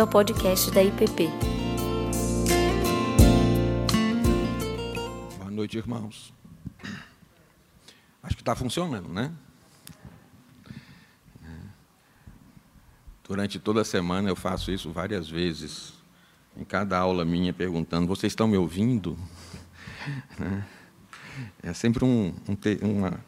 bem-vindo 0.00 0.02
ao 0.02 0.06
podcast 0.06 0.70
da 0.70 0.82
IPP. 0.82 1.28
Boa 5.38 5.50
noite, 5.50 5.76
irmãos. 5.76 6.32
Acho 8.22 8.36
que 8.36 8.42
está 8.42 8.56
funcionando, 8.56 9.08
né? 9.08 9.32
Durante 13.24 13.58
toda 13.58 13.82
a 13.82 13.84
semana 13.84 14.28
eu 14.28 14.36
faço 14.36 14.72
isso 14.72 14.90
várias 14.90 15.28
vezes, 15.28 15.92
em 16.56 16.64
cada 16.64 16.98
aula 16.98 17.24
minha, 17.24 17.52
perguntando: 17.52 18.06
vocês 18.06 18.32
estão 18.32 18.48
me 18.48 18.56
ouvindo? 18.56 19.18
É 21.62 21.72
sempre 21.72 22.04
um, 22.04 22.34
um, 22.48 22.90
uma, 22.90 23.24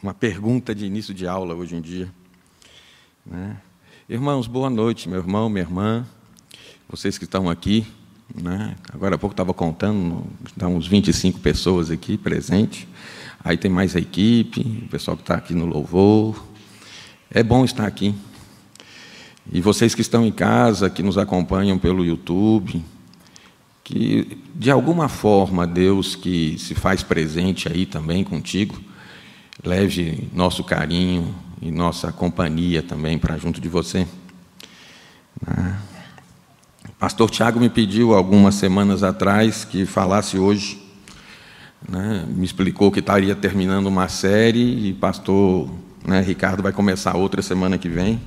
uma 0.00 0.14
pergunta 0.14 0.72
de 0.72 0.86
início 0.86 1.12
de 1.12 1.26
aula 1.26 1.54
hoje 1.54 1.74
em 1.74 1.80
dia. 1.80 2.08
Né? 3.24 3.60
Irmãos, 4.08 4.46
boa 4.46 4.70
noite, 4.70 5.08
meu 5.08 5.18
irmão, 5.18 5.48
minha 5.48 5.64
irmã, 5.64 6.06
vocês 6.88 7.18
que 7.18 7.24
estão 7.24 7.48
aqui. 7.48 7.86
Né? 8.34 8.74
Agora 8.92 9.14
há 9.14 9.18
pouco 9.18 9.32
estava 9.32 9.54
contando, 9.54 10.26
estão 10.44 10.76
uns 10.76 10.86
25 10.86 11.40
pessoas 11.40 11.90
aqui 11.90 12.16
presentes. 12.16 12.86
Aí 13.42 13.56
tem 13.56 13.70
mais 13.70 13.94
a 13.94 14.00
equipe, 14.00 14.60
o 14.84 14.88
pessoal 14.88 15.16
que 15.16 15.22
está 15.22 15.34
aqui 15.34 15.54
no 15.54 15.66
louvor. 15.66 16.44
É 17.30 17.42
bom 17.42 17.64
estar 17.64 17.86
aqui. 17.86 18.14
E 19.52 19.60
vocês 19.60 19.94
que 19.94 20.00
estão 20.00 20.26
em 20.26 20.32
casa, 20.32 20.90
que 20.90 21.02
nos 21.02 21.16
acompanham 21.16 21.78
pelo 21.78 22.04
YouTube, 22.04 22.84
que 23.84 24.42
de 24.54 24.70
alguma 24.70 25.08
forma 25.08 25.66
Deus 25.66 26.16
que 26.16 26.58
se 26.58 26.74
faz 26.74 27.02
presente 27.02 27.68
aí 27.68 27.86
também 27.86 28.24
contigo, 28.24 28.76
leve 29.62 30.28
nosso 30.34 30.64
carinho, 30.64 31.32
e 31.60 31.70
nossa 31.70 32.12
companhia 32.12 32.82
também 32.82 33.18
para 33.18 33.36
junto 33.38 33.60
de 33.60 33.68
você. 33.68 34.06
Pastor 36.98 37.28
Tiago 37.28 37.60
me 37.60 37.68
pediu 37.68 38.14
algumas 38.14 38.54
semanas 38.54 39.02
atrás 39.02 39.66
que 39.66 39.84
falasse 39.84 40.38
hoje. 40.38 40.82
Né? 41.86 42.24
Me 42.26 42.46
explicou 42.46 42.90
que 42.90 43.00
estaria 43.00 43.34
terminando 43.34 43.86
uma 43.86 44.08
série 44.08 44.88
e 44.88 44.94
pastor 44.94 45.68
né, 46.06 46.22
Ricardo 46.22 46.62
vai 46.62 46.72
começar 46.72 47.14
outra 47.14 47.42
semana 47.42 47.76
que 47.76 47.86
vem. 47.86 48.18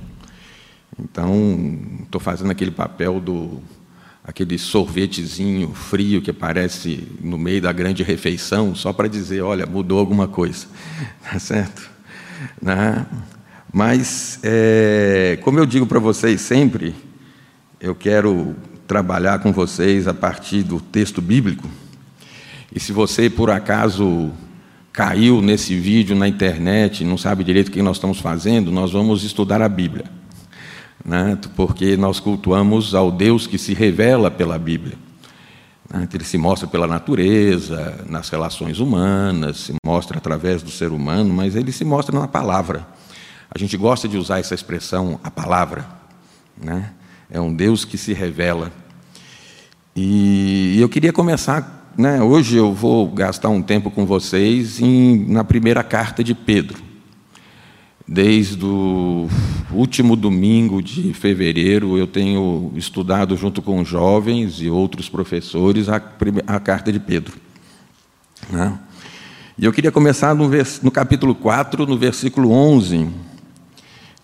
Então, 0.96 1.80
estou 2.04 2.20
fazendo 2.20 2.52
aquele 2.52 2.70
papel 2.70 3.20
do 3.20 3.60
aquele 4.22 4.56
sorvetezinho 4.56 5.72
frio 5.72 6.22
que 6.22 6.30
aparece 6.30 7.08
no 7.20 7.36
meio 7.36 7.60
da 7.60 7.72
grande 7.72 8.04
refeição, 8.04 8.72
só 8.76 8.92
para 8.92 9.08
dizer, 9.08 9.40
olha, 9.40 9.66
mudou 9.66 9.98
alguma 9.98 10.28
coisa, 10.28 10.66
tá 11.28 11.40
certo? 11.40 11.90
Né? 12.62 13.04
Mas, 13.72 14.38
é, 14.44 15.40
como 15.42 15.58
eu 15.58 15.66
digo 15.66 15.86
para 15.86 15.98
vocês 15.98 16.40
sempre, 16.42 16.94
eu 17.80 17.94
quero 17.94 18.54
trabalhar 18.86 19.38
com 19.38 19.52
vocês 19.52 20.06
a 20.06 20.12
partir 20.12 20.62
do 20.62 20.78
texto 20.78 21.22
bíblico. 21.22 21.66
E 22.74 22.78
se 22.78 22.92
você, 22.92 23.30
por 23.30 23.50
acaso, 23.50 24.30
caiu 24.92 25.40
nesse 25.40 25.74
vídeo 25.78 26.14
na 26.14 26.28
internet, 26.28 27.02
não 27.04 27.16
sabe 27.16 27.42
direito 27.42 27.68
o 27.68 27.70
que 27.70 27.80
nós 27.80 27.96
estamos 27.96 28.20
fazendo, 28.20 28.70
nós 28.70 28.92
vamos 28.92 29.24
estudar 29.24 29.62
a 29.62 29.68
Bíblia. 29.68 30.04
Né? 31.02 31.38
Porque 31.56 31.96
nós 31.96 32.20
cultuamos 32.20 32.94
ao 32.94 33.10
Deus 33.10 33.46
que 33.46 33.56
se 33.56 33.72
revela 33.72 34.30
pela 34.30 34.58
Bíblia. 34.58 34.98
Né? 35.90 36.06
Ele 36.12 36.24
se 36.24 36.36
mostra 36.36 36.68
pela 36.68 36.86
natureza, 36.86 38.04
nas 38.06 38.28
relações 38.28 38.78
humanas, 38.78 39.56
se 39.56 39.74
mostra 39.86 40.18
através 40.18 40.62
do 40.62 40.70
ser 40.70 40.92
humano, 40.92 41.32
mas 41.32 41.56
ele 41.56 41.72
se 41.72 41.84
mostra 41.84 42.18
na 42.18 42.28
palavra. 42.28 42.86
A 43.50 43.58
gente 43.58 43.74
gosta 43.78 44.06
de 44.06 44.18
usar 44.18 44.38
essa 44.38 44.54
expressão, 44.54 45.18
a 45.24 45.30
palavra. 45.30 45.86
Né? 46.62 46.92
É 47.30 47.40
um 47.40 47.54
Deus 47.54 47.84
que 47.84 47.96
se 47.96 48.12
revela. 48.12 48.72
E 49.94 50.76
eu 50.80 50.88
queria 50.88 51.12
começar, 51.12 51.92
né, 51.96 52.20
hoje 52.20 52.56
eu 52.56 52.74
vou 52.74 53.06
gastar 53.06 53.48
um 53.50 53.62
tempo 53.62 53.88
com 53.88 54.04
vocês 54.04 54.80
em, 54.80 55.26
na 55.28 55.44
primeira 55.44 55.84
carta 55.84 56.24
de 56.24 56.34
Pedro. 56.34 56.82
Desde 58.06 58.64
o 58.64 59.28
último 59.70 60.16
domingo 60.16 60.82
de 60.82 61.12
fevereiro, 61.14 61.96
eu 61.96 62.08
tenho 62.08 62.72
estudado 62.74 63.36
junto 63.36 63.62
com 63.62 63.84
jovens 63.84 64.60
e 64.60 64.68
outros 64.68 65.08
professores 65.08 65.88
a, 65.88 66.02
a 66.48 66.58
carta 66.58 66.90
de 66.90 66.98
Pedro. 66.98 67.36
Né? 68.50 68.76
E 69.56 69.64
eu 69.64 69.72
queria 69.72 69.92
começar 69.92 70.34
no, 70.34 70.50
no 70.82 70.90
capítulo 70.90 71.36
4, 71.36 71.86
no 71.86 71.96
versículo 71.96 72.50
11, 72.50 73.08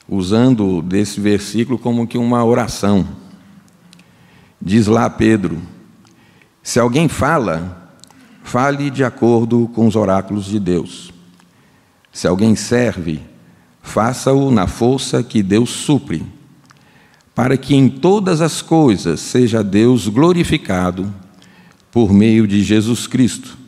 usando 0.09 0.81
desse 0.83 1.21
versículo 1.21 1.79
como 1.79 2.07
que 2.07 2.19
uma 2.19 2.45
oração. 2.45 3.07
Diz 4.61 4.87
lá 4.87 5.09
Pedro: 5.11 5.61
Se 6.63 6.79
alguém 6.79 7.09
fala, 7.09 7.91
fale 8.43 8.91
de 8.91 9.05
acordo 9.05 9.69
com 9.75 9.87
os 9.87 9.97
oráculos 9.97 10.47
de 10.47 10.61
Deus. 10.61 11.13
Se 12.13 12.27
alguém 12.27 12.57
serve, 12.57 13.21
faça-o 13.83 14.51
na 14.51 14.67
força 14.67 15.23
que 15.23 15.43
Deus 15.43 15.71
supre, 15.71 16.25
para 17.35 17.57
que 17.57 17.75
em 17.75 17.89
todas 17.89 18.41
as 18.41 18.63
coisas 18.63 19.21
seja 19.21 19.63
Deus 19.63 20.09
glorificado 20.09 21.13
por 21.91 22.13
meio 22.13 22.47
de 22.47 22.63
Jesus 22.63 23.07
Cristo, 23.07 23.59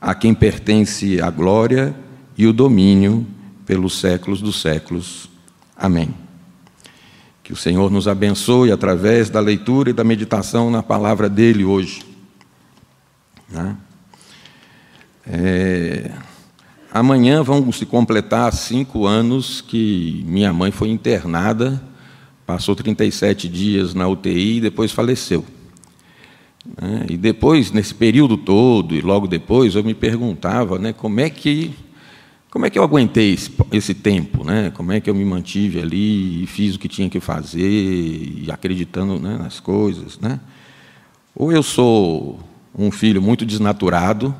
a 0.00 0.14
quem 0.14 0.34
pertence 0.34 1.20
a 1.20 1.30
glória 1.30 1.94
e 2.36 2.46
o 2.46 2.52
domínio 2.52 3.26
pelos 3.66 3.98
séculos 4.00 4.40
dos 4.40 4.60
séculos. 4.60 5.33
Amém. 5.76 6.14
Que 7.42 7.52
o 7.52 7.56
Senhor 7.56 7.90
nos 7.90 8.08
abençoe 8.08 8.72
através 8.72 9.28
da 9.28 9.40
leitura 9.40 9.90
e 9.90 9.92
da 9.92 10.04
meditação 10.04 10.70
na 10.70 10.82
palavra 10.82 11.28
dele 11.28 11.64
hoje. 11.64 12.02
Né? 13.50 13.76
É... 15.26 16.10
Amanhã 16.90 17.42
vão 17.42 17.72
se 17.72 17.84
completar 17.84 18.52
cinco 18.52 19.04
anos 19.04 19.60
que 19.60 20.24
minha 20.28 20.52
mãe 20.52 20.70
foi 20.70 20.90
internada, 20.90 21.82
passou 22.46 22.76
37 22.76 23.48
dias 23.48 23.94
na 23.94 24.06
UTI 24.06 24.58
e 24.58 24.60
depois 24.60 24.92
faleceu. 24.92 25.44
Né? 26.80 27.06
E 27.10 27.16
depois, 27.16 27.72
nesse 27.72 27.94
período 27.94 28.36
todo, 28.36 28.94
e 28.94 29.00
logo 29.00 29.26
depois, 29.26 29.74
eu 29.74 29.82
me 29.82 29.92
perguntava 29.92 30.78
né, 30.78 30.92
como 30.92 31.18
é 31.20 31.28
que 31.28 31.74
como 32.54 32.66
é 32.66 32.70
que 32.70 32.78
eu 32.78 32.84
aguentei 32.84 33.34
esse, 33.34 33.50
esse, 33.72 33.92
tempo, 33.92 34.44
né? 34.44 34.70
Como 34.70 34.92
é 34.92 35.00
que 35.00 35.10
eu 35.10 35.14
me 35.14 35.24
mantive 35.24 35.80
ali 35.80 36.44
e 36.44 36.46
fiz 36.46 36.76
o 36.76 36.78
que 36.78 36.86
tinha 36.86 37.10
que 37.10 37.18
fazer 37.18 37.68
e 37.68 38.46
acreditando 38.48 39.18
né, 39.18 39.36
nas 39.36 39.58
coisas, 39.58 40.20
né? 40.20 40.38
Ou 41.34 41.50
eu 41.50 41.64
sou 41.64 42.38
um 42.72 42.92
filho 42.92 43.20
muito 43.20 43.44
desnaturado, 43.44 44.32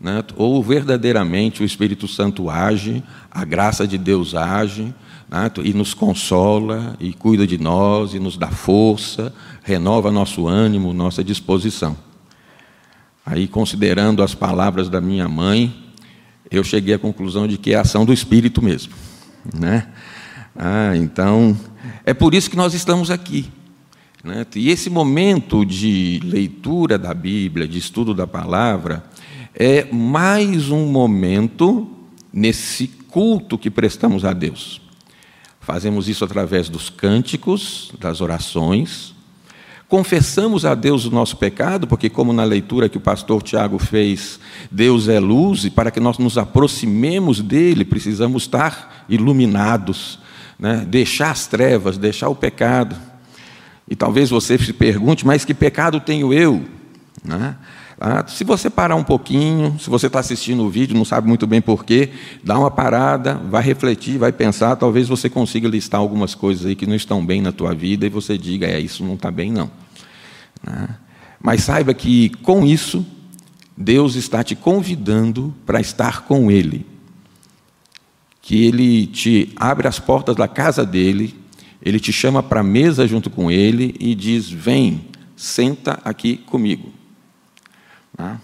né? 0.00 0.24
ou 0.34 0.62
verdadeiramente 0.62 1.62
o 1.62 1.64
Espírito 1.66 2.08
Santo 2.08 2.48
age, 2.48 3.04
a 3.30 3.44
graça 3.44 3.86
de 3.86 3.98
Deus 3.98 4.34
age, 4.34 4.94
né? 5.28 5.50
e 5.62 5.74
nos 5.74 5.92
consola, 5.92 6.96
e 6.98 7.12
cuida 7.12 7.46
de 7.46 7.58
nós, 7.58 8.14
e 8.14 8.18
nos 8.18 8.38
dá 8.38 8.48
força, 8.48 9.30
renova 9.62 10.10
nosso 10.10 10.48
ânimo, 10.48 10.94
nossa 10.94 11.22
disposição. 11.22 11.94
Aí, 13.26 13.46
considerando 13.46 14.22
as 14.22 14.34
palavras 14.34 14.88
da 14.88 15.02
minha 15.02 15.28
mãe, 15.28 15.87
eu 16.50 16.64
cheguei 16.64 16.94
à 16.94 16.98
conclusão 16.98 17.46
de 17.46 17.58
que 17.58 17.72
é 17.72 17.76
ação 17.76 18.04
do 18.04 18.12
Espírito 18.12 18.62
mesmo. 18.62 18.92
Né? 19.54 19.88
Ah, 20.56 20.96
então, 20.96 21.58
é 22.04 22.14
por 22.14 22.34
isso 22.34 22.50
que 22.50 22.56
nós 22.56 22.74
estamos 22.74 23.10
aqui. 23.10 23.50
Né? 24.24 24.46
E 24.56 24.70
esse 24.70 24.90
momento 24.90 25.64
de 25.64 26.20
leitura 26.24 26.98
da 26.98 27.14
Bíblia, 27.14 27.68
de 27.68 27.78
estudo 27.78 28.14
da 28.14 28.26
palavra, 28.26 29.04
é 29.54 29.84
mais 29.92 30.70
um 30.70 30.86
momento 30.86 31.88
nesse 32.32 32.86
culto 32.86 33.58
que 33.58 33.70
prestamos 33.70 34.24
a 34.24 34.32
Deus. 34.32 34.80
Fazemos 35.60 36.08
isso 36.08 36.24
através 36.24 36.68
dos 36.68 36.88
cânticos, 36.88 37.92
das 38.00 38.20
orações, 38.20 39.14
confessamos 39.88 40.66
a 40.66 40.74
Deus 40.74 41.06
o 41.06 41.10
nosso 41.10 41.36
pecado, 41.36 41.86
porque, 41.86 42.10
como 42.10 42.32
na 42.32 42.44
leitura 42.44 42.88
que 42.88 42.98
o 42.98 43.00
pastor 43.00 43.42
Tiago 43.42 43.78
fez, 43.78 44.38
Deus 44.70 45.08
é 45.08 45.18
luz, 45.18 45.64
e 45.64 45.70
para 45.70 45.90
que 45.90 45.98
nós 45.98 46.18
nos 46.18 46.36
aproximemos 46.36 47.40
dele, 47.40 47.84
precisamos 47.84 48.42
estar 48.42 49.06
iluminados, 49.08 50.18
né? 50.58 50.84
deixar 50.86 51.30
as 51.30 51.46
trevas, 51.46 51.96
deixar 51.96 52.28
o 52.28 52.34
pecado. 52.34 52.94
E 53.88 53.96
talvez 53.96 54.28
você 54.28 54.58
se 54.58 54.74
pergunte, 54.74 55.26
mas 55.26 55.46
que 55.46 55.54
pecado 55.54 55.98
tenho 55.98 56.34
eu? 56.34 56.62
Né? 57.24 57.56
Ah, 58.00 58.24
se 58.28 58.44
você 58.44 58.70
parar 58.70 58.94
um 58.94 59.02
pouquinho, 59.02 59.76
se 59.80 59.90
você 59.90 60.06
está 60.06 60.20
assistindo 60.20 60.62
o 60.62 60.70
vídeo, 60.70 60.96
não 60.96 61.04
sabe 61.04 61.26
muito 61.26 61.46
bem 61.46 61.60
porquê, 61.60 62.10
dá 62.44 62.56
uma 62.56 62.70
parada, 62.70 63.34
vai 63.34 63.62
refletir, 63.62 64.18
vai 64.18 64.30
pensar, 64.30 64.76
talvez 64.76 65.08
você 65.08 65.28
consiga 65.28 65.68
listar 65.68 66.00
algumas 66.00 66.34
coisas 66.34 66.66
aí 66.66 66.76
que 66.76 66.86
não 66.86 66.94
estão 66.94 67.24
bem 67.24 67.42
na 67.42 67.50
tua 67.50 67.74
vida 67.74 68.06
e 68.06 68.08
você 68.08 68.38
diga, 68.38 68.66
é, 68.66 68.78
isso 68.78 69.04
não 69.04 69.14
está 69.14 69.30
bem 69.30 69.50
não. 69.50 69.68
Ah, 70.64 70.90
mas 71.40 71.62
saiba 71.62 71.92
que 71.92 72.28
com 72.42 72.64
isso, 72.64 73.04
Deus 73.76 74.14
está 74.14 74.44
te 74.44 74.54
convidando 74.54 75.54
para 75.66 75.80
estar 75.80 76.22
com 76.22 76.50
Ele. 76.50 76.86
Que 78.40 78.64
Ele 78.64 79.06
te 79.06 79.52
abre 79.56 79.88
as 79.88 79.98
portas 79.98 80.36
da 80.36 80.46
casa 80.46 80.86
dele, 80.86 81.34
ele 81.80 82.00
te 82.00 82.12
chama 82.12 82.42
para 82.42 82.60
a 82.60 82.64
mesa 82.64 83.06
junto 83.06 83.30
com 83.30 83.50
ele 83.50 83.94
e 83.98 84.14
diz: 84.14 84.50
Vem, 84.50 85.06
senta 85.36 86.00
aqui 86.04 86.36
comigo. 86.36 86.97
Tá? 88.18 88.40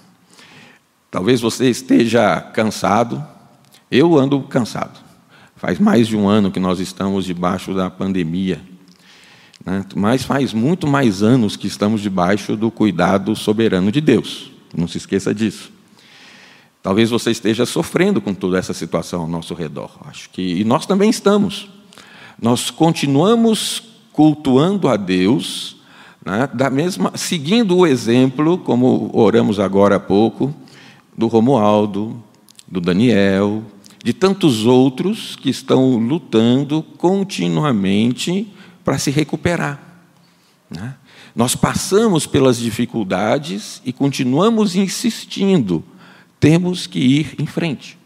Talvez 1.11 1.41
você 1.41 1.69
esteja 1.69 2.41
cansado, 2.41 3.23
eu 3.91 4.17
ando 4.17 4.41
cansado. 4.43 5.01
Faz 5.57 5.79
mais 5.81 6.07
de 6.07 6.17
um 6.17 6.29
ano 6.29 6.51
que 6.51 6.61
nós 6.61 6.79
estamos 6.79 7.25
debaixo 7.25 7.75
da 7.75 7.91
pandemia. 7.91 8.61
Né? 9.65 9.85
Mas 9.97 10.23
faz 10.23 10.53
muito 10.53 10.87
mais 10.87 11.23
anos 11.23 11.57
que 11.57 11.67
estamos 11.67 12.01
debaixo 12.01 12.57
do 12.57 12.71
cuidado 12.71 13.35
soberano 13.35 13.91
de 13.91 14.01
Deus. 14.01 14.51
Não 14.77 14.87
se 14.87 14.99
esqueça 14.99 15.35
disso. 15.35 15.73
Talvez 16.83 17.11
você 17.11 17.31
esteja 17.31 17.67
sofrendo 17.67 18.21
com 18.21 18.35
toda 18.35 18.59
essa 18.59 18.75
situação 18.75 19.23
ao 19.23 19.29
nosso 19.29 19.55
redor. 19.55 19.91
Acho 20.05 20.31
que 20.31 20.61
e 20.61 20.65
nós 20.65 20.87
também 20.87 21.11
estamos. 21.11 21.69
Nós 22.41 22.71
continuamos 22.71 23.83
cultuando 24.13 24.89
a 24.89 24.97
Deus, 24.97 25.77
né, 26.25 26.49
da 26.53 26.71
mesma, 26.71 27.13
seguindo 27.17 27.77
o 27.77 27.87
exemplo, 27.87 28.59
como 28.59 29.11
oramos 29.13 29.61
agora 29.61 29.97
há 29.97 30.01
pouco, 30.01 30.55
do 31.17 31.27
Romualdo, 31.27 32.23
do 32.67 32.81
Daniel, 32.81 33.63
de 34.03 34.13
tantos 34.13 34.67
outros 34.67 35.37
que 35.37 35.49
estão 35.49 35.97
lutando 35.97 36.83
continuamente 36.99 38.53
para 38.85 38.99
se 38.99 39.11
recuperar. 39.11 39.81
Né? 40.71 40.95
Nós 41.35 41.55
passamos 41.55 42.27
pelas 42.27 42.59
dificuldades 42.59 43.81
e 43.85 43.93
continuamos 43.93 44.77
insistindo. 44.77 45.83
Temos 46.39 46.87
que 46.87 46.99
ir 46.99 47.35
em 47.39 47.47
frente, 47.47 47.99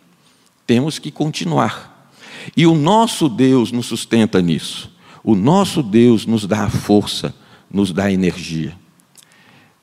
temos 0.66 0.98
que 0.98 1.10
continuar. 1.10 2.12
E 2.56 2.66
o 2.66 2.74
nosso 2.74 3.28
Deus 3.28 3.72
nos 3.72 3.86
sustenta 3.86 4.40
nisso. 4.40 4.90
O 5.24 5.34
nosso 5.34 5.82
Deus 5.82 6.24
nos 6.24 6.46
dá 6.46 6.64
a 6.64 6.70
força, 6.70 7.34
nos 7.70 7.92
dá 7.92 8.10
energia. 8.10 8.74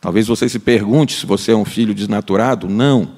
Talvez 0.02 0.28
você 0.28 0.48
se 0.48 0.60
pergunte 0.60 1.16
se 1.16 1.26
você 1.26 1.52
é 1.52 1.56
um 1.56 1.66
filho 1.66 1.94
desnaturado. 1.94 2.70
Não. 2.70 3.10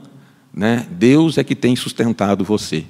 Né? 0.54 0.88
Deus 0.92 1.38
é 1.38 1.44
que 1.44 1.56
tem 1.56 1.76
sustentado 1.76 2.44
você. 2.44 2.86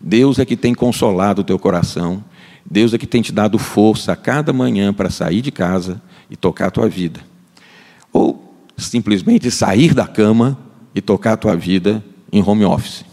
Deus 0.00 0.38
é 0.38 0.44
que 0.44 0.56
tem 0.56 0.74
consolado 0.74 1.40
o 1.40 1.44
teu 1.44 1.58
coração. 1.58 2.22
Deus 2.64 2.92
é 2.92 2.98
que 2.98 3.06
tem 3.06 3.22
te 3.22 3.32
dado 3.32 3.58
força 3.58 4.12
a 4.12 4.16
cada 4.16 4.52
manhã 4.52 4.92
para 4.92 5.10
sair 5.10 5.40
de 5.40 5.50
casa 5.50 6.00
e 6.30 6.36
tocar 6.36 6.66
a 6.66 6.70
tua 6.70 6.88
vida. 6.88 7.20
Ou 8.12 8.54
simplesmente 8.76 9.50
sair 9.50 9.94
da 9.94 10.06
cama 10.06 10.58
e 10.94 11.00
tocar 11.00 11.32
a 11.32 11.36
tua 11.36 11.56
vida 11.56 12.04
em 12.32 12.42
home 12.42 12.64
office. 12.64 13.04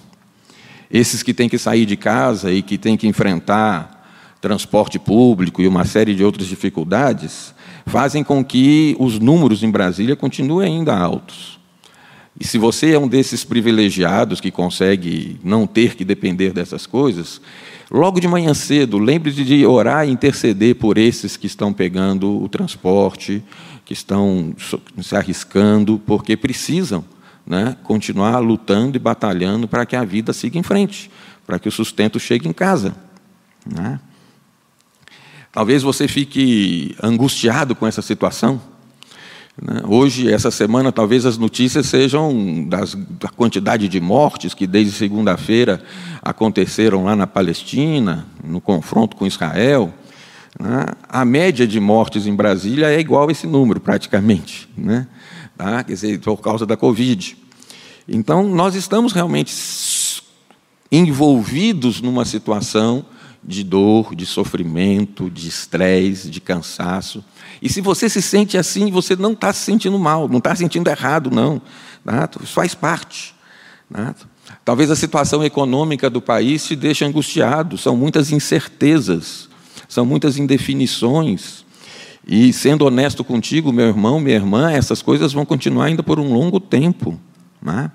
Esses 0.91 1.21
que 1.21 1.33
têm 1.33 1.47
que 1.47 1.57
sair 1.57 1.85
de 1.85 1.95
casa 1.95 2.51
e 2.51 2.61
que 2.61 2.77
têm 2.77 2.97
que 2.97 3.07
enfrentar 3.07 3.99
transporte 4.41 4.97
público 4.97 5.61
e 5.61 5.67
uma 5.67 5.85
série 5.85 6.15
de 6.15 6.23
outras 6.23 6.47
dificuldades, 6.47 7.53
fazem 7.89 8.23
com 8.23 8.45
que 8.45 8.95
os 8.99 9.17
números 9.17 9.63
em 9.63 9.71
Brasília 9.71 10.15
continuem 10.15 10.77
ainda 10.77 10.95
altos. 10.95 11.59
E 12.39 12.45
se 12.45 12.57
você 12.57 12.93
é 12.93 12.99
um 12.99 13.07
desses 13.07 13.43
privilegiados 13.43 14.39
que 14.39 14.51
consegue 14.51 15.39
não 15.43 15.65
ter 15.65 15.95
que 15.95 16.05
depender 16.05 16.53
dessas 16.53 16.85
coisas, 16.85 17.41
logo 17.89 18.19
de 18.19 18.27
manhã 18.27 18.53
cedo, 18.53 18.99
lembre-se 18.99 19.43
de 19.43 19.65
orar 19.65 20.07
e 20.07 20.11
interceder 20.11 20.75
por 20.75 20.99
esses 20.99 21.35
que 21.35 21.47
estão 21.47 21.73
pegando 21.73 22.41
o 22.41 22.47
transporte, 22.47 23.43
que 23.83 23.91
estão 23.91 24.53
se 25.01 25.15
arriscando, 25.15 25.99
porque 26.05 26.37
precisam 26.37 27.03
né, 27.45 27.75
continuar 27.83 28.37
lutando 28.37 28.97
e 28.97 28.99
batalhando 28.99 29.67
para 29.67 29.83
que 29.85 29.95
a 29.95 30.05
vida 30.05 30.31
siga 30.31 30.59
em 30.59 30.63
frente, 30.63 31.09
para 31.45 31.57
que 31.57 31.67
o 31.67 31.71
sustento 31.71 32.19
chegue 32.19 32.47
em 32.47 32.53
casa. 32.53 32.95
Né? 33.65 33.99
Talvez 35.51 35.81
você 35.81 36.07
fique 36.07 36.95
angustiado 37.01 37.75
com 37.75 37.87
essa 37.87 38.01
situação. 38.01 38.61
Né? 39.59 39.81
Hoje, 39.87 40.31
essa 40.31 40.51
semana, 40.51 40.91
talvez 40.91 41.25
as 41.25 41.37
notícias 41.37 41.87
sejam 41.87 42.65
das, 42.67 42.93
da 42.93 43.29
quantidade 43.29 43.87
de 43.87 43.99
mortes 43.99 44.53
que 44.53 44.67
desde 44.67 44.91
segunda-feira 44.91 45.83
aconteceram 46.21 47.03
lá 47.05 47.15
na 47.15 47.25
Palestina, 47.25 48.27
no 48.43 48.61
confronto 48.61 49.15
com 49.15 49.25
Israel. 49.25 49.91
Né? 50.59 50.85
A 51.07 51.25
média 51.25 51.65
de 51.67 51.79
mortes 51.79 52.27
em 52.27 52.35
Brasília 52.35 52.87
é 52.87 52.99
igual 52.99 53.27
a 53.27 53.31
esse 53.31 53.47
número, 53.47 53.79
praticamente. 53.79 54.69
Né? 54.77 55.07
tá? 55.57 55.83
quer 55.83 55.93
dizer, 55.93 56.19
por 56.19 56.37
causa 56.41 56.65
da 56.65 56.77
Covid. 56.77 57.35
Então, 58.07 58.43
nós 58.43 58.75
estamos 58.75 59.13
realmente 59.13 59.53
envolvidos 60.91 62.01
numa 62.01 62.23
situação 62.23 63.05
de 63.43 63.63
dor, 63.63 64.15
de 64.15 64.25
sofrimento, 64.25 65.29
de 65.29 65.47
estresse, 65.47 66.29
de 66.29 66.41
cansaço. 66.41 67.23
E 67.61 67.69
se 67.69 67.81
você 67.81 68.09
se 68.09 68.21
sente 68.21 68.57
assim, 68.57 68.91
você 68.91 69.15
não 69.15 69.33
está 69.33 69.51
se 69.53 69.61
sentindo 69.61 69.97
mal, 69.97 70.27
não 70.27 70.37
está 70.37 70.55
se 70.55 70.59
sentindo 70.59 70.89
errado, 70.89 71.31
não. 71.31 71.61
Isso 72.41 72.53
faz 72.53 72.75
parte. 72.75 73.35
Talvez 74.63 74.91
a 74.91 74.95
situação 74.95 75.43
econômica 75.43 76.09
do 76.09 76.21
país 76.21 76.65
te 76.65 76.75
deixe 76.75 77.05
angustiado, 77.05 77.77
são 77.77 77.95
muitas 77.95 78.31
incertezas, 78.31 79.49
são 79.87 80.05
muitas 80.05 80.37
indefinições. 80.37 81.65
E 82.27 82.53
sendo 82.53 82.85
honesto 82.85 83.23
contigo, 83.23 83.73
meu 83.73 83.87
irmão, 83.87 84.19
minha 84.19 84.35
irmã, 84.35 84.71
essas 84.71 85.01
coisas 85.01 85.33
vão 85.33 85.45
continuar 85.45 85.85
ainda 85.85 86.03
por 86.03 86.19
um 86.19 86.31
longo 86.33 86.59
tempo. 86.59 87.19
Né? 87.61 87.91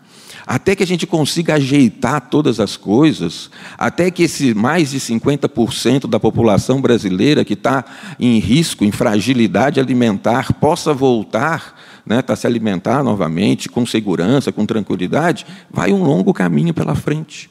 Até 0.46 0.76
que 0.76 0.82
a 0.82 0.86
gente 0.86 1.06
consiga 1.06 1.54
ajeitar 1.54 2.20
todas 2.28 2.60
as 2.60 2.76
coisas, 2.76 3.50
até 3.78 4.10
que 4.10 4.24
esse 4.24 4.52
mais 4.52 4.90
de 4.90 5.00
50% 5.00 6.06
da 6.06 6.20
população 6.20 6.80
brasileira 6.80 7.44
que 7.44 7.54
está 7.54 7.84
em 8.20 8.38
risco, 8.38 8.84
em 8.84 8.92
fragilidade 8.92 9.80
alimentar, 9.80 10.52
possa 10.54 10.92
voltar 10.92 11.80
né, 12.04 12.22
a 12.26 12.36
se 12.36 12.46
alimentar 12.46 13.02
novamente, 13.02 13.68
com 13.68 13.86
segurança, 13.86 14.52
com 14.52 14.66
tranquilidade, 14.66 15.46
vai 15.70 15.92
um 15.92 16.02
longo 16.02 16.34
caminho 16.34 16.74
pela 16.74 16.94
frente. 16.94 17.50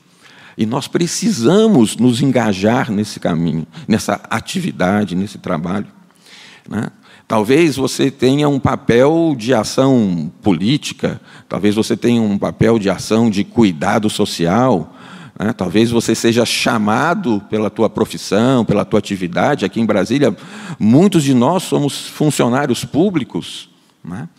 E 0.56 0.66
nós 0.66 0.88
precisamos 0.88 1.98
nos 1.98 2.22
engajar 2.22 2.92
nesse 2.92 3.19
caminho, 3.19 3.66
nessa 3.88 4.22
atividade, 4.30 5.16
nesse 5.16 5.40
trabalho. 5.40 5.88
Né? 6.69 6.90
Talvez 7.33 7.77
você 7.77 8.12
tenha 8.12 8.47
um 8.47 8.59
papel 8.59 9.33
de 9.35 9.56
ação 9.56 10.31
política, 10.44 11.19
talvez 11.50 11.74
você 11.74 11.97
tenha 11.97 12.21
um 12.21 12.38
papel 12.38 12.77
de 12.77 12.91
ação 12.91 13.27
de 13.27 13.44
cuidado 13.44 14.07
social, 14.07 14.95
né? 15.39 15.51
talvez 15.51 15.89
você 15.89 16.13
seja 16.13 16.45
chamado 16.45 17.41
pela 17.50 17.71
tua 17.71 17.89
profissão, 17.89 18.63
pela 18.63 18.85
tua 18.85 18.99
atividade. 18.99 19.66
Aqui 19.66 19.81
em 19.81 19.85
Brasília, 19.87 20.37
muitos 20.78 21.23
de 21.23 21.33
nós 21.33 21.63
somos 21.63 22.07
funcionários 22.07 22.85
públicos. 22.85 23.68
Né? 24.06 24.30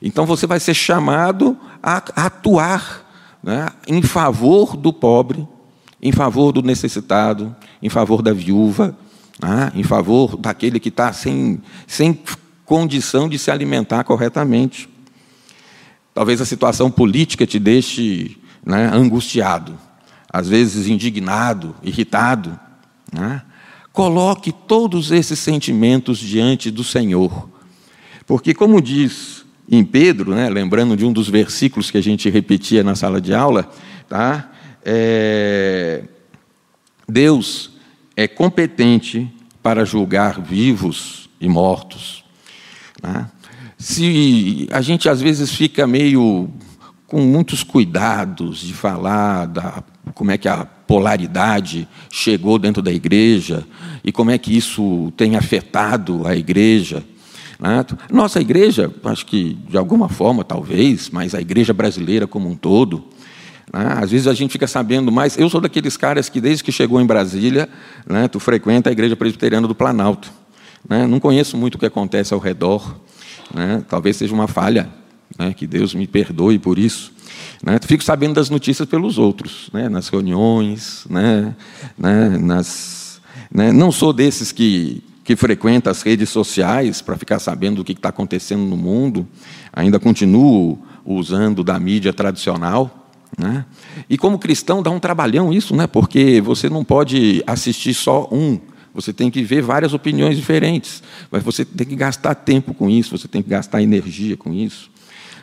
Então 0.00 0.24
você 0.24 0.46
vai 0.46 0.58
ser 0.58 0.72
chamado 0.72 1.54
a 1.82 1.98
atuar 2.16 3.36
né? 3.42 3.68
em 3.86 4.00
favor 4.00 4.74
do 4.74 4.90
pobre, 4.90 5.46
em 6.00 6.12
favor 6.12 6.50
do 6.50 6.62
necessitado, 6.62 7.54
em 7.82 7.90
favor 7.90 8.22
da 8.22 8.32
viúva, 8.32 8.96
ah, 9.40 9.70
em 9.74 9.82
favor 9.82 10.36
daquele 10.36 10.80
que 10.80 10.88
está 10.88 11.12
sem, 11.12 11.60
sem 11.86 12.18
condição 12.68 13.30
de 13.30 13.38
se 13.38 13.50
alimentar 13.50 14.04
corretamente. 14.04 14.90
Talvez 16.12 16.38
a 16.38 16.44
situação 16.44 16.90
política 16.90 17.46
te 17.46 17.58
deixe 17.58 18.36
né, 18.62 18.90
angustiado, 18.92 19.78
às 20.30 20.50
vezes 20.50 20.86
indignado, 20.86 21.74
irritado. 21.82 22.60
Né? 23.10 23.40
Coloque 23.90 24.52
todos 24.52 25.10
esses 25.10 25.38
sentimentos 25.38 26.18
diante 26.18 26.70
do 26.70 26.84
Senhor. 26.84 27.48
Porque, 28.26 28.52
como 28.52 28.82
diz 28.82 29.46
em 29.66 29.82
Pedro, 29.82 30.34
né, 30.34 30.50
lembrando 30.50 30.94
de 30.94 31.06
um 31.06 31.12
dos 31.12 31.30
versículos 31.30 31.90
que 31.90 31.96
a 31.96 32.02
gente 32.02 32.28
repetia 32.28 32.84
na 32.84 32.94
sala 32.94 33.18
de 33.18 33.32
aula, 33.32 33.70
tá? 34.06 34.50
É, 34.84 36.04
Deus 37.08 37.70
é 38.14 38.28
competente 38.28 39.26
para 39.62 39.86
julgar 39.86 40.40
vivos 40.42 41.30
e 41.40 41.48
mortos. 41.48 42.27
Né? 43.02 43.26
Se 43.76 44.68
a 44.70 44.80
gente 44.80 45.08
às 45.08 45.20
vezes 45.20 45.52
fica 45.52 45.86
meio 45.86 46.48
com 47.06 47.20
muitos 47.20 47.62
cuidados 47.62 48.60
de 48.60 48.74
falar 48.74 49.46
da, 49.46 49.82
como 50.14 50.30
é 50.30 50.36
que 50.36 50.48
a 50.48 50.64
polaridade 50.64 51.88
chegou 52.10 52.58
dentro 52.58 52.82
da 52.82 52.92
igreja 52.92 53.64
e 54.04 54.12
como 54.12 54.30
é 54.30 54.38
que 54.38 54.56
isso 54.56 55.12
tem 55.16 55.36
afetado 55.36 56.26
a 56.26 56.36
igreja. 56.36 57.02
Né? 57.58 57.84
Nossa 58.10 58.40
igreja, 58.40 58.92
acho 59.04 59.26
que 59.26 59.54
de 59.68 59.76
alguma 59.76 60.08
forma, 60.08 60.44
talvez, 60.44 61.10
mas 61.10 61.34
a 61.34 61.40
igreja 61.40 61.72
brasileira 61.72 62.26
como 62.26 62.48
um 62.48 62.54
todo, 62.54 63.04
né? 63.72 63.98
Às 63.98 64.10
vezes 64.10 64.26
a 64.26 64.34
gente 64.34 64.52
fica 64.52 64.66
sabendo 64.66 65.12
mais. 65.12 65.36
Eu 65.36 65.48
sou 65.48 65.60
daqueles 65.60 65.96
caras 65.96 66.28
que, 66.28 66.40
desde 66.40 66.64
que 66.64 66.72
chegou 66.72 67.00
em 67.00 67.06
Brasília, 67.06 67.68
né, 68.06 68.28
tu 68.28 68.40
frequenta 68.40 68.88
a 68.88 68.92
igreja 68.92 69.16
presbiteriana 69.16 69.68
do 69.68 69.74
Planalto. 69.74 70.32
Né? 70.86 71.06
Não 71.06 71.18
conheço 71.18 71.56
muito 71.56 71.76
o 71.76 71.78
que 71.78 71.86
acontece 71.86 72.34
ao 72.34 72.40
redor. 72.40 72.96
Né? 73.54 73.82
Talvez 73.88 74.16
seja 74.16 74.34
uma 74.34 74.46
falha, 74.46 74.88
né? 75.38 75.54
que 75.54 75.66
Deus 75.66 75.94
me 75.94 76.06
perdoe 76.06 76.58
por 76.58 76.78
isso. 76.78 77.12
Né? 77.62 77.78
Fico 77.82 78.04
sabendo 78.04 78.34
das 78.34 78.50
notícias 78.50 78.88
pelos 78.88 79.16
outros, 79.16 79.70
né? 79.72 79.88
nas 79.88 80.08
reuniões, 80.08 81.06
né? 81.08 81.54
Né? 81.96 82.36
Nas, 82.38 83.20
né? 83.50 83.72
não 83.72 83.90
sou 83.90 84.12
desses 84.12 84.52
que 84.52 85.02
que 85.28 85.36
frequenta 85.36 85.90
as 85.90 86.00
redes 86.00 86.30
sociais 86.30 87.02
para 87.02 87.14
ficar 87.14 87.38
sabendo 87.38 87.76
do 87.76 87.84
que 87.84 87.92
está 87.92 88.08
acontecendo 88.08 88.62
no 88.62 88.78
mundo, 88.78 89.28
ainda 89.70 90.00
continuo 90.00 90.78
usando 91.04 91.62
da 91.62 91.78
mídia 91.78 92.14
tradicional. 92.14 93.10
Né? 93.36 93.66
E 94.08 94.16
como 94.16 94.38
cristão 94.38 94.82
dá 94.82 94.90
um 94.90 94.98
trabalhão 94.98 95.52
isso, 95.52 95.76
né? 95.76 95.86
porque 95.86 96.40
você 96.40 96.70
não 96.70 96.82
pode 96.82 97.44
assistir 97.46 97.92
só 97.92 98.26
um, 98.32 98.58
você 98.94 99.12
tem 99.12 99.30
que 99.30 99.42
ver 99.42 99.62
várias 99.62 99.92
opiniões 99.92 100.36
diferentes, 100.36 101.02
mas 101.30 101.42
você 101.42 101.64
tem 101.64 101.86
que 101.86 101.96
gastar 101.96 102.34
tempo 102.34 102.74
com 102.74 102.88
isso, 102.88 103.16
você 103.16 103.28
tem 103.28 103.42
que 103.42 103.48
gastar 103.48 103.82
energia 103.82 104.36
com 104.36 104.52
isso. 104.52 104.90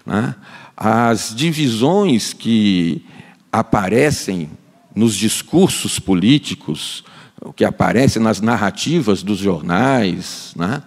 Né? 0.06 0.36
As 0.76 1.34
divisões 1.36 2.34
que 2.34 3.04
aparecem 3.52 4.50
nos 4.96 5.16
discursos 5.16 6.00
políticos, 6.00 7.04
o 7.42 7.54
que 7.54 7.66
aparece 7.66 8.20
nas 8.20 8.42
narrativas 8.42 9.24
dos 9.24 9.40
jornais, 9.40 10.54
né? 10.56 10.84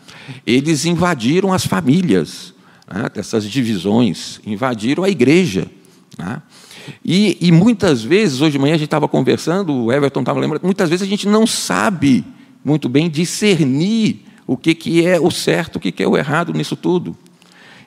eles 0.46 0.84
invadiram 0.84 1.52
as 1.52 1.66
famílias, 1.66 2.54
né? 2.92 3.06
essas 3.14 3.44
divisões, 3.44 4.40
invadiram 4.46 5.04
a 5.04 5.08
igreja. 5.08 5.66
Né? 6.18 6.42
E, 7.04 7.38
e, 7.40 7.52
muitas 7.52 8.02
vezes, 8.02 8.40
hoje 8.40 8.52
de 8.52 8.58
manhã 8.58 8.74
a 8.74 8.78
gente 8.78 8.86
estava 8.86 9.06
conversando, 9.06 9.74
o 9.74 9.92
Everton 9.92 10.20
estava 10.20 10.40
lembrando, 10.40 10.64
muitas 10.64 10.88
vezes 10.88 11.06
a 11.06 11.08
gente 11.08 11.28
não 11.28 11.46
sabe 11.46 12.24
muito 12.68 12.88
bem 12.88 13.08
discernir 13.08 14.26
o 14.46 14.56
que, 14.56 14.74
que 14.74 15.06
é 15.06 15.18
o 15.18 15.30
certo, 15.30 15.76
o 15.76 15.80
que, 15.80 15.90
que 15.90 16.02
é 16.02 16.06
o 16.06 16.16
errado 16.16 16.52
nisso 16.52 16.76
tudo. 16.76 17.16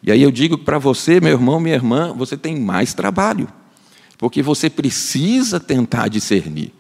E 0.02 0.12
aí 0.12 0.22
eu 0.22 0.32
digo 0.32 0.58
para 0.58 0.80
você, 0.80 1.22
meu 1.22 1.34
irmão, 1.34 1.60
minha 1.60 1.76
irmã, 1.76 2.12
você 2.14 2.36
tem 2.36 2.60
mais 2.60 2.94
trabalho, 2.94 3.48
porque 4.18 4.42
você 4.42 4.70
precisa 4.70 5.60
tentar 5.60 6.08
discernir. 6.08 6.74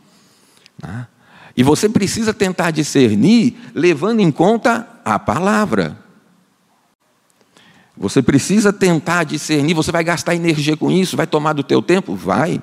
Né? 0.81 1.07
E 1.55 1.61
você 1.61 1.87
precisa 1.87 2.33
tentar 2.33 2.71
discernir 2.71 3.55
levando 3.75 4.19
em 4.19 4.31
conta 4.31 4.87
a 5.05 5.19
palavra. 5.19 5.99
Você 7.95 8.21
precisa 8.23 8.73
tentar 8.73 9.25
discernir, 9.25 9.75
você 9.75 9.91
vai 9.91 10.03
gastar 10.03 10.33
energia 10.33 10.75
com 10.75 10.89
isso, 10.89 11.15
vai 11.15 11.27
tomar 11.27 11.53
do 11.53 11.61
teu 11.61 11.83
tempo? 11.83 12.15
Vai. 12.15 12.59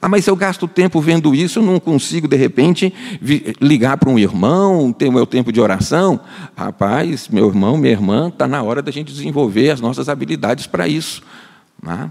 Ah, 0.00 0.08
mas 0.08 0.26
eu 0.26 0.36
gasto 0.36 0.66
tempo 0.68 1.00
vendo 1.00 1.34
isso, 1.34 1.58
eu 1.58 1.62
não 1.62 1.80
consigo, 1.80 2.28
de 2.28 2.36
repente, 2.36 2.92
ligar 3.60 3.96
para 3.96 4.10
um 4.10 4.18
irmão, 4.18 4.92
ter 4.92 5.08
o 5.08 5.12
meu 5.12 5.26
tempo 5.26 5.52
de 5.52 5.60
oração. 5.60 6.20
Rapaz, 6.56 7.28
meu 7.28 7.48
irmão, 7.48 7.76
minha 7.76 7.92
irmã, 7.92 8.28
está 8.28 8.46
na 8.46 8.62
hora 8.62 8.82
da 8.82 8.90
gente 8.90 9.12
desenvolver 9.12 9.70
as 9.70 9.80
nossas 9.80 10.08
habilidades 10.08 10.66
para 10.66 10.86
isso. 10.88 11.22
Né? 11.82 12.10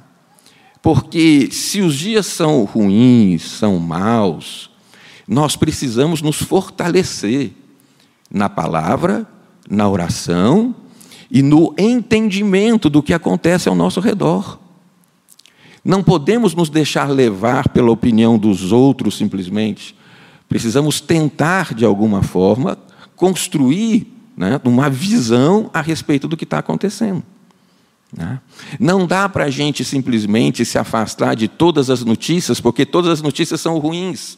Porque 0.81 1.49
se 1.51 1.81
os 1.81 1.95
dias 1.95 2.25
são 2.25 2.63
ruins, 2.63 3.43
são 3.43 3.79
maus, 3.79 4.69
nós 5.27 5.55
precisamos 5.55 6.21
nos 6.21 6.37
fortalecer 6.37 7.51
na 8.29 8.49
palavra, 8.49 9.25
na 9.69 9.87
oração 9.87 10.75
e 11.31 11.41
no 11.41 11.73
entendimento 11.77 12.89
do 12.89 13.01
que 13.01 13.13
acontece 13.13 13.69
ao 13.69 13.75
nosso 13.75 13.99
redor. 13.99 14.59
Não 15.83 16.01
podemos 16.01 16.55
nos 16.55 16.69
deixar 16.69 17.09
levar 17.09 17.69
pela 17.69 17.91
opinião 17.91 18.37
dos 18.37 18.71
outros 18.71 19.17
simplesmente. 19.17 19.95
Precisamos 20.47 21.01
tentar, 21.01 21.73
de 21.73 21.83
alguma 21.83 22.23
forma, 22.23 22.77
construir 23.15 24.07
né, 24.37 24.59
uma 24.63 24.89
visão 24.89 25.69
a 25.73 25.81
respeito 25.81 26.27
do 26.27 26.37
que 26.37 26.45
está 26.45 26.59
acontecendo. 26.59 27.23
Né? 28.15 28.39
Não 28.79 29.05
dá 29.05 29.27
para 29.27 29.45
a 29.45 29.49
gente 29.49 29.83
simplesmente 29.83 30.63
se 30.63 30.77
afastar 30.77 31.35
de 31.35 31.47
todas 31.47 31.89
as 31.89 32.03
notícias, 32.03 32.61
porque 32.61 32.85
todas 32.85 33.11
as 33.11 33.21
notícias 33.21 33.59
são 33.59 33.77
ruins. 33.79 34.37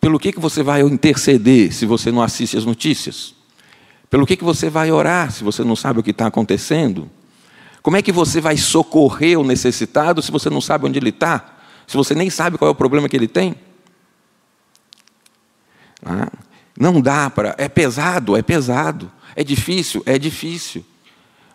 Pelo 0.00 0.18
que, 0.18 0.32
que 0.32 0.40
você 0.40 0.62
vai 0.62 0.80
interceder 0.80 1.72
se 1.72 1.86
você 1.86 2.10
não 2.10 2.22
assiste 2.22 2.56
as 2.56 2.64
notícias? 2.64 3.34
Pelo 4.10 4.26
que, 4.26 4.36
que 4.36 4.44
você 4.44 4.68
vai 4.68 4.90
orar 4.90 5.30
se 5.30 5.44
você 5.44 5.62
não 5.62 5.76
sabe 5.76 6.00
o 6.00 6.02
que 6.02 6.10
está 6.10 6.26
acontecendo? 6.26 7.08
Como 7.82 7.96
é 7.96 8.02
que 8.02 8.12
você 8.12 8.40
vai 8.40 8.56
socorrer 8.56 9.38
o 9.38 9.44
necessitado 9.44 10.22
se 10.22 10.30
você 10.30 10.48
não 10.48 10.60
sabe 10.60 10.86
onde 10.86 10.98
ele 10.98 11.10
está? 11.10 11.58
Se 11.86 11.96
você 11.96 12.14
nem 12.14 12.30
sabe 12.30 12.56
qual 12.56 12.68
é 12.68 12.72
o 12.72 12.76
problema 12.76 13.08
que 13.08 13.16
ele 13.16 13.26
tem? 13.26 13.56
Ah, 16.04 16.30
não 16.78 17.00
dá 17.00 17.28
para. 17.28 17.54
É 17.58 17.68
pesado, 17.68 18.36
é 18.36 18.42
pesado. 18.42 19.10
É 19.34 19.42
difícil, 19.42 20.02
é 20.06 20.18
difícil. 20.18 20.84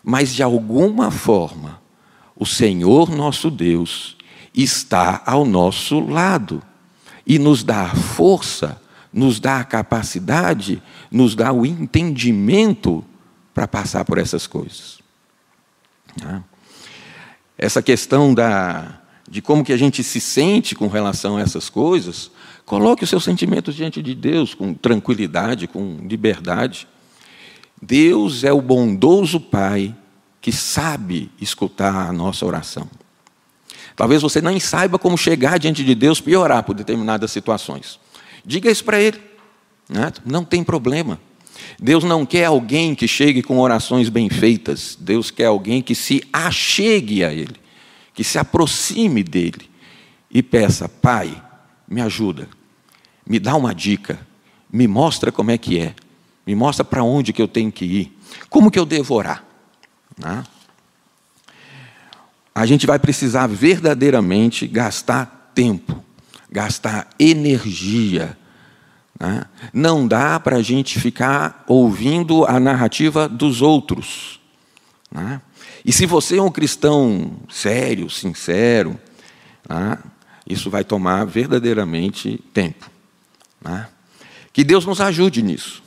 Mas 0.02 0.34
de 0.34 0.42
alguma 0.42 1.10
forma, 1.10 1.80
o 2.36 2.44
Senhor 2.44 3.10
nosso 3.10 3.50
Deus 3.50 4.16
está 4.54 5.22
ao 5.24 5.44
nosso 5.44 6.00
lado 6.00 6.62
e 7.26 7.38
nos 7.38 7.62
dá 7.62 7.84
a 7.84 7.94
força, 7.94 8.80
nos 9.12 9.40
dá 9.40 9.60
a 9.60 9.64
capacidade, 9.64 10.82
nos 11.10 11.34
dá 11.34 11.52
o 11.52 11.64
entendimento 11.64 13.04
para 13.54 13.66
passar 13.66 14.04
por 14.04 14.18
essas 14.18 14.46
coisas. 14.46 14.97
Né? 16.22 16.42
Essa 17.56 17.82
questão 17.82 18.32
da, 18.32 19.00
de 19.28 19.42
como 19.42 19.64
que 19.64 19.72
a 19.72 19.76
gente 19.76 20.02
se 20.02 20.20
sente 20.20 20.74
com 20.74 20.88
relação 20.88 21.36
a 21.36 21.40
essas 21.40 21.68
coisas, 21.68 22.30
coloque 22.64 23.04
os 23.04 23.10
seus 23.10 23.24
sentimentos 23.24 23.74
diante 23.74 24.02
de 24.02 24.14
Deus 24.14 24.54
com 24.54 24.72
tranquilidade, 24.72 25.66
com 25.66 25.98
liberdade. 26.08 26.86
Deus 27.80 28.44
é 28.44 28.52
o 28.52 28.60
bondoso 28.60 29.40
Pai 29.40 29.94
que 30.40 30.52
sabe 30.52 31.30
escutar 31.40 32.08
a 32.08 32.12
nossa 32.12 32.46
oração. 32.46 32.88
Talvez 33.96 34.22
você 34.22 34.40
nem 34.40 34.60
saiba 34.60 34.98
como 34.98 35.18
chegar 35.18 35.58
diante 35.58 35.84
de 35.84 35.94
Deus 35.94 36.22
e 36.24 36.36
orar 36.36 36.62
por 36.62 36.74
determinadas 36.74 37.32
situações. 37.32 37.98
Diga 38.44 38.70
isso 38.70 38.84
para 38.84 39.00
Ele. 39.00 39.20
Né? 39.88 40.12
Não 40.24 40.44
tem 40.44 40.62
problema. 40.62 41.18
Deus 41.78 42.04
não 42.04 42.24
quer 42.24 42.46
alguém 42.46 42.94
que 42.94 43.08
chegue 43.08 43.42
com 43.42 43.58
orações 43.58 44.08
bem 44.08 44.28
feitas. 44.28 44.96
Deus 45.00 45.30
quer 45.30 45.46
alguém 45.46 45.82
que 45.82 45.94
se 45.94 46.22
achegue 46.32 47.24
a 47.24 47.32
Ele, 47.32 47.56
que 48.14 48.24
se 48.24 48.38
aproxime 48.38 49.22
dele 49.22 49.70
e 50.30 50.42
peça: 50.42 50.88
Pai, 50.88 51.42
me 51.88 52.00
ajuda, 52.00 52.48
me 53.26 53.38
dá 53.38 53.56
uma 53.56 53.74
dica, 53.74 54.18
me 54.72 54.86
mostra 54.86 55.32
como 55.32 55.50
é 55.50 55.58
que 55.58 55.78
é, 55.78 55.94
me 56.46 56.54
mostra 56.54 56.84
para 56.84 57.02
onde 57.02 57.32
que 57.32 57.42
eu 57.42 57.48
tenho 57.48 57.72
que 57.72 57.84
ir, 57.84 58.18
como 58.48 58.70
que 58.70 58.78
eu 58.78 58.86
devo 58.86 59.14
orar. 59.14 59.44
Né? 60.16 60.44
a 62.58 62.66
gente 62.66 62.88
vai 62.88 62.98
precisar 62.98 63.46
verdadeiramente 63.46 64.66
gastar 64.66 65.52
tempo, 65.54 66.02
gastar 66.50 67.08
energia. 67.16 68.36
Né? 69.18 69.44
Não 69.72 70.06
dá 70.06 70.38
para 70.38 70.56
a 70.56 70.62
gente 70.62 71.00
ficar 71.00 71.64
ouvindo 71.66 72.44
a 72.44 72.60
narrativa 72.60 73.28
dos 73.28 73.62
outros. 73.62 74.40
Né? 75.10 75.40
E 75.84 75.92
se 75.92 76.06
você 76.06 76.38
é 76.38 76.42
um 76.42 76.50
cristão 76.50 77.32
sério, 77.48 78.08
sincero, 78.08 78.98
né? 79.68 79.98
isso 80.46 80.70
vai 80.70 80.84
tomar 80.84 81.24
verdadeiramente 81.24 82.42
tempo. 82.52 82.90
Que 84.52 84.64
Deus 84.64 84.84
nos 84.84 85.00
ajude 85.00 85.42
nisso. 85.42 85.82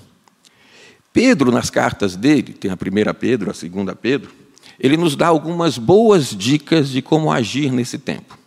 Pedro, 1.13 1.51
nas 1.51 1.69
cartas 1.69 2.15
dele, 2.15 2.53
tem 2.53 2.71
a 2.71 2.77
primeira 2.77 3.13
Pedro, 3.13 3.51
a 3.51 3.53
segunda 3.53 3.95
Pedro, 3.95 4.31
ele 4.79 4.95
nos 4.95 5.15
dá 5.15 5.27
algumas 5.27 5.77
boas 5.77 6.29
dicas 6.29 6.89
de 6.89 7.01
como 7.01 7.31
agir 7.31 7.71
nesse 7.71 7.97
tempo. 7.97 8.37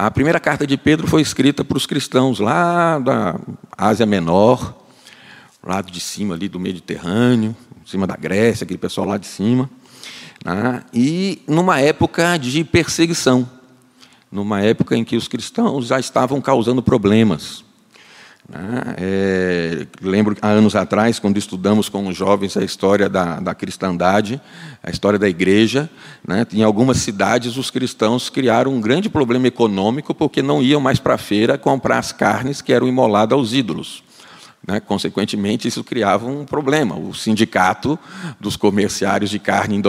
A 0.00 0.12
primeira 0.12 0.38
carta 0.38 0.64
de 0.64 0.76
Pedro 0.76 1.08
foi 1.08 1.20
escrita 1.20 1.64
para 1.64 1.76
os 1.76 1.84
cristãos 1.84 2.38
lá 2.38 3.00
da 3.00 3.34
Ásia 3.76 4.06
Menor, 4.06 4.72
lado 5.60 5.90
de 5.90 5.98
cima 5.98 6.36
ali 6.36 6.48
do 6.48 6.60
Mediterrâneo, 6.60 7.56
em 7.84 7.90
cima 7.90 8.06
da 8.06 8.14
Grécia, 8.14 8.62
aquele 8.62 8.78
pessoal 8.78 9.08
lá 9.08 9.16
de 9.16 9.26
cima, 9.26 9.68
né? 10.44 10.84
e 10.94 11.42
numa 11.48 11.80
época 11.80 12.36
de 12.36 12.62
perseguição, 12.62 13.50
numa 14.30 14.60
época 14.60 14.96
em 14.96 15.02
que 15.02 15.16
os 15.16 15.26
cristãos 15.26 15.88
já 15.88 15.98
estavam 15.98 16.40
causando 16.40 16.80
problemas. 16.80 17.64
Né? 18.48 18.94
É, 18.96 19.86
lembro 20.00 20.34
há 20.40 20.48
anos 20.48 20.74
atrás, 20.74 21.18
quando 21.18 21.36
estudamos 21.36 21.88
com 21.90 22.08
os 22.08 22.16
jovens 22.16 22.56
a 22.56 22.64
história 22.64 23.08
da, 23.08 23.38
da 23.40 23.54
cristandade, 23.54 24.40
a 24.82 24.90
história 24.90 25.18
da 25.18 25.28
igreja, 25.28 25.90
né? 26.26 26.46
em 26.54 26.62
algumas 26.62 26.96
cidades 26.96 27.58
os 27.58 27.70
cristãos 27.70 28.30
criaram 28.30 28.72
um 28.72 28.80
grande 28.80 29.10
problema 29.10 29.46
econômico 29.46 30.14
porque 30.14 30.40
não 30.40 30.62
iam 30.62 30.80
mais 30.80 30.98
para 30.98 31.14
a 31.14 31.18
feira 31.18 31.58
comprar 31.58 31.98
as 31.98 32.10
carnes 32.10 32.62
que 32.62 32.72
eram 32.72 32.88
imoladas 32.88 33.36
aos 33.36 33.52
ídolos. 33.52 34.02
Né? 34.66 34.80
Consequentemente, 34.80 35.68
isso 35.68 35.84
criava 35.84 36.26
um 36.26 36.46
problema. 36.46 36.96
O 36.96 37.14
sindicato 37.14 37.98
dos 38.40 38.56
comerciários 38.56 39.30
de 39.30 39.38
carne 39.38 39.82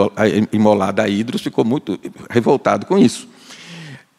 imolada 0.52 1.04
a 1.04 1.08
ídolos 1.08 1.42
ficou 1.42 1.64
muito 1.64 1.98
revoltado 2.30 2.86
com 2.86 2.98
isso. 2.98 3.28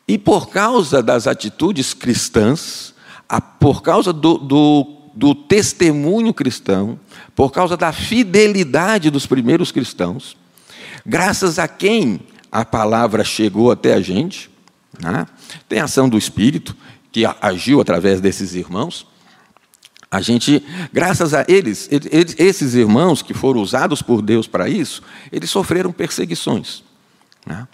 E 0.09 0.19
por 0.19 0.49
causa 0.49 1.03
das 1.03 1.27
atitudes 1.27 1.95
cristãs, 1.95 2.90
a, 3.31 3.41
por 3.41 3.81
causa 3.81 4.13
do, 4.13 4.37
do, 4.39 4.87
do 5.15 5.35
testemunho 5.37 6.35
cristão, 6.35 6.99
por 7.35 7.53
causa 7.53 7.77
da 7.77 7.93
fidelidade 7.93 9.09
dos 9.09 9.25
primeiros 9.25 9.71
cristãos, 9.71 10.37
graças 11.07 11.57
a 11.59 11.69
quem 11.69 12.21
a 12.51 12.65
palavra 12.65 13.23
chegou 13.23 13.71
até 13.71 13.95
a 13.95 14.01
gente, 14.01 14.51
né? 15.01 15.27
tem 15.69 15.79
a 15.79 15.85
ação 15.85 16.09
do 16.09 16.19
Espírito, 16.19 16.77
que 17.13 17.25
agiu 17.41 17.81
através 17.81 18.21
desses 18.21 18.55
irmãos, 18.55 19.07
A 20.13 20.21
gente, 20.21 20.65
graças 20.93 21.33
a 21.33 21.45
eles, 21.47 21.89
eles, 21.93 22.35
esses 22.37 22.75
irmãos 22.75 23.23
que 23.23 23.33
foram 23.33 23.61
usados 23.61 24.03
por 24.03 24.21
Deus 24.21 24.49
para 24.49 24.69
isso, 24.69 25.03
eles 25.31 25.49
sofreram 25.51 25.93
perseguições. 25.93 26.83
Né? 27.47 27.69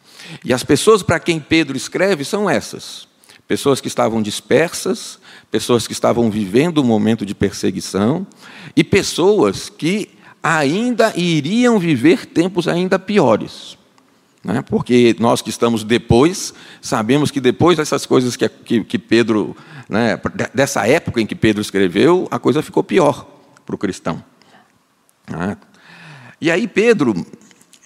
E 0.44 0.52
as 0.52 0.62
pessoas 0.62 1.02
para 1.02 1.18
quem 1.18 1.40
Pedro 1.40 1.78
escreve 1.78 2.26
são 2.26 2.48
essas: 2.48 3.08
pessoas 3.48 3.80
que 3.80 3.88
estavam 3.88 4.20
dispersas, 4.20 5.18
pessoas 5.56 5.86
que 5.86 5.94
estavam 5.94 6.30
vivendo 6.30 6.82
um 6.82 6.84
momento 6.84 7.24
de 7.24 7.34
perseguição, 7.34 8.26
e 8.76 8.84
pessoas 8.84 9.70
que 9.70 10.10
ainda 10.42 11.14
iriam 11.16 11.78
viver 11.78 12.26
tempos 12.26 12.68
ainda 12.68 12.98
piores. 12.98 13.78
Né? 14.44 14.60
Porque 14.60 15.16
nós 15.18 15.40
que 15.40 15.48
estamos 15.48 15.82
depois, 15.82 16.52
sabemos 16.82 17.30
que 17.30 17.40
depois 17.40 17.78
dessas 17.78 18.04
coisas 18.04 18.36
que, 18.36 18.46
que, 18.46 18.84
que 18.84 18.98
Pedro 18.98 19.56
né, 19.88 20.20
dessa 20.52 20.86
época 20.86 21.22
em 21.22 21.26
que 21.26 21.34
Pedro 21.34 21.62
escreveu, 21.62 22.28
a 22.30 22.38
coisa 22.38 22.60
ficou 22.60 22.84
pior 22.84 23.26
para 23.64 23.74
o 23.74 23.78
cristão. 23.78 24.22
Né? 25.26 25.56
E 26.38 26.50
aí, 26.50 26.68
Pedro, 26.68 27.14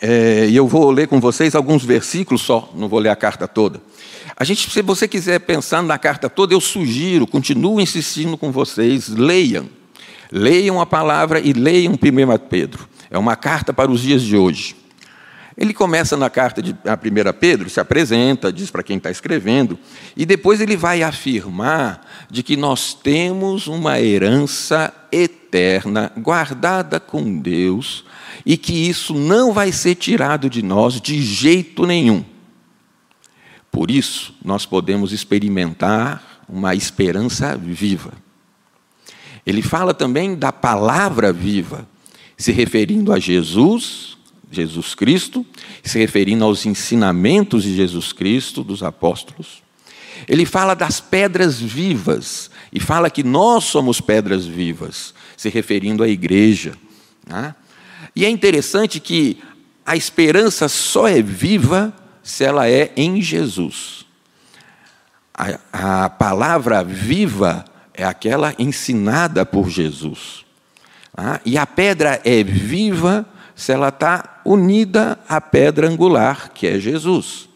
é, 0.02 0.48
e 0.48 0.56
eu 0.56 0.66
vou 0.66 0.90
ler 0.90 1.06
com 1.06 1.20
vocês 1.20 1.54
alguns 1.54 1.84
versículos 1.84 2.42
só, 2.42 2.72
não 2.74 2.88
vou 2.88 2.98
ler 2.98 3.10
a 3.10 3.16
carta 3.16 3.46
toda. 3.46 3.80
A 4.40 4.44
gente, 4.44 4.70
se 4.70 4.80
você 4.80 5.06
quiser 5.06 5.38
pensar 5.40 5.82
na 5.82 5.99
carta 5.99 6.30
toda, 6.30 6.54
eu 6.54 6.62
sugiro, 6.62 7.26
continuo 7.26 7.78
insistindo 7.78 8.38
com 8.38 8.50
vocês, 8.50 9.09
leiam. 9.09 9.68
Leiam 10.32 10.80
a 10.80 10.87
palavra 10.87 11.38
e 11.38 11.52
leiam 11.52 11.92
1 11.92 11.99
Pedro. 12.49 12.88
É 13.11 13.18
uma 13.18 13.37
carta 13.37 13.70
para 13.70 13.90
os 13.90 14.00
dias 14.00 14.23
de 14.23 14.38
hoje. 14.38 14.75
Ele 15.59 15.75
começa 15.75 16.16
na 16.16 16.30
carta 16.30 16.62
de 16.62 16.75
a 16.87 16.94
1 16.94 17.38
Pedro, 17.38 17.68
se 17.68 17.80
apresenta, 17.80 18.50
diz 18.50 18.70
para 18.70 18.82
quem 18.82 18.97
está 18.97 19.11
escrevendo, 19.11 19.78
e 20.16 20.25
depois 20.25 20.62
ele 20.62 20.75
vai 20.75 21.02
afirmar 21.02 22.00
de 22.30 22.42
que 22.42 22.56
nós 22.56 22.94
temos 22.94 23.66
uma 23.66 24.00
herança 24.00 24.90
eterna 25.12 26.11
guardada 26.16 26.99
com 26.99 27.38
Deus 27.38 28.06
e 28.47 28.56
que 28.56 28.88
isso 28.88 29.12
não 29.12 29.52
vai 29.52 29.70
ser 29.70 29.97
tirado 29.97 30.49
de 30.49 30.62
nós 30.62 30.99
de 30.99 31.20
jeito 31.20 31.85
nenhum. 31.85 32.25
Por 33.70 33.90
isso, 33.90 34.34
nós 34.44 34.66
podemos 34.66 35.12
experimentar 35.12 36.42
uma 36.48 36.74
esperança 36.74 37.56
viva. 37.56 38.12
Ele 39.46 39.62
fala 39.62 39.94
também 39.94 40.34
da 40.34 40.52
palavra 40.52 41.32
viva, 41.32 41.88
se 42.36 42.52
referindo 42.52 43.12
a 43.12 43.18
Jesus 43.18 44.10
Jesus 44.50 44.94
Cristo, 44.94 45.46
se 45.82 45.98
referindo 45.98 46.44
aos 46.44 46.66
ensinamentos 46.66 47.62
de 47.62 47.74
Jesus 47.74 48.12
Cristo, 48.12 48.64
dos 48.64 48.82
apóstolos. 48.82 49.62
Ele 50.28 50.44
fala 50.44 50.74
das 50.74 51.00
pedras 51.00 51.60
vivas, 51.60 52.50
e 52.72 52.80
fala 52.80 53.08
que 53.08 53.22
nós 53.22 53.64
somos 53.64 54.00
pedras 54.00 54.44
vivas, 54.44 55.14
se 55.36 55.48
referindo 55.48 56.02
à 56.02 56.08
igreja. 56.08 56.74
Né? 57.26 57.54
E 58.14 58.24
é 58.24 58.28
interessante 58.28 58.98
que 58.98 59.38
a 59.86 59.96
esperança 59.96 60.68
só 60.68 61.08
é 61.08 61.22
viva 61.22 61.94
se 62.22 62.44
ela 62.44 62.68
é 62.68 62.92
em 62.96 63.20
Jesus. 63.20 64.06
A, 65.34 66.04
a 66.04 66.10
palavra 66.10 66.84
viva 66.84 67.64
é 67.94 68.04
aquela 68.04 68.54
ensinada 68.58 69.44
por 69.44 69.68
Jesus. 69.68 70.44
Tá? 71.14 71.40
E 71.44 71.58
a 71.58 71.66
pedra 71.66 72.20
é 72.24 72.42
viva 72.42 73.26
se 73.54 73.72
ela 73.72 73.88
está 73.88 74.40
unida 74.44 75.18
à 75.28 75.40
pedra 75.40 75.88
angular, 75.88 76.50
que 76.52 76.66
é 76.66 76.78
Jesus. 76.78 77.48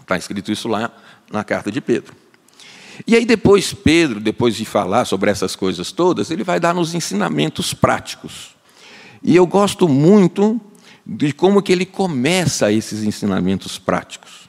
Está 0.00 0.16
escrito 0.16 0.52
isso 0.52 0.68
lá 0.68 0.90
na 1.30 1.44
carta 1.44 1.70
de 1.70 1.80
Pedro. 1.80 2.14
E 3.06 3.16
aí, 3.16 3.24
depois, 3.24 3.72
Pedro, 3.72 4.20
depois 4.20 4.54
de 4.54 4.64
falar 4.64 5.04
sobre 5.04 5.30
essas 5.30 5.56
coisas 5.56 5.90
todas, 5.90 6.30
ele 6.30 6.44
vai 6.44 6.60
dar 6.60 6.74
nos 6.74 6.94
ensinamentos 6.94 7.72
práticos. 7.72 8.54
E 9.22 9.34
eu 9.34 9.46
gosto 9.46 9.88
muito 9.88 10.60
de 11.12 11.32
como 11.32 11.60
que 11.60 11.72
ele 11.72 11.84
começa 11.84 12.70
esses 12.70 13.02
ensinamentos 13.02 13.78
práticos. 13.78 14.48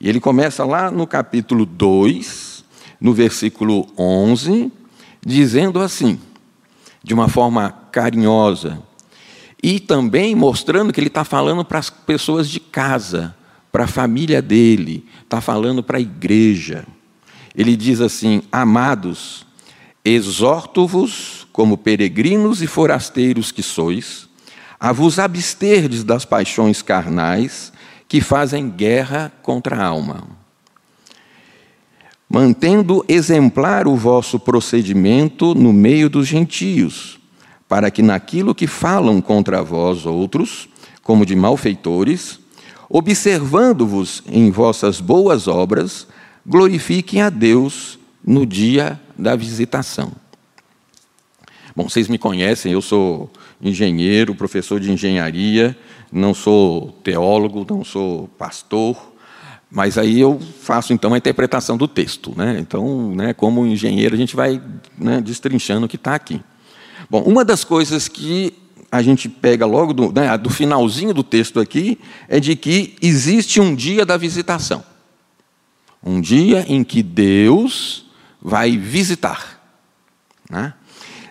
E 0.00 0.08
ele 0.08 0.18
começa 0.18 0.64
lá 0.64 0.90
no 0.90 1.06
capítulo 1.06 1.64
2, 1.64 2.64
no 3.00 3.14
versículo 3.14 3.86
11, 3.96 4.72
dizendo 5.24 5.78
assim, 5.78 6.18
de 7.00 7.14
uma 7.14 7.28
forma 7.28 7.70
carinhosa: 7.92 8.82
e 9.62 9.78
também 9.78 10.34
mostrando 10.34 10.92
que 10.92 10.98
ele 10.98 11.06
está 11.06 11.24
falando 11.24 11.64
para 11.64 11.78
as 11.78 11.90
pessoas 11.90 12.50
de 12.50 12.58
casa, 12.58 13.32
para 13.70 13.84
a 13.84 13.88
família 13.88 14.42
dele, 14.42 15.06
está 15.22 15.40
falando 15.40 15.80
para 15.80 15.98
a 15.98 16.00
igreja. 16.00 16.84
Ele 17.54 17.76
diz 17.76 18.00
assim: 18.00 18.42
Amados, 18.50 19.46
exorto-vos, 20.04 21.46
como 21.52 21.78
peregrinos 21.78 22.62
e 22.62 22.66
forasteiros 22.66 23.52
que 23.52 23.62
sois, 23.62 24.28
a 24.84 24.92
vos 24.92 25.18
absterdes 25.18 26.04
das 26.04 26.26
paixões 26.26 26.82
carnais 26.82 27.72
que 28.06 28.20
fazem 28.20 28.68
guerra 28.68 29.32
contra 29.42 29.76
a 29.76 29.86
alma. 29.86 30.28
Mantendo 32.28 33.02
exemplar 33.08 33.88
o 33.88 33.96
vosso 33.96 34.38
procedimento 34.38 35.54
no 35.54 35.72
meio 35.72 36.10
dos 36.10 36.26
gentios, 36.26 37.18
para 37.66 37.90
que 37.90 38.02
naquilo 38.02 38.54
que 38.54 38.66
falam 38.66 39.22
contra 39.22 39.62
vós 39.62 40.04
outros, 40.04 40.68
como 41.02 41.24
de 41.24 41.34
malfeitores, 41.34 42.38
observando-vos 42.86 44.22
em 44.26 44.50
vossas 44.50 45.00
boas 45.00 45.48
obras, 45.48 46.06
glorifiquem 46.46 47.22
a 47.22 47.30
Deus 47.30 47.98
no 48.22 48.44
dia 48.44 49.00
da 49.16 49.34
visitação. 49.34 50.12
Bom, 51.74 51.88
vocês 51.88 52.06
me 52.06 52.18
conhecem, 52.18 52.70
eu 52.70 52.82
sou 52.82 53.30
engenheiro, 53.64 54.34
professor 54.34 54.78
de 54.78 54.92
engenharia, 54.92 55.76
não 56.12 56.34
sou 56.34 56.92
teólogo, 57.02 57.66
não 57.68 57.82
sou 57.82 58.28
pastor, 58.38 59.12
mas 59.70 59.98
aí 59.98 60.20
eu 60.20 60.38
faço 60.60 60.92
então 60.92 61.12
a 61.14 61.18
interpretação 61.18 61.76
do 61.76 61.88
texto. 61.88 62.32
Né? 62.36 62.58
Então, 62.60 63.12
né, 63.14 63.32
como 63.34 63.66
engenheiro, 63.66 64.14
a 64.14 64.18
gente 64.18 64.36
vai 64.36 64.62
né, 64.96 65.20
destrinchando 65.20 65.86
o 65.86 65.88
que 65.88 65.96
está 65.96 66.14
aqui. 66.14 66.40
Bom, 67.10 67.22
uma 67.22 67.44
das 67.44 67.64
coisas 67.64 68.06
que 68.06 68.54
a 68.90 69.02
gente 69.02 69.28
pega 69.28 69.66
logo 69.66 69.92
do, 69.92 70.12
né, 70.12 70.38
do 70.38 70.48
finalzinho 70.48 71.12
do 71.12 71.24
texto 71.24 71.58
aqui 71.58 71.98
é 72.28 72.38
de 72.38 72.54
que 72.54 72.94
existe 73.02 73.60
um 73.60 73.74
dia 73.74 74.06
da 74.06 74.16
visitação. 74.16 74.84
Um 76.00 76.20
dia 76.20 76.64
em 76.68 76.84
que 76.84 77.02
Deus 77.02 78.06
vai 78.40 78.76
visitar. 78.76 79.60
Né? 80.48 80.72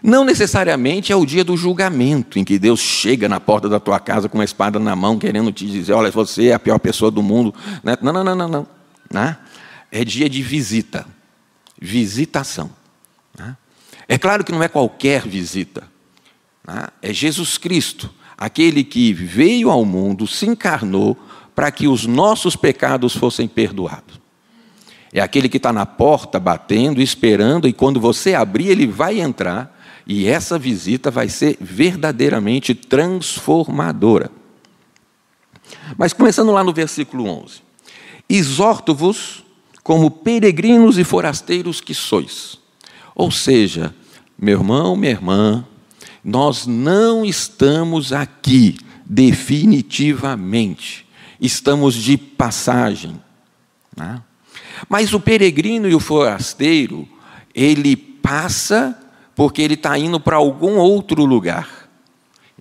Não 0.04 0.26
necessariamente 0.26 1.14
é 1.14 1.16
o 1.16 1.26
dia 1.26 1.46
do 1.46 1.56
julgamento, 1.56 2.38
em 2.38 2.44
que 2.44 2.60
Deus 2.60 2.82
chega 2.82 3.30
na 3.30 3.40
porta 3.40 3.70
da 3.70 3.80
tua 3.80 4.02
casa 4.02 4.28
com 4.28 4.38
uma 4.38 4.44
espada 4.44 4.78
na 4.78 4.98
mão, 4.98 5.18
querendo 5.18 5.50
te 5.50 5.66
dizer: 5.66 5.94
olha, 5.94 6.12
você 6.12 6.50
é 6.50 6.54
a 6.54 6.60
pior 6.60 6.78
pessoa 6.78 7.10
do 7.10 7.24
mundo. 7.24 7.56
Né? 7.82 7.96
Não, 8.02 8.12
não, 8.12 8.22
não, 8.22 8.36
não. 8.36 8.48
não. 8.50 8.68
Né? 9.10 9.38
É 9.90 10.04
dia 10.04 10.30
de 10.30 10.42
visita, 10.42 11.06
visitação. 11.80 12.70
Né? 13.38 13.56
É 14.06 14.18
claro 14.18 14.44
que 14.44 14.52
não 14.52 14.62
é 14.62 14.68
qualquer 14.68 15.26
visita. 15.26 15.84
É 17.02 17.14
Jesus 17.14 17.58
Cristo, 17.58 18.10
aquele 18.38 18.84
que 18.84 19.14
veio 19.14 19.70
ao 19.70 19.86
mundo, 19.86 20.28
se 20.28 20.46
encarnou 20.46 21.18
para 21.56 21.72
que 21.72 21.88
os 21.88 22.06
nossos 22.06 22.58
pecados 22.58 23.16
fossem 23.16 23.48
perdoados. 23.48 24.20
É 25.14 25.22
aquele 25.22 25.48
que 25.48 25.58
está 25.58 25.72
na 25.72 25.86
porta 25.86 26.40
batendo, 26.40 27.02
esperando, 27.02 27.68
e 27.68 27.74
quando 27.74 28.00
você 28.00 28.34
abrir, 28.34 28.70
ele 28.70 28.88
vai 28.88 29.22
entrar, 29.22 29.74
e 30.06 30.28
essa 30.28 30.60
visita 30.60 31.10
vai 31.10 31.30
ser 31.30 31.58
verdadeiramente 31.60 32.76
transformadora. 32.76 34.30
Mas 35.98 36.14
começando 36.14 36.52
lá 36.52 36.64
no 36.64 36.74
versículo 36.74 37.26
11: 37.26 37.62
Exorto-vos 38.28 39.44
como 39.82 40.12
peregrinos 40.12 40.98
e 40.98 41.04
forasteiros 41.04 41.82
que 41.82 41.94
sois 41.94 42.62
ou 43.16 43.32
seja, 43.32 43.96
meu 44.38 44.60
irmão, 44.60 44.96
minha 44.96 45.12
irmã, 45.12 45.66
nós 46.24 46.66
não 46.66 47.26
estamos 47.26 48.12
aqui 48.12 48.78
definitivamente, 49.06 51.08
estamos 51.40 51.96
de 51.96 52.18
passagem. 52.18 53.22
Né? 53.96 54.22
Mas 54.90 55.14
o 55.14 55.20
peregrino 55.20 55.88
e 55.88 55.94
o 55.94 56.00
forasteiro, 56.00 57.08
ele 57.54 57.96
passa 57.96 59.00
porque 59.36 59.62
ele 59.62 59.74
está 59.74 59.98
indo 59.98 60.20
para 60.20 60.38
algum 60.38 60.78
outro 60.78 61.26
lugar. 61.26 61.90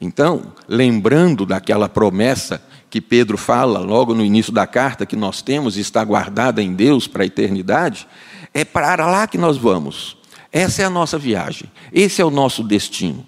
Então, 0.01 0.53
lembrando 0.67 1.47
daquela 1.47 1.89
promessa 1.89 2.63
que 2.91 3.01
Pedro 3.01 3.39
fala 3.39 3.79
logo 3.79 4.15
no 4.15 4.25
início 4.25 4.53
da 4.53 4.67
carta, 4.67 5.07
que 5.07 5.17
nós 5.17 5.41
temos 5.41 5.77
e 5.77 5.81
está 5.81 6.05
guardada 6.05 6.63
em 6.63 6.75
Deus 6.75 7.07
para 7.07 7.23
a 7.23 7.27
eternidade, 7.27 8.07
é 8.53 8.65
para 8.65 9.07
lá 9.07 9.27
que 9.27 9.39
nós 9.39 9.57
vamos. 9.57 10.17
Essa 10.51 10.83
é 10.83 10.85
a 10.85 10.91
nossa 10.91 11.17
viagem, 11.19 11.71
esse 11.93 12.21
é 12.21 12.25
o 12.25 12.31
nosso 12.31 12.63
destino. 12.63 13.27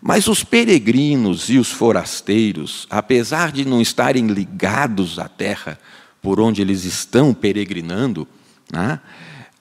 Mas 0.00 0.28
os 0.28 0.44
peregrinos 0.44 1.48
e 1.48 1.56
os 1.56 1.70
forasteiros, 1.70 2.86
apesar 2.90 3.50
de 3.50 3.64
não 3.64 3.80
estarem 3.80 4.26
ligados 4.26 5.18
à 5.18 5.28
terra 5.28 5.78
por 6.20 6.38
onde 6.38 6.60
eles 6.60 6.84
estão 6.84 7.32
peregrinando, 7.32 8.28
né? 8.70 9.00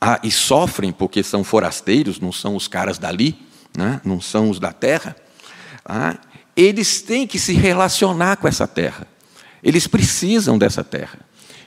Ah, 0.05 0.19
e 0.21 0.29
sofrem 0.29 0.91
porque 0.91 1.23
são 1.23 1.45
forasteiros, 1.45 2.19
não 2.19 2.33
são 2.33 2.57
os 2.57 2.67
caras 2.67 2.97
dali, 2.97 3.37
né? 3.75 4.01
não 4.03 4.19
são 4.19 4.49
os 4.49 4.59
da 4.59 4.73
terra, 4.73 5.15
ah, 5.85 6.17
eles 6.57 7.01
têm 7.01 7.25
que 7.25 7.39
se 7.39 7.53
relacionar 7.53 8.35
com 8.35 8.45
essa 8.45 8.67
terra. 8.67 9.07
Eles 9.63 9.87
precisam 9.87 10.57
dessa 10.57 10.83
terra. 10.83 11.19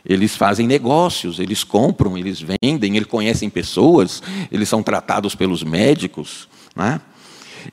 Eles 0.04 0.36
fazem 0.36 0.66
negócios, 0.66 1.38
eles 1.38 1.64
compram, 1.64 2.18
eles 2.18 2.38
vendem, 2.38 2.96
eles 2.96 3.08
conhecem 3.08 3.48
pessoas, 3.48 4.22
eles 4.52 4.68
são 4.68 4.82
tratados 4.82 5.34
pelos 5.34 5.62
médicos. 5.62 6.46
Né? 6.76 7.00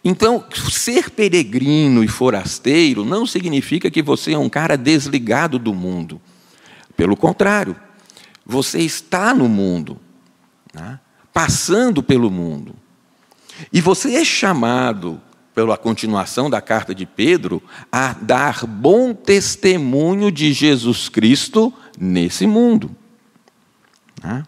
Então, 0.02 0.46
ser 0.72 1.10
peregrino 1.10 2.06
e 2.06 2.08
forasteiro 2.08 3.04
não 3.04 3.28
significa 3.28 3.92
que 3.92 4.02
você 4.02 4.32
é 4.32 4.38
um 4.38 4.48
cara 4.50 4.78
desligado 4.78 5.60
do 5.60 5.74
mundo. 5.74 6.22
Pelo 6.96 7.18
contrário, 7.18 7.76
você 8.46 8.80
está 8.80 9.34
no 9.34 9.50
mundo, 9.50 10.00
né? 10.74 11.00
passando 11.32 12.02
pelo 12.02 12.30
mundo. 12.30 12.76
E 13.72 13.80
você 13.80 14.16
é 14.16 14.26
chamado, 14.26 15.22
pela 15.54 15.78
continuação 15.78 16.50
da 16.50 16.62
carta 16.62 16.94
de 16.94 17.06
Pedro, 17.06 17.62
a 17.92 18.14
dar 18.14 18.66
bom 18.66 19.14
testemunho 19.14 20.32
de 20.32 20.52
Jesus 20.52 21.10
Cristo 21.10 21.72
nesse 22.00 22.48
mundo. 22.48 22.92
Né? 24.24 24.44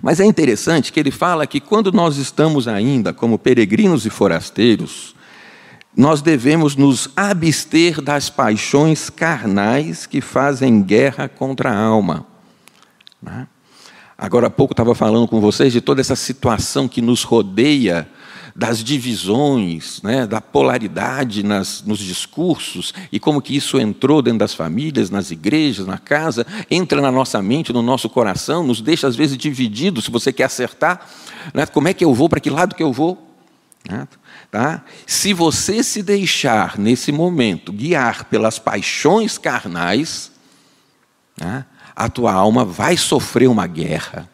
Mas 0.00 0.20
é 0.20 0.24
interessante 0.24 0.92
que 0.92 1.00
ele 1.00 1.10
fala 1.10 1.46
que 1.46 1.60
quando 1.60 1.90
nós 1.90 2.16
estamos 2.16 2.68
ainda 2.68 3.12
como 3.12 3.38
peregrinos 3.38 4.06
e 4.06 4.10
forasteiros, 4.10 5.14
nós 5.96 6.22
devemos 6.22 6.76
nos 6.76 7.10
abster 7.16 8.00
das 8.00 8.30
paixões 8.30 9.10
carnais 9.10 10.06
que 10.06 10.20
fazem 10.20 10.82
guerra 10.82 11.28
contra 11.28 11.70
a 11.70 11.78
alma. 11.78 12.26
Né? 13.20 13.46
Agora 14.22 14.46
há 14.46 14.50
pouco 14.50 14.72
estava 14.72 14.94
falando 14.94 15.26
com 15.26 15.40
vocês 15.40 15.72
de 15.72 15.80
toda 15.80 16.00
essa 16.00 16.14
situação 16.14 16.86
que 16.86 17.02
nos 17.02 17.24
rodeia 17.24 18.08
das 18.54 18.78
divisões, 18.84 20.00
né, 20.00 20.28
da 20.28 20.40
polaridade 20.40 21.42
nas, 21.42 21.82
nos 21.82 21.98
discursos 21.98 22.94
e 23.10 23.18
como 23.18 23.42
que 23.42 23.56
isso 23.56 23.80
entrou 23.80 24.22
dentro 24.22 24.38
das 24.38 24.54
famílias, 24.54 25.10
nas 25.10 25.32
igrejas, 25.32 25.88
na 25.88 25.98
casa, 25.98 26.46
entra 26.70 27.00
na 27.00 27.10
nossa 27.10 27.42
mente, 27.42 27.72
no 27.72 27.82
nosso 27.82 28.08
coração, 28.08 28.62
nos 28.62 28.80
deixa 28.80 29.08
às 29.08 29.16
vezes 29.16 29.36
divididos. 29.36 30.04
Se 30.04 30.10
você 30.12 30.32
quer 30.32 30.44
acertar, 30.44 31.04
né, 31.52 31.66
como 31.66 31.88
é 31.88 31.92
que 31.92 32.04
eu 32.04 32.14
vou, 32.14 32.28
para 32.28 32.38
que 32.38 32.48
lado 32.48 32.76
que 32.76 32.82
eu 32.84 32.92
vou? 32.92 33.28
Né, 33.90 34.06
tá? 34.52 34.84
Se 35.04 35.32
você 35.32 35.82
se 35.82 36.00
deixar 36.00 36.78
nesse 36.78 37.10
momento 37.10 37.72
guiar 37.72 38.26
pelas 38.26 38.56
paixões 38.60 39.36
carnais, 39.36 40.30
né, 41.36 41.64
a 41.94 42.08
tua 42.08 42.32
alma 42.32 42.64
vai 42.64 42.96
sofrer 42.96 43.48
uma 43.48 43.66
guerra. 43.66 44.28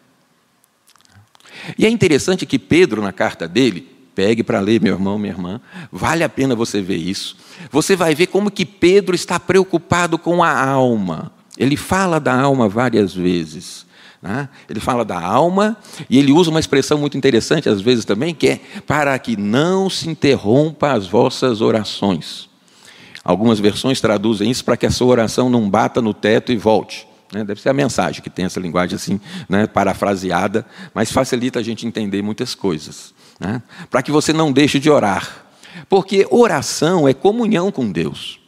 E 1.77 1.85
é 1.85 1.89
interessante 1.89 2.45
que 2.45 2.57
Pedro, 2.57 3.01
na 3.01 3.11
carta 3.11 3.47
dele, 3.47 3.99
Pegue 4.19 4.43
para 4.43 4.59
ler, 4.59 4.81
meu 4.81 4.95
irmão, 4.95 5.17
minha 5.17 5.31
irmã. 5.31 5.61
Vale 5.89 6.25
a 6.25 6.27
pena 6.27 6.53
você 6.53 6.81
ver 6.81 6.97
isso. 6.97 7.37
Você 7.71 7.95
vai 7.95 8.13
ver 8.13 8.27
como 8.27 8.51
que 8.51 8.65
Pedro 8.65 9.15
está 9.15 9.39
preocupado 9.39 10.17
com 10.17 10.43
a 10.43 10.61
alma. 10.61 11.31
Ele 11.57 11.77
fala 11.77 12.19
da 12.19 12.37
alma 12.37 12.67
várias 12.67 13.13
vezes. 13.13 13.85
Né? 14.21 14.49
Ele 14.69 14.81
fala 14.81 15.05
da 15.05 15.17
alma 15.17 15.77
e 16.09 16.19
ele 16.19 16.33
usa 16.33 16.49
uma 16.49 16.59
expressão 16.59 16.97
muito 16.97 17.17
interessante 17.17 17.69
às 17.69 17.79
vezes 17.79 18.03
também, 18.03 18.35
que 18.35 18.49
é 18.49 18.59
para 18.85 19.17
que 19.17 19.37
não 19.37 19.89
se 19.89 20.09
interrompa 20.09 20.91
as 20.91 21.07
vossas 21.07 21.61
orações. 21.61 22.49
Algumas 23.23 23.57
versões 23.57 24.01
traduzem 24.01 24.51
isso 24.51 24.65
para 24.65 24.75
que 24.75 24.85
a 24.85 24.91
sua 24.91 25.07
oração 25.07 25.49
não 25.49 25.69
bata 25.69 26.01
no 26.01 26.13
teto 26.13 26.51
e 26.51 26.57
volte. 26.57 27.07
Né? 27.31 27.43
Deve 27.43 27.61
ser 27.61 27.69
a 27.69 27.73
mensagem 27.73 28.21
que 28.21 28.29
tem 28.29 28.45
essa 28.45 28.59
linguagem 28.59 28.95
assim, 28.95 29.19
né? 29.47 29.67
parafraseada, 29.67 30.65
mas 30.93 31.11
facilita 31.11 31.59
a 31.59 31.63
gente 31.63 31.85
entender 31.85 32.21
muitas 32.21 32.55
coisas 32.55 33.13
né? 33.39 33.61
para 33.89 34.01
que 34.01 34.11
você 34.11 34.33
não 34.33 34.51
deixe 34.51 34.79
de 34.79 34.89
orar. 34.89 35.45
Porque 35.87 36.27
oração 36.29 37.07
é 37.07 37.13
comunhão 37.13 37.71
com 37.71 37.91
Deus. 37.91 38.39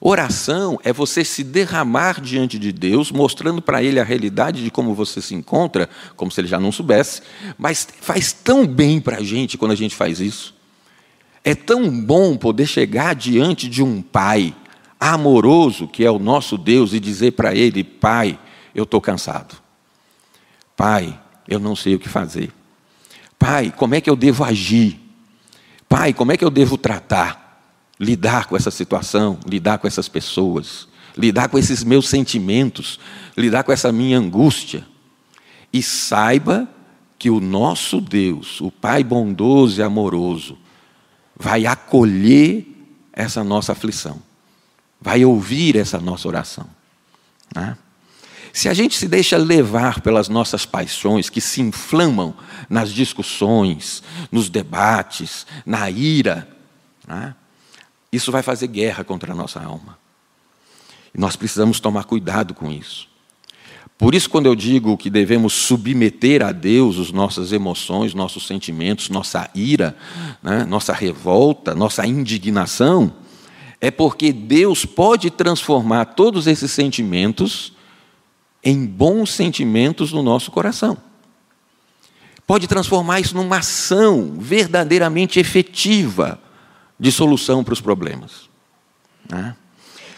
Oração 0.00 0.80
é 0.82 0.92
você 0.92 1.24
se 1.24 1.44
derramar 1.44 2.20
diante 2.20 2.58
de 2.58 2.72
Deus, 2.72 3.12
mostrando 3.12 3.62
para 3.62 3.82
Ele 3.82 4.00
a 4.00 4.04
realidade 4.04 4.64
de 4.64 4.70
como 4.70 4.94
você 4.94 5.22
se 5.22 5.32
encontra, 5.32 5.88
como 6.16 6.30
se 6.30 6.40
Ele 6.40 6.48
já 6.48 6.58
não 6.58 6.72
soubesse, 6.72 7.22
mas 7.56 7.86
faz 8.00 8.32
tão 8.32 8.66
bem 8.66 9.00
para 9.00 9.18
a 9.18 9.22
gente 9.22 9.56
quando 9.56 9.70
a 9.70 9.76
gente 9.76 9.94
faz 9.94 10.18
isso. 10.18 10.54
É 11.44 11.54
tão 11.54 11.88
bom 11.88 12.36
poder 12.36 12.66
chegar 12.66 13.14
diante 13.14 13.68
de 13.68 13.80
um 13.80 14.02
Pai 14.02 14.54
amoroso, 15.02 15.88
que 15.88 16.04
é 16.04 16.10
o 16.10 16.18
nosso 16.18 16.56
Deus, 16.56 16.92
e 16.92 17.00
dizer 17.00 17.32
para 17.32 17.54
Ele: 17.54 17.82
Pai, 17.82 18.38
eu 18.72 18.84
estou 18.84 19.00
cansado. 19.00 19.56
Pai, 20.76 21.18
eu 21.48 21.58
não 21.58 21.74
sei 21.74 21.96
o 21.96 21.98
que 21.98 22.08
fazer. 22.08 22.52
Pai, 23.38 23.74
como 23.76 23.96
é 23.96 24.00
que 24.00 24.08
eu 24.08 24.14
devo 24.14 24.44
agir? 24.44 24.98
Pai, 25.88 26.12
como 26.12 26.30
é 26.30 26.36
que 26.36 26.44
eu 26.44 26.50
devo 26.50 26.78
tratar? 26.78 27.60
Lidar 27.98 28.46
com 28.46 28.56
essa 28.56 28.70
situação, 28.70 29.38
lidar 29.44 29.78
com 29.78 29.86
essas 29.86 30.08
pessoas, 30.08 30.88
lidar 31.16 31.48
com 31.48 31.58
esses 31.58 31.82
meus 31.82 32.08
sentimentos, 32.08 32.98
lidar 33.36 33.64
com 33.64 33.72
essa 33.72 33.90
minha 33.90 34.18
angústia. 34.18 34.86
E 35.72 35.82
saiba 35.82 36.68
que 37.18 37.28
o 37.30 37.40
nosso 37.40 38.00
Deus, 38.00 38.60
o 38.60 38.70
Pai 38.70 39.02
bondoso 39.02 39.80
e 39.80 39.82
amoroso, 39.82 40.56
vai 41.36 41.66
acolher 41.66 42.66
essa 43.12 43.42
nossa 43.44 43.72
aflição, 43.72 44.22
vai 45.02 45.24
ouvir 45.24 45.76
essa 45.76 45.98
nossa 45.98 46.28
oração. 46.28 46.66
Né? 47.54 47.76
Se 48.52 48.68
a 48.68 48.74
gente 48.74 48.96
se 48.96 49.08
deixa 49.08 49.36
levar 49.36 50.00
pelas 50.00 50.28
nossas 50.28 50.64
paixões 50.64 51.28
que 51.28 51.40
se 51.40 51.60
inflamam 51.60 52.34
nas 52.68 52.92
discussões, 52.92 54.02
nos 54.30 54.48
debates, 54.48 55.46
na 55.66 55.90
ira, 55.90 56.48
né? 57.06 57.34
isso 58.12 58.30
vai 58.30 58.42
fazer 58.42 58.68
guerra 58.68 59.02
contra 59.02 59.32
a 59.32 59.34
nossa 59.34 59.60
alma. 59.60 59.98
E 61.14 61.18
nós 61.18 61.34
precisamos 61.34 61.80
tomar 61.80 62.04
cuidado 62.04 62.54
com 62.54 62.70
isso. 62.70 63.10
Por 63.98 64.14
isso, 64.14 64.28
quando 64.28 64.46
eu 64.46 64.54
digo 64.54 64.96
que 64.96 65.08
devemos 65.08 65.52
submeter 65.52 66.42
a 66.42 66.50
Deus 66.50 66.98
as 66.98 67.12
nossas 67.12 67.52
emoções, 67.52 68.14
nossos 68.14 68.46
sentimentos, 68.46 69.08
nossa 69.08 69.48
ira, 69.54 69.96
né? 70.42 70.64
nossa 70.64 70.92
revolta, 70.92 71.74
nossa 71.74 72.06
indignação, 72.06 73.14
é 73.82 73.90
porque 73.90 74.32
Deus 74.32 74.86
pode 74.86 75.28
transformar 75.28 76.04
todos 76.04 76.46
esses 76.46 76.70
sentimentos 76.70 77.72
em 78.62 78.86
bons 78.86 79.32
sentimentos 79.32 80.12
no 80.12 80.22
nosso 80.22 80.52
coração. 80.52 80.96
Pode 82.46 82.68
transformar 82.68 83.18
isso 83.18 83.34
numa 83.34 83.58
ação 83.58 84.36
verdadeiramente 84.38 85.40
efetiva 85.40 86.40
de 86.98 87.10
solução 87.10 87.64
para 87.64 87.74
os 87.74 87.80
problemas. 87.80 88.48
Né? 89.28 89.56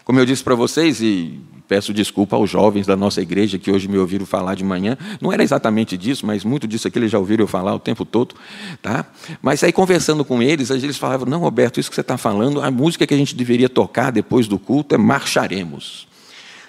Como 0.05 0.21
eu 0.21 0.27
disse 0.27 0.45
para 0.45 0.55
vocês, 0.55 1.01
e 1.01 1.41
peço 1.75 1.93
desculpa 1.93 2.37
aos 2.37 2.49
jovens 2.49 2.87
da 2.87 2.95
nossa 2.95 3.21
igreja 3.21 3.59
que 3.59 3.69
hoje 3.69 3.89
me 3.89 3.99
ouviram 3.99 4.25
falar 4.25 4.55
de 4.55 4.63
manhã, 4.63 4.97
não 5.21 5.33
era 5.33 5.43
exatamente 5.43 5.99
disso, 5.99 6.25
mas 6.25 6.45
muito 6.45 6.69
disso 6.69 6.87
aqui 6.87 7.01
eles 7.01 7.11
já 7.11 7.19
ouviram 7.19 7.43
eu 7.43 7.49
falar 7.49 7.75
o 7.75 7.81
tempo 7.81 8.05
todo. 8.05 8.37
Tá? 8.81 9.05
Mas 9.43 9.65
aí, 9.65 9.73
conversando 9.73 10.25
com 10.25 10.41
eles, 10.41 10.71
eles 10.71 10.97
falavam: 10.97 11.27
Não, 11.27 11.41
Roberto, 11.41 11.81
isso 11.81 11.91
que 11.91 11.97
você 11.97 12.01
está 12.01 12.17
falando, 12.17 12.63
a 12.63 12.71
música 12.71 13.05
que 13.09 13.13
a 13.13 13.17
gente 13.17 13.35
deveria 13.35 13.69
tocar 13.69 14.13
depois 14.13 14.47
do 14.47 14.57
culto 14.57 14.95
é 14.95 14.99
Marcharemos. 14.99 16.07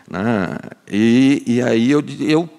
Né? 0.10 0.58
E, 0.91 1.44
e 1.46 1.62
aí 1.62 1.91
eu, 1.91 2.04
eu 2.22 2.50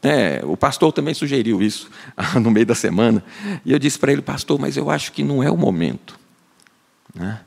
né, 0.00 0.44
o 0.44 0.56
pastor 0.56 0.92
também 0.92 1.12
sugeriu 1.12 1.60
isso 1.60 1.90
no 2.40 2.52
meio 2.52 2.66
da 2.66 2.76
semana. 2.76 3.20
E 3.64 3.72
eu 3.72 3.80
disse 3.80 3.98
para 3.98 4.12
ele, 4.12 4.22
pastor, 4.22 4.60
mas 4.60 4.76
eu 4.76 4.90
acho 4.90 5.10
que 5.10 5.24
não 5.24 5.42
é 5.42 5.50
o 5.50 5.56
momento. 5.56 6.16
Né? 7.12 7.40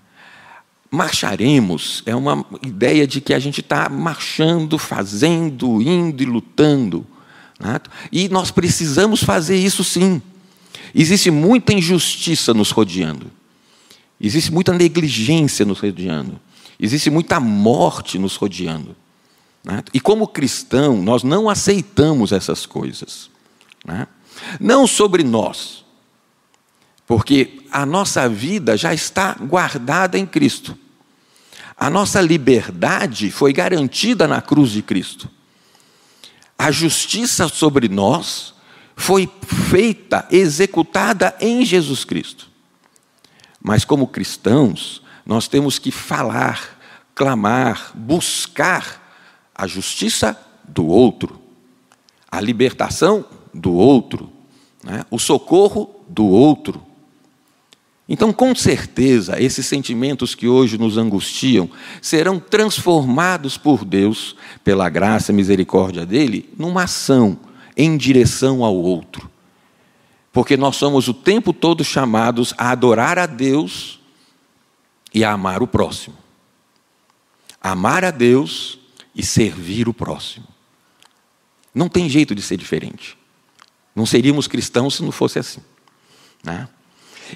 Marcharemos 0.92 2.02
é 2.06 2.16
uma 2.16 2.44
ideia 2.64 3.06
de 3.06 3.22
que 3.22 3.34
a 3.34 3.40
gente 3.40 3.62
está 3.62 3.88
marchando, 3.90 4.78
fazendo, 4.78 5.82
indo 5.82 6.24
e 6.24 6.26
lutando. 6.26 7.06
Né? 7.60 7.80
E 8.12 8.28
nós 8.30 8.50
precisamos 8.50 9.24
fazer 9.24 9.58
isso 9.58 9.84
sim. 9.84 10.22
Existe 10.94 11.30
muita 11.30 11.74
injustiça 11.74 12.54
nos 12.54 12.72
rodeando. 12.72 13.32
Existe 14.20 14.52
muita 14.52 14.74
negligência 14.74 15.64
nos 15.66 15.80
rodeando. 15.80 16.40
Existe 16.80 17.10
muita 17.10 17.40
morte 17.40 18.18
nos 18.18 18.36
rodeando. 18.36 18.96
Né? 19.64 19.84
E 19.94 20.00
como 20.00 20.28
cristão, 20.28 21.02
nós 21.02 21.22
não 21.22 21.50
aceitamos 21.50 22.32
essas 22.32 22.66
coisas. 22.66 23.30
Né? 23.86 24.08
Não 24.60 24.88
sobre 24.88 25.24
nós, 25.24 25.86
porque 27.10 27.64
a 27.72 27.88
nossa 27.88 28.30
vida 28.30 28.78
já 28.78 28.94
está 28.94 29.34
guardada 29.34 30.16
em 30.16 30.28
Cristo. 30.28 30.78
A 31.76 31.90
nossa 31.90 32.22
liberdade 32.22 33.32
foi 33.32 33.52
garantida 33.52 34.28
na 34.28 34.44
cruz 34.44 34.70
de 34.70 34.84
Cristo. 34.84 35.28
A 36.56 36.70
justiça 36.70 37.48
sobre 37.48 37.90
nós 37.90 38.54
foi 38.96 39.28
feita, 39.44 40.28
executada 40.30 41.36
em 41.42 41.66
Jesus 41.66 42.06
Cristo. 42.06 42.48
Mas 43.60 43.84
como 43.84 44.06
cristãos, 44.06 45.02
nós 45.26 45.48
temos 45.48 45.80
que 45.80 45.90
falar, 45.90 46.80
clamar, 47.16 47.92
buscar 47.96 49.12
a 49.56 49.66
justiça 49.66 50.40
do 50.64 50.86
outro, 50.86 51.42
a 52.32 52.40
libertação 52.40 53.26
do 53.52 53.74
outro, 53.74 54.32
né? 54.84 55.04
o 55.10 55.18
socorro 55.18 56.06
do 56.08 56.28
outro. 56.28 56.88
Então, 58.12 58.34
com 58.34 58.56
certeza, 58.56 59.40
esses 59.40 59.68
sentimentos 59.68 60.34
que 60.34 60.48
hoje 60.48 60.80
nos 60.80 60.98
angustiam 60.98 61.70
serão 62.02 62.40
transformados 62.40 63.56
por 63.56 63.86
Deus, 63.86 64.36
pela 64.64 64.90
graça 64.90 65.32
e 65.32 65.36
misericórdia 65.36 66.08
dele, 66.08 66.52
numa 66.58 66.86
ação 66.86 67.40
em 67.78 67.96
direção 67.96 68.64
ao 68.64 68.76
outro. 68.76 69.30
Porque 70.34 70.58
nós 70.58 70.76
somos 70.76 71.08
o 71.08 71.14
tempo 71.14 71.54
todo 71.54 71.84
chamados 71.84 72.52
a 72.58 72.72
adorar 72.72 73.20
a 73.20 73.28
Deus 73.28 74.00
e 75.14 75.24
a 75.24 75.32
amar 75.32 75.62
o 75.62 75.68
próximo. 75.68 76.18
Amar 77.62 78.04
a 78.04 78.10
Deus 78.10 78.80
e 79.14 79.24
servir 79.24 79.88
o 79.88 79.94
próximo. 79.94 80.48
Não 81.76 81.88
tem 81.88 82.10
jeito 82.10 82.34
de 82.34 82.42
ser 82.42 82.58
diferente. 82.58 83.16
Não 83.96 84.08
seríamos 84.08 84.48
cristãos 84.48 84.96
se 84.96 85.04
não 85.04 85.12
fosse 85.12 85.38
assim. 85.38 85.62
Né? 86.44 86.68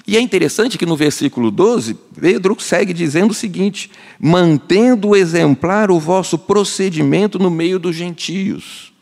E 0.06 0.16
é 0.16 0.20
interessante 0.20 0.76
que 0.76 0.86
no 0.86 0.96
versículo 0.96 1.50
12, 1.50 1.94
Pedro 2.20 2.56
segue 2.58 2.92
dizendo 2.92 3.30
o 3.30 3.34
seguinte: 3.34 3.90
mantendo 4.18 5.14
exemplar 5.14 5.90
o 5.90 6.00
vosso 6.00 6.38
procedimento 6.38 7.38
no 7.38 7.50
meio 7.50 7.78
dos 7.78 7.94
gentios. 7.94 8.92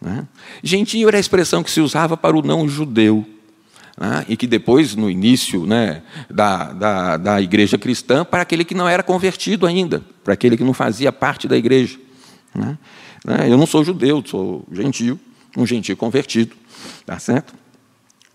Né? 0.00 0.26
Gentio 0.62 1.08
era 1.08 1.16
a 1.16 1.20
expressão 1.20 1.62
que 1.62 1.70
se 1.70 1.80
usava 1.80 2.16
para 2.16 2.36
o 2.36 2.42
não-judeu. 2.42 3.24
Né? 3.98 4.26
E 4.28 4.36
que 4.36 4.46
depois, 4.46 4.94
no 4.94 5.08
início 5.08 5.64
né, 5.64 6.02
da, 6.28 6.72
da, 6.72 7.16
da 7.16 7.40
igreja 7.40 7.78
cristã, 7.78 8.24
para 8.24 8.42
aquele 8.42 8.64
que 8.64 8.74
não 8.74 8.88
era 8.88 9.02
convertido 9.02 9.66
ainda, 9.66 10.02
para 10.22 10.34
aquele 10.34 10.56
que 10.56 10.64
não 10.64 10.74
fazia 10.74 11.12
parte 11.12 11.48
da 11.48 11.56
igreja. 11.56 11.98
Né? 12.54 12.76
né? 13.24 13.46
Eu 13.48 13.56
não 13.56 13.66
sou 13.66 13.84
judeu, 13.84 14.22
sou 14.26 14.66
gentio, 14.70 15.18
um 15.56 15.66
gentio 15.66 15.96
convertido, 15.96 16.54
tá 17.06 17.18
certo? 17.18 17.54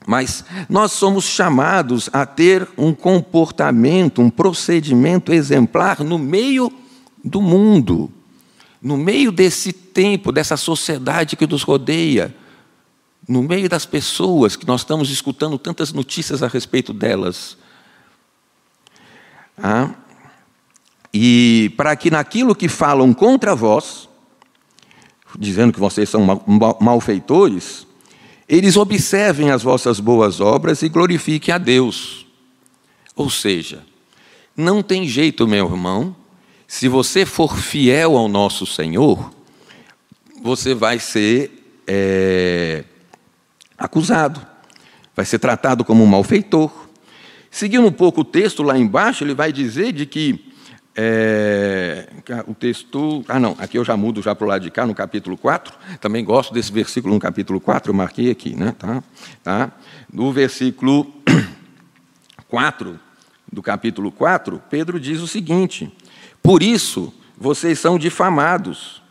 Mas 0.09 0.43
nós 0.67 0.91
somos 0.93 1.23
chamados 1.23 2.09
a 2.11 2.25
ter 2.25 2.67
um 2.75 2.95
comportamento, 2.95 4.23
um 4.23 4.29
procedimento 4.31 5.31
exemplar 5.31 6.03
no 6.03 6.17
meio 6.17 6.73
do 7.23 7.39
mundo, 7.39 8.11
no 8.81 8.97
meio 8.97 9.31
desse 9.31 9.71
tempo, 9.71 10.31
dessa 10.31 10.57
sociedade 10.57 11.35
que 11.35 11.45
nos 11.45 11.61
rodeia, 11.61 12.35
no 13.27 13.43
meio 13.43 13.69
das 13.69 13.85
pessoas 13.85 14.55
que 14.55 14.65
nós 14.65 14.81
estamos 14.81 15.11
escutando 15.11 15.59
tantas 15.59 15.93
notícias 15.93 16.41
a 16.41 16.47
respeito 16.47 16.91
delas. 16.91 17.55
Ah, 19.61 19.91
e 21.13 21.71
para 21.77 21.95
que 21.95 22.09
naquilo 22.09 22.55
que 22.55 22.67
falam 22.67 23.13
contra 23.13 23.53
vós, 23.53 24.09
dizendo 25.37 25.71
que 25.71 25.79
vocês 25.79 26.09
são 26.09 26.25
malfeitores, 26.81 27.85
eles 28.49 28.75
observem 28.75 29.51
as 29.51 29.61
vossas 29.61 29.99
boas 29.99 30.41
obras 30.41 30.81
e 30.81 30.89
glorifiquem 30.89 31.53
a 31.53 31.59
Deus. 31.59 32.25
Ou 33.15 33.29
seja, 33.29 33.85
não 34.57 34.81
tem 34.81 35.07
jeito, 35.07 35.47
meu 35.47 35.67
irmão, 35.67 36.15
se 36.67 36.87
você 36.87 37.27
for 37.27 37.55
fiel 37.55 38.17
ao 38.17 38.27
nosso 38.27 38.65
Senhor, 38.65 39.31
você 40.41 40.73
vai 40.73 40.97
ser 40.97 41.81
é, 41.85 42.83
acusado, 43.77 44.45
vai 45.15 45.25
ser 45.25 45.37
tratado 45.37 45.85
como 45.85 46.03
um 46.03 46.07
malfeitor. 46.07 46.71
Seguindo 47.51 47.85
um 47.85 47.91
pouco 47.91 48.21
o 48.21 48.25
texto 48.25 48.63
lá 48.63 48.75
embaixo, 48.77 49.23
ele 49.23 49.35
vai 49.35 49.53
dizer 49.53 49.91
de 49.91 50.07
que 50.07 50.48
é, 51.01 52.09
o 52.45 52.53
texto. 52.53 53.23
Ah, 53.29 53.39
não, 53.39 53.55
aqui 53.57 53.77
eu 53.77 53.85
já 53.85 53.95
mudo 53.95 54.21
já 54.21 54.35
para 54.35 54.43
o 54.43 54.47
lado 54.49 54.61
de 54.61 54.69
cá, 54.69 54.85
no 54.85 54.93
capítulo 54.93 55.37
4. 55.37 55.73
Também 56.01 56.25
gosto 56.25 56.53
desse 56.53 56.73
versículo 56.73 57.13
no 57.13 57.19
capítulo 57.21 57.61
4, 57.61 57.89
eu 57.89 57.95
marquei 57.95 58.29
aqui, 58.29 58.53
né? 58.53 58.75
Tá? 58.77 59.01
Tá? 59.41 59.71
No 60.11 60.33
versículo 60.33 61.09
4 62.49 62.99
do 63.49 63.63
capítulo 63.63 64.11
4, 64.11 64.61
Pedro 64.69 64.99
diz 64.99 65.21
o 65.21 65.27
seguinte: 65.27 65.89
Por 66.43 66.61
isso 66.61 67.13
vocês 67.37 67.79
são 67.79 67.97
difamados, 67.97 69.01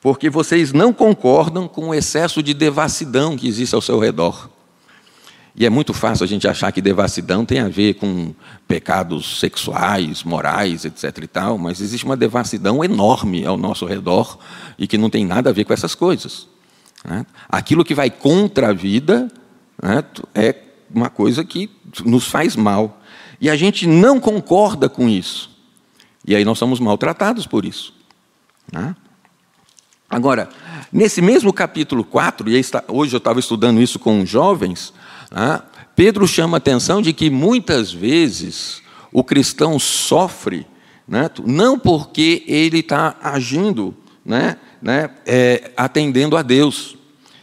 porque 0.00 0.30
vocês 0.30 0.72
não 0.72 0.94
concordam 0.94 1.68
com 1.68 1.90
o 1.90 1.94
excesso 1.94 2.42
de 2.42 2.54
devassidão 2.54 3.36
que 3.36 3.46
existe 3.46 3.74
ao 3.74 3.82
seu 3.82 3.98
redor. 3.98 4.48
E 5.58 5.66
é 5.66 5.70
muito 5.70 5.92
fácil 5.92 6.22
a 6.22 6.26
gente 6.28 6.46
achar 6.46 6.70
que 6.70 6.80
devassidão 6.80 7.44
tem 7.44 7.58
a 7.58 7.68
ver 7.68 7.94
com 7.94 8.32
pecados 8.68 9.40
sexuais, 9.40 10.22
morais, 10.22 10.84
etc. 10.84 11.18
e 11.20 11.26
tal, 11.26 11.58
mas 11.58 11.80
existe 11.80 12.06
uma 12.06 12.16
devassidão 12.16 12.84
enorme 12.84 13.44
ao 13.44 13.56
nosso 13.56 13.84
redor 13.84 14.38
e 14.78 14.86
que 14.86 14.96
não 14.96 15.10
tem 15.10 15.26
nada 15.26 15.50
a 15.50 15.52
ver 15.52 15.64
com 15.64 15.72
essas 15.72 15.96
coisas. 15.96 16.46
Né? 17.04 17.26
Aquilo 17.48 17.84
que 17.84 17.92
vai 17.92 18.08
contra 18.08 18.68
a 18.68 18.72
vida 18.72 19.28
né, 19.82 20.04
é 20.32 20.54
uma 20.94 21.10
coisa 21.10 21.44
que 21.44 21.68
nos 22.04 22.28
faz 22.28 22.54
mal. 22.54 23.02
E 23.40 23.50
a 23.50 23.56
gente 23.56 23.84
não 23.84 24.20
concorda 24.20 24.88
com 24.88 25.08
isso. 25.08 25.50
E 26.24 26.36
aí 26.36 26.44
nós 26.44 26.58
somos 26.58 26.78
maltratados 26.78 27.48
por 27.48 27.64
isso. 27.64 27.92
Né? 28.72 28.94
Agora, 30.08 30.50
nesse 30.92 31.20
mesmo 31.20 31.52
capítulo 31.52 32.04
4, 32.04 32.48
e 32.48 32.64
hoje 32.86 33.12
eu 33.12 33.18
estava 33.18 33.40
estudando 33.40 33.82
isso 33.82 33.98
com 33.98 34.24
jovens, 34.24 34.92
Pedro 35.94 36.26
chama 36.26 36.56
a 36.56 36.58
atenção 36.58 37.02
de 37.02 37.12
que 37.12 37.28
muitas 37.28 37.92
vezes 37.92 38.82
o 39.12 39.24
cristão 39.24 39.78
sofre, 39.78 40.66
né? 41.06 41.30
não 41.44 41.78
porque 41.78 42.44
ele 42.46 42.78
está 42.78 43.16
agindo, 43.22 43.94
né? 44.24 44.56
né? 44.80 45.10
É, 45.26 45.70
atendendo 45.76 46.36
a 46.36 46.42
Deus, 46.42 46.96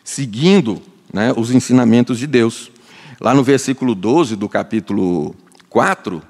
seguindo 0.04 0.82
né? 1.14 1.34
os 1.36 1.52
ensinamentos 1.52 2.18
de 2.18 2.28
Deus. 2.28 2.72
Lá 3.20 3.34
no 3.34 3.44
versículo 3.44 3.96
12 3.96 4.36
do 4.36 4.50
capítulo 4.50 5.36
4, 5.70 6.22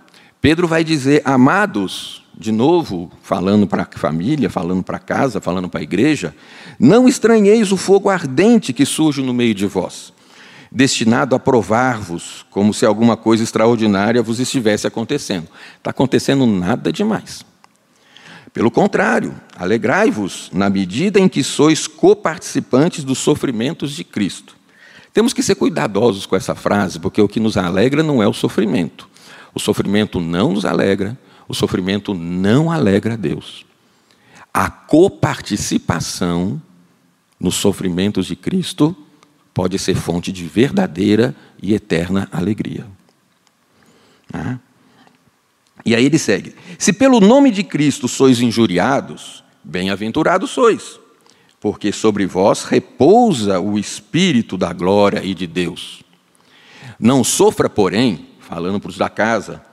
Pedro 0.42 0.68
vai 0.68 0.84
dizer: 0.84 1.22
Amados, 1.26 2.24
de 2.38 2.52
novo, 2.52 3.12
falando 3.24 3.66
para 3.66 3.84
a 3.84 4.00
família, 4.00 4.50
falando 4.50 4.84
para 4.84 5.00
casa, 5.00 5.42
falando 5.42 5.68
para 5.68 5.80
a 5.80 5.84
igreja, 5.84 6.36
não 6.80 7.08
estranheis 7.08 7.72
o 7.72 7.78
fogo 7.78 8.10
ardente 8.10 8.72
que 8.72 8.86
surge 8.86 9.22
no 9.22 9.34
meio 9.34 9.54
de 9.54 9.66
vós 9.66 10.14
destinado 10.76 11.34
a 11.34 11.40
provar-vos, 11.40 12.46
como 12.50 12.74
se 12.74 12.86
alguma 12.86 13.16
coisa 13.16 13.42
extraordinária 13.42 14.22
vos 14.22 14.42
estivesse 14.42 14.86
acontecendo. 14.86 15.48
Está 15.78 15.92
acontecendo 15.92 16.46
nada 16.46 16.92
demais. 16.92 17.46
Pelo 18.52 18.70
contrário, 18.70 19.34
alegrai-vos 19.56 20.50
na 20.52 20.70
medida 20.70 21.18
em 21.18 21.30
que 21.30 21.42
sois 21.46 21.88
coparticipantes 21.88 23.06
dos 23.06 23.20
sofrimentos 23.20 23.94
de 23.94 24.04
Cristo. 24.04 24.58
Temos 25.14 25.32
que 25.32 25.42
ser 25.42 25.56
cuidadosos 25.56 26.26
com 26.26 26.36
essa 26.36 26.54
frase, 26.54 27.00
porque 27.00 27.22
o 27.22 27.28
que 27.28 27.40
nos 27.40 27.56
alegra 27.56 28.04
não 28.04 28.22
é 28.22 28.28
o 28.28 28.34
sofrimento. 28.34 29.08
O 29.54 29.62
sofrimento 29.62 30.20
não 30.20 30.52
nos 30.52 30.66
alegra, 30.66 31.18
o 31.48 31.54
sofrimento 31.54 32.14
não 32.14 32.70
alegra 32.70 33.14
a 33.14 33.18
Deus. 33.18 33.66
A 34.54 34.70
coparticipação 34.70 36.62
nos 37.40 37.56
sofrimentos 37.56 38.26
de 38.26 38.36
Cristo 38.36 38.94
pode 39.56 39.80
ser 39.80 39.96
fonte 39.96 40.34
de 40.34 40.46
verdadeira 40.46 41.34
e 41.64 41.74
eterna 41.74 42.28
alegria. 42.30 42.86
Ah. 44.32 44.58
E 45.86 45.96
aí 45.96 46.06
ele 46.06 46.20
segue: 46.20 46.54
Se 46.78 46.92
pelo 46.92 47.22
nome 47.22 47.50
de 47.50 47.64
Cristo 47.64 48.08
sois 48.10 48.42
injuriados, 48.42 49.46
bem-aventurados 49.64 50.52
sois, 50.52 51.00
porque 51.60 51.94
sobre 51.94 52.26
vós 52.26 52.66
repousa 52.66 53.60
o 53.62 53.80
Espírito 53.80 54.58
da 54.58 54.74
glória 54.74 55.24
e 55.24 55.34
de 55.34 55.48
Deus. 55.48 56.04
Não 57.00 57.24
sofra, 57.24 57.70
porém, 57.70 58.28
falando 58.40 58.80
para 58.80 58.90
os 58.90 58.98
da 58.98 59.10
casa, 59.10 59.64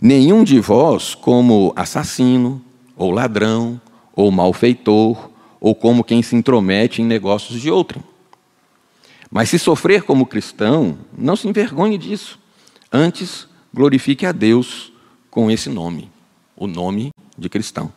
nenhum 0.00 0.44
de 0.44 0.58
vós 0.60 1.14
como 1.14 1.74
assassino, 1.76 2.64
ou 2.96 3.10
ladrão, 3.10 3.78
ou 4.14 4.30
malfeitor, 4.30 5.30
ou 5.60 5.74
como 5.74 6.02
quem 6.02 6.22
se 6.22 6.34
intromete 6.34 7.02
em 7.02 7.04
negócios 7.04 7.60
de 7.60 7.70
outrem 7.70 8.02
mas 9.36 9.50
se 9.50 9.58
sofrer 9.58 10.02
como 10.02 10.24
cristão, 10.24 10.96
não 11.12 11.36
se 11.36 11.46
envergonhe 11.46 11.98
disso. 11.98 12.38
Antes, 12.90 13.46
glorifique 13.70 14.24
a 14.24 14.32
Deus 14.32 14.90
com 15.30 15.50
esse 15.50 15.68
nome, 15.68 16.10
o 16.56 16.66
nome 16.66 17.12
de 17.36 17.46
cristão. 17.50 17.92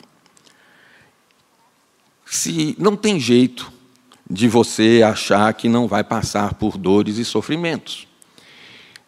Se 2.26 2.76
não 2.78 2.98
tem 2.98 3.18
jeito 3.18 3.72
de 4.30 4.50
você 4.50 5.02
achar 5.02 5.54
que 5.54 5.70
não 5.70 5.88
vai 5.88 6.04
passar 6.04 6.56
por 6.56 6.78
dores 6.78 7.18
e 7.18 7.24
sofrimentos. 7.24 8.06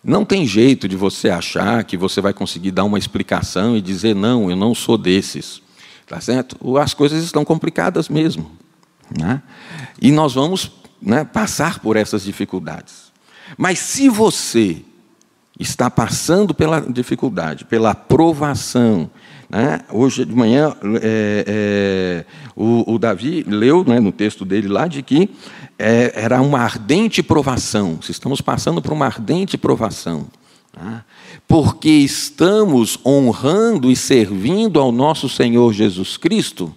Não 0.01 0.23
tem 0.23 0.47
jeito 0.47 0.87
de 0.87 0.95
você 0.95 1.29
achar 1.29 1.83
que 1.83 1.97
você 1.97 2.21
vai 2.21 2.33
conseguir 2.33 2.71
dar 2.71 2.85
uma 2.85 2.97
explicação 2.97 3.75
e 3.75 3.81
dizer 3.81 4.15
não, 4.15 4.49
eu 4.49 4.55
não 4.55 4.73
sou 4.73 4.97
desses. 4.97 5.61
Tá 6.07 6.21
certo? 6.21 6.77
As 6.77 6.93
coisas 6.93 7.25
estão 7.25 7.43
complicadas 7.43 8.07
mesmo. 8.07 8.49
Né? 9.19 9.43
E 10.01 10.13
nós 10.13 10.33
vamos 10.33 10.71
né, 11.01 11.23
passar 11.23 11.79
por 11.79 11.95
essas 11.95 12.23
dificuldades. 12.23 13.11
Mas 13.57 13.79
se 13.79 14.07
você 14.07 14.83
está 15.59 15.89
passando 15.89 16.53
pela 16.53 16.81
dificuldade, 16.81 17.65
pela 17.65 17.93
provação. 17.93 19.09
Né? 19.49 19.81
Hoje 19.91 20.25
de 20.25 20.33
manhã, 20.33 20.75
é, 21.01 21.45
é, 21.47 22.25
o, 22.55 22.93
o, 22.93 22.97
Davi 22.97 23.43
leu 23.43 23.83
né, 23.83 23.99
no 23.99 24.11
texto 24.11 24.43
dele 24.43 24.67
lá 24.67 24.87
de 24.87 25.03
que 25.03 25.29
é, 25.77 26.11
era 26.15 26.41
uma 26.41 26.59
ardente 26.59 27.21
provação. 27.21 27.99
Estamos 28.07 28.41
passando 28.41 28.81
por 28.81 28.93
uma 28.93 29.05
ardente 29.05 29.57
provação. 29.57 30.27
Né? 30.75 31.03
Porque 31.47 31.89
estamos 31.89 32.97
honrando 33.05 33.91
e 33.91 33.95
servindo 33.95 34.79
ao 34.79 34.91
nosso 34.91 35.27
Senhor 35.27 35.73
Jesus 35.73 36.17
Cristo, 36.17 36.73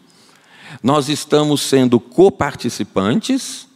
nós 0.82 1.08
estamos 1.08 1.62
sendo 1.62 1.98
coparticipantes, 1.98 3.68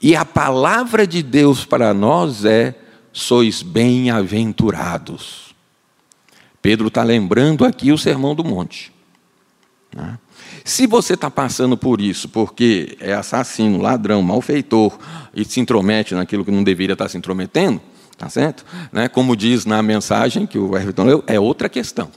e 0.00 0.16
a 0.16 0.24
palavra 0.24 1.06
de 1.06 1.22
Deus 1.22 1.64
para 1.64 1.94
nós 1.94 2.44
é 2.44 2.74
sois 3.12 3.62
bem-aventurados. 3.62 5.54
Pedro 6.60 6.88
está 6.88 7.02
lembrando 7.02 7.64
aqui 7.64 7.92
o 7.92 7.98
Sermão 7.98 8.34
do 8.34 8.44
Monte. 8.44 8.92
Né? 9.94 10.18
Se 10.64 10.86
você 10.86 11.14
está 11.14 11.30
passando 11.30 11.76
por 11.76 12.00
isso, 12.00 12.28
porque 12.28 12.96
é 13.00 13.12
assassino, 13.12 13.80
ladrão, 13.80 14.22
malfeitor, 14.22 14.96
e 15.34 15.44
se 15.44 15.60
intromete 15.60 16.14
naquilo 16.14 16.44
que 16.44 16.50
não 16.50 16.62
deveria 16.62 16.94
estar 16.94 17.06
tá 17.06 17.08
se 17.08 17.18
intrometendo, 17.18 17.80
tá 18.16 18.28
certo? 18.28 18.64
Né? 18.92 19.08
Como 19.08 19.36
diz 19.36 19.64
na 19.64 19.82
mensagem 19.82 20.46
que 20.46 20.58
o 20.58 20.76
Everton 20.76 21.04
leu, 21.04 21.24
é 21.26 21.38
outra 21.38 21.68
questão. 21.68 22.10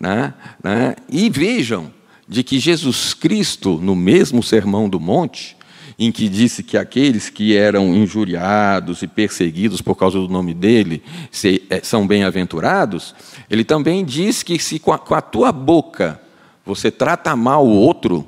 Né? 0.00 0.96
E 1.08 1.30
vejam 1.30 1.92
de 2.26 2.42
que 2.42 2.58
Jesus 2.58 3.14
Cristo, 3.14 3.78
no 3.80 3.94
mesmo 3.94 4.42
Sermão 4.42 4.88
do 4.88 4.98
Monte, 4.98 5.56
em 5.98 6.10
que 6.10 6.28
disse 6.28 6.62
que 6.62 6.76
aqueles 6.76 7.28
que 7.28 7.56
eram 7.56 7.94
injuriados 7.94 9.02
e 9.02 9.06
perseguidos 9.06 9.80
por 9.80 9.94
causa 9.94 10.18
do 10.18 10.28
nome 10.28 10.54
dele 10.54 11.02
eh, 11.70 11.80
são 11.82 12.06
bem-aventurados, 12.06 13.14
ele 13.48 13.64
também 13.64 14.04
diz 14.04 14.42
que 14.42 14.58
se 14.58 14.78
com 14.78 14.92
a, 14.92 15.20
tua 15.20 15.52
boca 15.52 16.20
você 16.64 16.90
trata 16.90 17.34
mal 17.36 17.66
o 17.66 17.70
outro, 17.70 18.26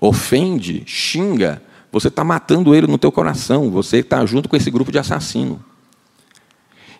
ofende, 0.00 0.82
xinga, 0.86 1.62
você 1.90 2.08
está 2.08 2.24
matando 2.24 2.74
ele 2.74 2.86
no 2.86 2.98
teu 2.98 3.12
coração, 3.12 3.70
você 3.70 3.98
está 3.98 4.24
junto 4.26 4.48
com 4.48 4.56
esse 4.56 4.70
grupo 4.70 4.90
de 4.90 4.98
assassino. 4.98 5.64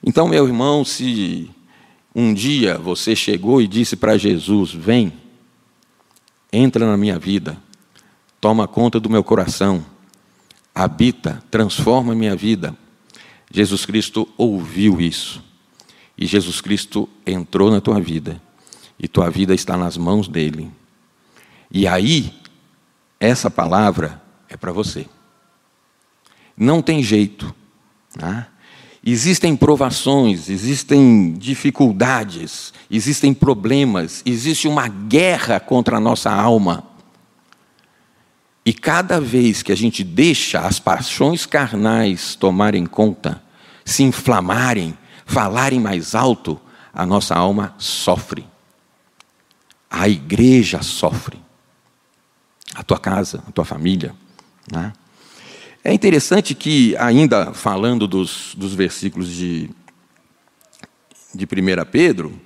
Então, 0.03 0.29
meu 0.29 0.47
irmão, 0.47 0.85
se 0.85 1.51
um 2.15 2.33
dia 2.33 2.79
você 2.79 3.17
chegou 3.17 3.61
e 3.61 3.67
disse 3.67 3.97
para 3.97 4.19
Jesus: 4.19 4.73
Vem, 4.73 5.13
entra 6.53 6.87
na 6.87 6.97
minha 6.97 7.19
vida, 7.19 7.57
toma 8.45 8.69
conta 8.69 9.01
do 9.01 9.09
meu 9.09 9.25
coração, 9.25 9.83
habita, 10.75 11.43
transforma 11.51 12.15
minha 12.15 12.37
vida. 12.37 12.77
Jesus 13.51 13.87
Cristo 13.87 14.29
ouviu 14.37 15.01
isso. 15.01 15.43
E 16.19 16.27
Jesus 16.27 16.61
Cristo 16.61 17.09
entrou 17.27 17.71
na 17.71 17.81
tua 17.81 17.99
vida. 17.99 18.39
E 18.99 19.09
tua 19.09 19.31
vida 19.31 19.55
está 19.55 19.79
nas 19.79 19.97
mãos 19.97 20.29
dele. 20.29 20.71
E 21.71 21.87
aí, 21.87 22.35
essa 23.19 23.51
palavra 23.51 24.23
é 24.47 24.59
para 24.59 24.73
você. 24.73 25.07
Não 26.55 26.83
tem 26.83 27.03
jeito. 27.03 27.55
Né? 28.15 28.47
Existem 29.03 29.57
provações, 29.57 30.51
existem 30.51 31.33
dificuldades, 31.33 32.75
existem 32.91 33.33
problemas, 33.33 34.23
existe 34.27 34.69
uma 34.69 34.87
guerra 34.87 35.59
contra 35.59 35.97
a 35.97 36.01
nossa 36.01 36.31
alma. 36.31 36.93
E 38.65 38.73
cada 38.73 39.21
vez 39.21 39.63
que 39.63 39.73
a 39.73 39.77
gente 39.77 40.03
deixa 40.03 40.61
as 40.61 40.79
paixões 40.79 41.45
carnais 41.45 42.35
tomarem 42.35 42.87
conta, 42.87 43.43
se 43.85 44.03
inflamarem, 44.03 44.97
falarem 45.27 45.79
mais 45.79 46.15
alto, 46.15 46.59
a 46.93 47.05
nossa 47.05 47.35
alma 47.35 47.75
sofre. 47.77 48.47
A 49.91 50.09
igreja 50.09 50.83
sofre. 50.83 51.39
A 52.75 52.83
tua 52.83 52.99
casa, 52.99 53.45
a 53.47 53.53
tua 53.53 53.65
família. 53.65 54.15
Né? 54.73 54.93
É 55.83 55.93
interessante 55.93 56.55
que, 56.55 56.97
ainda 56.97 57.53
falando 57.53 58.09
dos, 58.09 58.55
dos 58.57 58.75
versículos 58.75 59.29
de, 59.29 59.69
de 61.35 61.45
1 61.45 61.85
Pedro, 61.91 62.41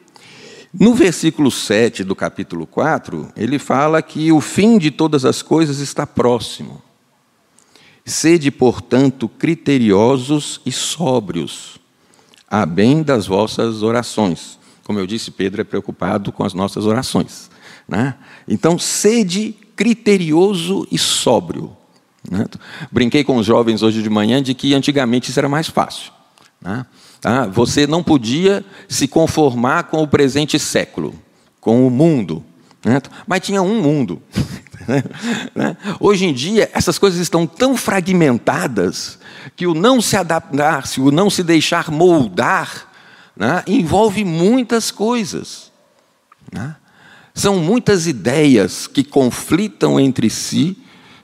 no 0.72 0.94
versículo 0.94 1.50
7 1.50 2.04
do 2.04 2.14
capítulo 2.14 2.66
4, 2.66 3.32
ele 3.36 3.58
fala 3.58 4.02
que 4.02 4.30
o 4.30 4.40
fim 4.40 4.78
de 4.78 4.90
todas 4.90 5.24
as 5.24 5.40
coisas 5.40 5.78
está 5.78 6.06
próximo. 6.06 6.82
Sede, 8.04 8.50
portanto, 8.50 9.28
criteriosos 9.28 10.60
e 10.64 10.72
sóbrios, 10.72 11.78
a 12.50 12.64
bem 12.64 13.02
das 13.02 13.26
vossas 13.26 13.82
orações. 13.82 14.58
Como 14.84 14.98
eu 14.98 15.06
disse, 15.06 15.30
Pedro 15.30 15.60
é 15.60 15.64
preocupado 15.64 16.32
com 16.32 16.44
as 16.44 16.54
nossas 16.54 16.86
orações. 16.86 17.50
Né? 17.86 18.14
Então, 18.46 18.78
sede 18.78 19.54
criterioso 19.76 20.86
e 20.90 20.98
sóbrio. 20.98 21.76
Né? 22.30 22.46
Brinquei 22.90 23.24
com 23.24 23.36
os 23.36 23.46
jovens 23.46 23.82
hoje 23.82 24.02
de 24.02 24.10
manhã 24.10 24.42
de 24.42 24.54
que 24.54 24.74
antigamente 24.74 25.30
isso 25.30 25.38
era 25.38 25.48
mais 25.48 25.68
fácil. 25.68 26.12
Né? 26.60 26.84
Tá? 27.20 27.46
Você 27.46 27.86
não 27.86 28.02
podia 28.02 28.64
se 28.88 29.08
conformar 29.08 29.84
com 29.84 30.02
o 30.02 30.08
presente 30.08 30.58
século, 30.58 31.14
com 31.60 31.86
o 31.86 31.90
mundo. 31.90 32.44
Né? 32.84 33.00
Mas 33.26 33.40
tinha 33.40 33.62
um 33.62 33.80
mundo. 33.80 34.22
Né? 35.54 35.76
Hoje 36.00 36.24
em 36.24 36.32
dia, 36.32 36.70
essas 36.72 36.98
coisas 36.98 37.20
estão 37.20 37.46
tão 37.46 37.76
fragmentadas 37.76 39.18
que 39.54 39.66
o 39.66 39.74
não 39.74 40.00
se 40.00 40.16
adaptar, 40.16 40.86
se 40.86 40.98
o 40.98 41.10
não 41.10 41.28
se 41.28 41.42
deixar 41.42 41.90
moldar, 41.90 42.90
né? 43.36 43.62
envolve 43.66 44.24
muitas 44.24 44.90
coisas. 44.90 45.70
Né? 46.50 46.74
São 47.34 47.56
muitas 47.56 48.06
ideias 48.06 48.86
que 48.86 49.04
conflitam 49.04 50.00
entre 50.00 50.30
si 50.30 50.74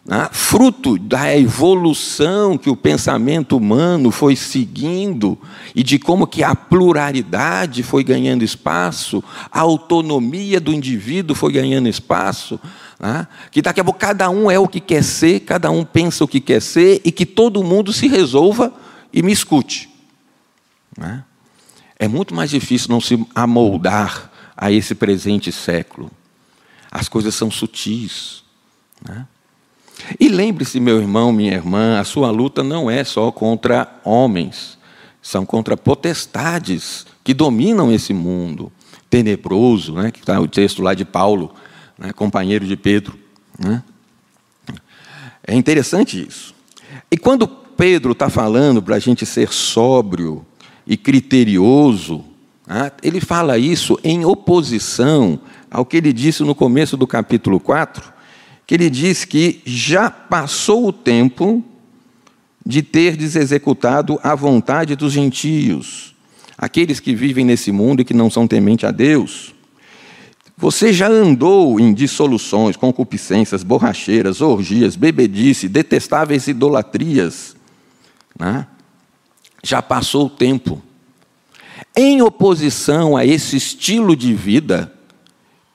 né, 0.05 0.29
fruto 0.31 0.99
da 0.99 1.35
evolução 1.35 2.59
que 2.59 2.69
o 2.69 2.77
pensamento 2.77 3.57
humano 3.57 4.11
foi 4.11 4.37
seguindo 4.37 5.39
e 5.75 5.83
de 5.83 5.99
como 5.99 6.27
que 6.27 6.43
a 6.43 6.55
pluralidade 6.55 7.83
foi 7.83 8.05
ganhando 8.05 8.45
espaço, 8.45 9.25
a 9.51 9.61
autonomia 9.61 10.61
do 10.61 10.75
indivíduo 10.75 11.35
foi 11.35 11.53
ganhando 11.53 11.89
espaço, 11.89 12.61
né, 13.01 13.27
que 13.51 13.63
daqui 13.63 13.81
a 13.81 13.85
pouco 13.85 13.99
cada 13.99 14.29
um 14.29 14.51
é 14.51 14.59
o 14.59 14.69
que 14.69 14.81
quer 14.81 15.03
ser, 15.03 15.41
cada 15.41 15.71
um 15.71 15.85
pensa 15.85 16.23
o 16.23 16.29
que 16.29 16.41
quer 16.41 16.61
ser 16.61 17.01
e 17.03 17.11
que 17.11 17.25
todo 17.25 17.65
mundo 17.65 17.93
se 17.93 18.07
resolva 18.07 18.73
e 19.13 19.23
me 19.23 19.33
escute. 19.33 19.89
Né. 20.99 21.25
É 21.99 22.07
muito 22.07 22.35
mais 22.35 22.51
difícil 22.51 22.89
não 22.91 23.01
se 23.01 23.27
amoldar 23.35 24.31
a 24.57 24.71
esse 24.71 24.95
presente 24.95 25.51
século. 25.51 26.11
As 26.91 27.09
coisas 27.09 27.35
são 27.35 27.51
sutis. 27.51 28.45
Né? 29.03 29.27
E 30.19 30.29
lembre-se, 30.29 30.81
meu 30.81 31.01
irmão, 31.01 31.33
minha 31.33 31.55
irmã, 31.55 31.99
a 31.99 32.05
sua 32.05 32.31
luta 32.31 32.63
não 32.63 32.91
é 32.91 33.05
só 33.05 33.31
contra 33.31 34.01
homens, 34.05 34.79
são 35.23 35.47
contra 35.47 35.77
potestades 35.77 37.07
que 37.23 37.33
dominam 37.33 37.93
esse 37.93 38.13
mundo 38.13 38.71
tenebroso, 39.09 39.95
né, 39.95 40.11
que 40.11 40.21
está 40.21 40.41
o 40.41 40.49
texto 40.49 40.83
lá 40.83 40.93
de 40.93 41.05
Paulo, 41.05 41.55
né, 41.99 42.13
companheiro 42.13 42.67
de 42.67 42.77
Pedro. 42.77 43.19
Né? 43.59 43.83
É 45.47 45.55
interessante 45.55 46.21
isso. 46.21 46.55
E 47.11 47.17
quando 47.17 47.47
Pedro 47.47 48.13
está 48.13 48.29
falando 48.29 48.83
para 48.83 48.97
a 48.97 48.99
gente 48.99 49.25
ser 49.25 49.53
sóbrio 49.53 50.45
e 50.87 50.97
criterioso, 50.97 52.25
né, 52.67 52.91
ele 53.03 53.21
fala 53.21 53.57
isso 53.57 53.99
em 54.03 54.25
oposição 54.25 55.39
ao 55.71 55.85
que 55.85 55.97
ele 55.97 56.13
disse 56.13 56.43
no 56.43 56.55
começo 56.55 56.97
do 56.97 57.07
capítulo 57.07 57.59
4, 57.61 58.14
que 58.67 58.75
ele 58.75 58.89
diz 58.89 59.25
que 59.25 59.61
já 59.65 60.11
passou 60.11 60.89
o 60.89 60.93
tempo 60.93 61.63
de 62.65 62.83
ter 62.83 63.17
desexecutado 63.17 64.19
a 64.23 64.35
vontade 64.35 64.97
dos 64.97 65.13
gentios, 65.13 66.15
aqueles 66.57 66.99
que 66.99 67.15
vivem 67.15 67.45
nesse 67.45 67.71
mundo 67.71 68.01
e 68.01 68.05
que 68.05 68.15
não 68.15 68.31
são 68.31 68.47
temente 68.47 68.87
a 68.87 68.91
Deus. 68.91 69.55
Você 70.57 70.93
já 70.93 71.09
andou 71.09 71.79
em 71.81 71.93
dissoluções, 71.93 72.77
concupiscências, 72.77 73.63
borracheiras, 73.63 74.41
orgias, 74.41 74.97
bebedice, 74.97 75.69
detestáveis 75.69 76.47
idolatrias. 76.47 77.57
Né? 78.39 78.67
Já 79.63 79.83
passou 79.83 80.27
o 80.27 80.31
tempo. 80.31 80.81
Em 81.95 82.23
oposição 82.23 83.17
a 83.17 83.27
esse 83.27 83.57
estilo 83.57 84.17
de 84.17 84.33
vida, 84.33 84.93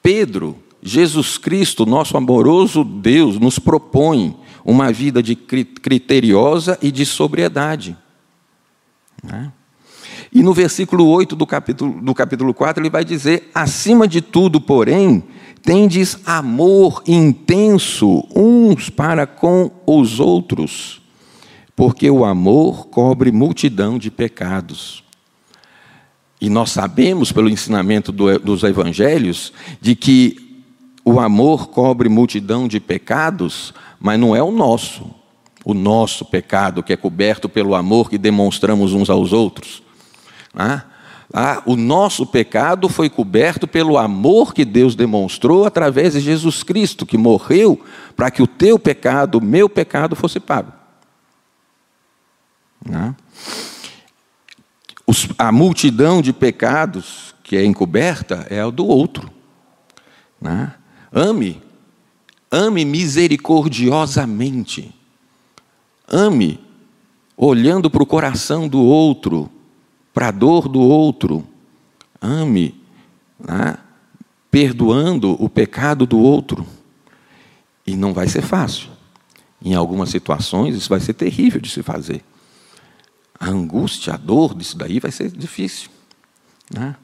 Pedro 0.01 0.57
Jesus 0.81 1.37
Cristo, 1.37 1.85
nosso 1.85 2.15
amoroso 2.15 2.83
Deus, 2.83 3.39
nos 3.39 3.59
propõe 3.59 4.35
uma 4.63 4.91
vida 4.91 5.21
de 5.21 5.35
criteriosa 5.35 6.77
e 6.81 6.91
de 6.91 7.05
sobriedade. 7.05 7.97
Né? 9.23 9.51
E 10.31 10.43
no 10.43 10.53
versículo 10.53 11.07
8 11.07 11.35
do 11.35 11.45
capítulo, 11.45 11.99
do 12.01 12.13
capítulo 12.13 12.53
4, 12.53 12.81
ele 12.81 12.89
vai 12.89 13.03
dizer: 13.03 13.49
acima 13.53 14.07
de 14.07 14.21
tudo, 14.21 14.61
porém, 14.61 15.23
tendes 15.61 16.17
amor 16.25 17.03
intenso 17.07 18.25
uns 18.35 18.89
para 18.89 19.25
com 19.25 19.71
os 19.85 20.19
outros, 20.19 21.01
porque 21.75 22.09
o 22.09 22.23
amor 22.23 22.87
cobre 22.87 23.31
multidão 23.31 23.97
de 23.97 24.11
pecados. 24.11 25.03
E 26.39 26.49
nós 26.49 26.71
sabemos, 26.71 27.31
pelo 27.33 27.49
ensinamento 27.49 28.11
do, 28.11 28.39
dos 28.39 28.63
evangelhos, 28.63 29.51
de 29.81 29.93
que 29.95 30.48
o 31.09 31.19
amor 31.19 31.67
cobre 31.69 32.09
multidão 32.09 32.67
de 32.67 32.79
pecados, 32.79 33.73
mas 33.99 34.19
não 34.19 34.35
é 34.35 34.41
o 34.41 34.51
nosso, 34.51 35.09
o 35.63 35.73
nosso 35.73 36.25
pecado 36.25 36.83
que 36.83 36.93
é 36.93 36.97
coberto 36.97 37.47
pelo 37.47 37.75
amor 37.75 38.09
que 38.09 38.17
demonstramos 38.17 38.93
uns 38.93 39.09
aos 39.09 39.33
outros. 39.33 39.83
Ah, 40.53 40.83
ah, 41.33 41.61
o 41.65 41.75
nosso 41.75 42.25
pecado 42.25 42.89
foi 42.89 43.09
coberto 43.09 43.67
pelo 43.67 43.97
amor 43.97 44.53
que 44.53 44.65
Deus 44.65 44.95
demonstrou 44.95 45.65
através 45.65 46.13
de 46.13 46.19
Jesus 46.19 46.63
Cristo, 46.63 47.05
que 47.05 47.17
morreu 47.17 47.79
para 48.15 48.31
que 48.31 48.41
o 48.41 48.47
teu 48.47 48.79
pecado, 48.79 49.37
o 49.37 49.43
meu 49.43 49.69
pecado, 49.69 50.15
fosse 50.15 50.39
pago. 50.39 50.73
Ah 52.91 53.13
a 55.37 55.51
multidão 55.51 56.21
de 56.21 56.31
pecados 56.31 57.33
que 57.43 57.57
é 57.57 57.65
encoberta 57.65 58.45
é 58.49 58.61
a 58.61 58.69
do 58.69 58.85
outro. 58.85 59.31
Né? 60.39 60.71
Ame, 61.11 61.59
ame 62.51 62.85
misericordiosamente. 62.85 64.93
Ame 66.07 66.59
olhando 67.35 67.89
para 67.89 68.03
o 68.03 68.05
coração 68.05 68.67
do 68.67 68.81
outro, 68.81 69.49
para 70.13 70.27
a 70.27 70.31
dor 70.31 70.67
do 70.67 70.81
outro. 70.81 71.43
Ame, 72.21 72.75
né? 73.39 73.77
perdoando 74.51 75.41
o 75.41 75.49
pecado 75.49 76.05
do 76.05 76.19
outro. 76.19 76.67
E 77.87 77.95
não 77.95 78.13
vai 78.13 78.27
ser 78.27 78.41
fácil. 78.41 78.89
Em 79.61 79.73
algumas 79.73 80.09
situações, 80.09 80.75
isso 80.75 80.89
vai 80.89 80.99
ser 80.99 81.13
terrível 81.13 81.61
de 81.61 81.69
se 81.69 81.81
fazer 81.81 82.25
a 83.39 83.47
angústia, 83.47 84.13
a 84.13 84.17
dor 84.17 84.53
disso 84.53 84.77
daí 84.77 84.99
vai 84.99 85.11
ser 85.11 85.31
difícil. 85.31 85.89
Né? 86.71 86.95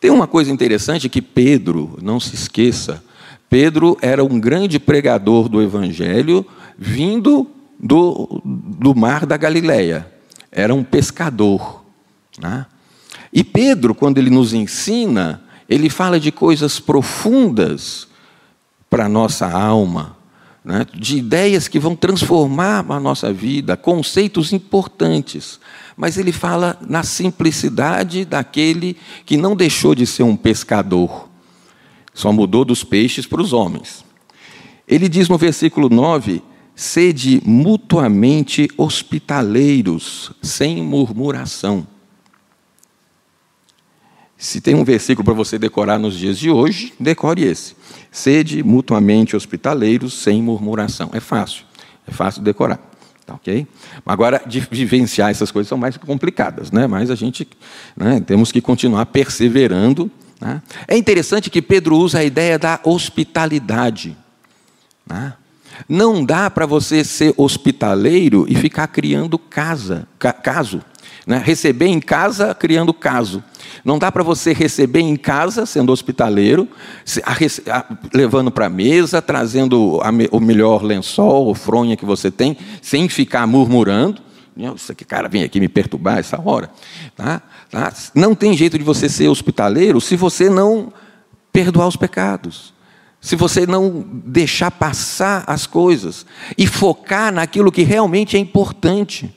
Tem 0.00 0.10
uma 0.10 0.26
coisa 0.26 0.50
interessante 0.50 1.08
que 1.08 1.22
Pedro, 1.22 1.96
não 2.02 2.18
se 2.18 2.34
esqueça, 2.34 3.02
Pedro 3.48 3.96
era 4.02 4.24
um 4.24 4.40
grande 4.40 4.78
pregador 4.78 5.48
do 5.48 5.62
Evangelho 5.62 6.44
vindo 6.76 7.48
do, 7.78 8.42
do 8.44 8.94
mar 8.94 9.24
da 9.26 9.36
Galileia. 9.36 10.10
Era 10.50 10.74
um 10.74 10.82
pescador. 10.82 11.84
Né? 12.38 12.66
E 13.32 13.44
Pedro, 13.44 13.94
quando 13.94 14.18
ele 14.18 14.30
nos 14.30 14.52
ensina, 14.52 15.42
ele 15.68 15.88
fala 15.88 16.18
de 16.18 16.32
coisas 16.32 16.80
profundas 16.80 18.08
para 18.88 19.06
a 19.06 19.08
nossa 19.08 19.50
alma, 19.50 20.16
né? 20.64 20.86
de 20.94 21.18
ideias 21.18 21.68
que 21.68 21.78
vão 21.78 21.94
transformar 21.94 22.84
a 22.88 23.00
nossa 23.00 23.32
vida, 23.32 23.76
conceitos 23.76 24.52
importantes. 24.52 25.60
Mas 25.96 26.18
ele 26.18 26.32
fala 26.32 26.78
na 26.86 27.02
simplicidade 27.02 28.24
daquele 28.24 28.96
que 29.24 29.36
não 29.36 29.56
deixou 29.56 29.94
de 29.94 30.06
ser 30.06 30.22
um 30.22 30.36
pescador, 30.36 31.25
só 32.16 32.32
mudou 32.32 32.64
dos 32.64 32.82
peixes 32.82 33.26
para 33.26 33.42
os 33.42 33.52
homens. 33.52 34.02
Ele 34.88 35.06
diz 35.06 35.28
no 35.28 35.36
versículo 35.36 35.90
9: 35.90 36.42
sede 36.74 37.42
mutuamente 37.44 38.68
hospitaleiros, 38.78 40.32
sem 40.42 40.82
murmuração. 40.82 41.86
Se 44.38 44.62
tem 44.62 44.74
um 44.74 44.84
versículo 44.84 45.24
para 45.24 45.34
você 45.34 45.58
decorar 45.58 45.98
nos 45.98 46.16
dias 46.16 46.38
de 46.38 46.50
hoje, 46.50 46.94
decore 46.98 47.44
esse. 47.44 47.76
Sede 48.10 48.62
mutuamente 48.62 49.36
hospitaleiros 49.36 50.14
sem 50.14 50.42
murmuração. 50.42 51.10
É 51.12 51.20
fácil, 51.20 51.64
é 52.06 52.10
fácil 52.10 52.42
decorar. 52.42 52.80
Tá 53.26 53.34
ok? 53.34 53.66
Agora, 54.06 54.40
de 54.46 54.60
vivenciar 54.60 55.30
essas 55.30 55.50
coisas 55.50 55.68
são 55.68 55.76
mais 55.76 55.96
complicadas, 55.98 56.70
né? 56.70 56.86
mas 56.86 57.10
a 57.10 57.14
gente 57.14 57.46
né, 57.94 58.20
temos 58.20 58.52
que 58.52 58.60
continuar 58.60 59.04
perseverando. 59.06 60.10
Né? 60.40 60.62
É 60.86 60.96
interessante 60.96 61.50
que 61.50 61.62
Pedro 61.62 61.96
usa 61.96 62.18
a 62.18 62.24
ideia 62.24 62.58
da 62.58 62.80
hospitalidade. 62.84 64.16
Né? 65.06 65.32
Não 65.88 66.24
dá 66.24 66.50
para 66.50 66.66
você 66.66 67.04
ser 67.04 67.34
hospitaleiro 67.36 68.46
e 68.48 68.54
ficar 68.54 68.86
criando 68.86 69.38
casa, 69.38 70.06
caso. 70.42 70.82
Né? 71.26 71.42
Receber 71.44 71.86
em 71.86 72.00
casa, 72.00 72.54
criando 72.54 72.94
caso. 72.94 73.42
Não 73.84 73.98
dá 73.98 74.10
para 74.12 74.22
você 74.22 74.52
receber 74.52 75.00
em 75.00 75.16
casa, 75.16 75.66
sendo 75.66 75.92
hospitaleiro, 75.92 76.68
levando 78.12 78.50
para 78.50 78.66
a 78.66 78.70
mesa, 78.70 79.20
trazendo 79.20 80.00
o 80.30 80.40
melhor 80.40 80.82
lençol 80.82 81.46
ou 81.46 81.54
fronha 81.54 81.96
que 81.96 82.04
você 82.04 82.30
tem, 82.30 82.56
sem 82.80 83.08
ficar 83.08 83.46
murmurando. 83.46 84.22
Isso 84.74 84.92
aqui, 84.92 85.04
cara, 85.04 85.28
vem 85.28 85.42
aqui 85.42 85.60
me 85.60 85.68
perturbar 85.68 86.18
essa 86.18 86.40
hora. 86.42 86.70
Tá? 87.14 87.42
Tá? 87.76 87.92
Não 88.14 88.34
tem 88.34 88.56
jeito 88.56 88.78
de 88.78 88.84
você 88.84 89.06
ser 89.06 89.28
hospitaleiro 89.28 90.00
se 90.00 90.16
você 90.16 90.48
não 90.48 90.90
perdoar 91.52 91.86
os 91.86 91.94
pecados. 91.94 92.72
Se 93.20 93.36
você 93.36 93.66
não 93.66 94.02
deixar 94.24 94.70
passar 94.70 95.44
as 95.46 95.66
coisas 95.66 96.24
e 96.56 96.66
focar 96.66 97.30
naquilo 97.30 97.70
que 97.70 97.82
realmente 97.82 98.34
é 98.34 98.40
importante. 98.40 99.30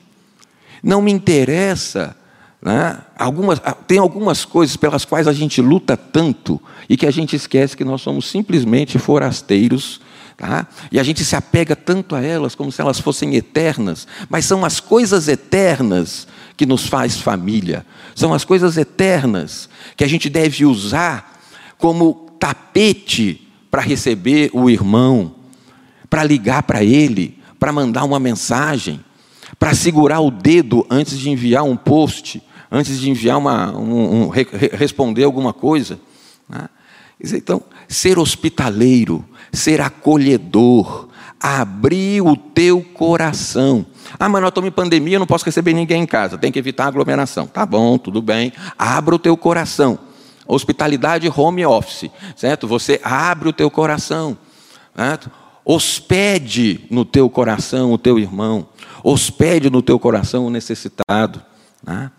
Não 0.82 1.02
me 1.02 1.12
interessa. 1.12 2.16
Né? 2.62 2.96
Algumas, 3.14 3.60
ah, 3.62 3.74
tem 3.74 3.98
algumas 3.98 4.46
coisas 4.46 4.74
pelas 4.74 5.04
quais 5.04 5.28
a 5.28 5.34
gente 5.34 5.60
luta 5.60 5.94
tanto 5.94 6.58
e 6.88 6.96
que 6.96 7.04
a 7.04 7.10
gente 7.10 7.36
esquece 7.36 7.76
que 7.76 7.84
nós 7.84 8.00
somos 8.00 8.26
simplesmente 8.30 8.98
forasteiros. 8.98 10.00
Tá? 10.34 10.66
E 10.90 10.98
a 10.98 11.02
gente 11.02 11.22
se 11.26 11.36
apega 11.36 11.76
tanto 11.76 12.16
a 12.16 12.22
elas 12.22 12.54
como 12.54 12.72
se 12.72 12.80
elas 12.80 12.98
fossem 13.00 13.34
eternas, 13.34 14.08
mas 14.30 14.46
são 14.46 14.64
as 14.64 14.80
coisas 14.80 15.28
eternas 15.28 16.26
que 16.60 16.66
nos 16.66 16.86
faz 16.86 17.18
família, 17.18 17.86
são 18.14 18.34
as 18.34 18.44
coisas 18.44 18.76
eternas 18.76 19.66
que 19.96 20.04
a 20.04 20.06
gente 20.06 20.28
deve 20.28 20.66
usar 20.66 21.40
como 21.78 22.28
tapete 22.38 23.48
para 23.70 23.80
receber 23.80 24.50
o 24.52 24.68
irmão, 24.68 25.36
para 26.10 26.22
ligar 26.22 26.62
para 26.64 26.84
ele, 26.84 27.38
para 27.58 27.72
mandar 27.72 28.04
uma 28.04 28.20
mensagem, 28.20 29.00
para 29.58 29.74
segurar 29.74 30.20
o 30.20 30.30
dedo 30.30 30.86
antes 30.90 31.18
de 31.18 31.30
enviar 31.30 31.64
um 31.64 31.78
post, 31.78 32.42
antes 32.70 33.00
de 33.00 33.08
enviar 33.08 33.38
uma, 33.38 33.74
um, 33.74 34.24
um 34.24 34.28
responder 34.28 35.24
alguma 35.24 35.54
coisa. 35.54 35.98
Né? 36.46 36.68
Então, 37.18 37.62
ser 37.88 38.18
hospitaleiro, 38.18 39.24
ser 39.50 39.80
acolhedor, 39.80 41.08
abrir 41.40 42.20
o 42.20 42.36
teu 42.36 42.82
coração. 42.82 43.86
Ah, 44.18 44.28
mas 44.28 44.40
nós 44.42 44.50
estamos 44.50 44.68
em 44.68 44.72
pandemia, 44.72 45.18
não 45.18 45.26
posso 45.26 45.44
receber 45.44 45.72
ninguém 45.72 46.02
em 46.02 46.06
casa, 46.06 46.38
tem 46.38 46.50
que 46.50 46.58
evitar 46.58 46.86
aglomeração. 46.86 47.46
Tá 47.46 47.64
bom, 47.64 47.96
tudo 47.98 48.20
bem. 48.20 48.52
Abra 48.78 49.14
o 49.14 49.18
teu 49.18 49.36
coração. 49.36 49.98
Hospitalidade 50.46 51.30
home 51.34 51.64
office, 51.64 52.10
certo? 52.36 52.66
Você 52.66 53.00
abre 53.04 53.48
o 53.48 53.52
teu 53.52 53.70
coração. 53.70 54.36
Certo? 54.96 55.30
Hospede 55.64 56.86
no 56.90 57.04
teu 57.04 57.30
coração 57.30 57.92
o 57.92 57.98
teu 57.98 58.18
irmão. 58.18 58.68
Hospede 59.02 59.70
no 59.70 59.80
teu 59.82 59.98
coração 59.98 60.46
o 60.46 60.50
necessitado. 60.50 61.42
Né? 61.82 62.10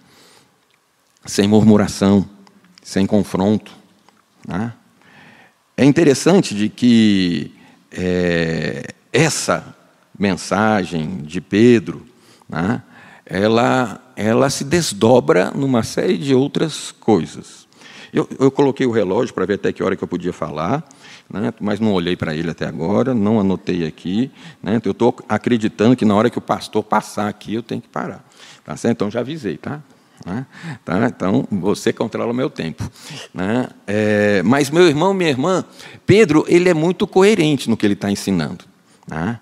Sem 1.25 1.47
murmuração, 1.47 2.27
sem 2.81 3.05
confronto. 3.05 3.71
Né? 4.47 4.73
É 5.75 5.83
interessante 5.83 6.55
de 6.55 6.69
que 6.69 7.53
é, 7.91 8.93
essa 9.11 9.75
mensagem 10.21 11.17
de 11.23 11.41
Pedro, 11.41 12.05
né, 12.47 12.81
ela, 13.25 13.99
ela 14.15 14.49
se 14.49 14.63
desdobra 14.63 15.51
numa 15.51 15.83
série 15.83 16.17
de 16.17 16.33
outras 16.35 16.91
coisas. 16.91 17.67
Eu, 18.13 18.27
eu 18.39 18.51
coloquei 18.51 18.85
o 18.85 18.91
relógio 18.91 19.33
para 19.33 19.45
ver 19.45 19.55
até 19.55 19.71
que 19.71 19.81
hora 19.81 19.95
que 19.95 20.03
eu 20.03 20.07
podia 20.07 20.33
falar 20.33 20.85
né? 21.31 21.53
mas 21.59 21.79
não 21.79 21.93
olhei 21.93 22.15
para 22.15 22.35
ele 22.35 22.51
até 22.51 22.65
agora, 22.65 23.13
não 23.13 23.39
anotei 23.39 23.85
aqui. 23.85 24.29
Né? 24.61 24.81
Eu 24.83 24.91
estou 24.91 25.15
acreditando 25.29 25.95
que 25.95 26.03
na 26.03 26.13
hora 26.13 26.29
que 26.29 26.37
o 26.37 26.41
pastor 26.41 26.83
passar 26.83 27.27
aqui, 27.27 27.53
eu 27.53 27.63
tenho 27.63 27.81
que 27.81 27.87
parar. 27.87 28.27
Tá 28.65 28.75
certo? 28.75 28.97
Então 28.97 29.11
já 29.11 29.21
avisei, 29.21 29.57
tá? 29.57 29.81
Né? 30.25 30.45
tá? 30.83 31.07
Então 31.07 31.47
você 31.49 31.93
controla 31.93 32.31
o 32.31 32.35
meu 32.35 32.49
tempo. 32.49 32.89
Né? 33.33 33.67
É, 33.87 34.43
mas 34.43 34.69
meu 34.69 34.87
irmão, 34.87 35.13
minha 35.13 35.29
irmã, 35.29 35.63
Pedro, 36.05 36.45
ele 36.47 36.69
é 36.69 36.73
muito 36.73 37.07
coerente 37.07 37.69
no 37.69 37.77
que 37.77 37.85
ele 37.85 37.93
está 37.93 38.11
ensinando. 38.11 38.65
Né? 39.07 39.39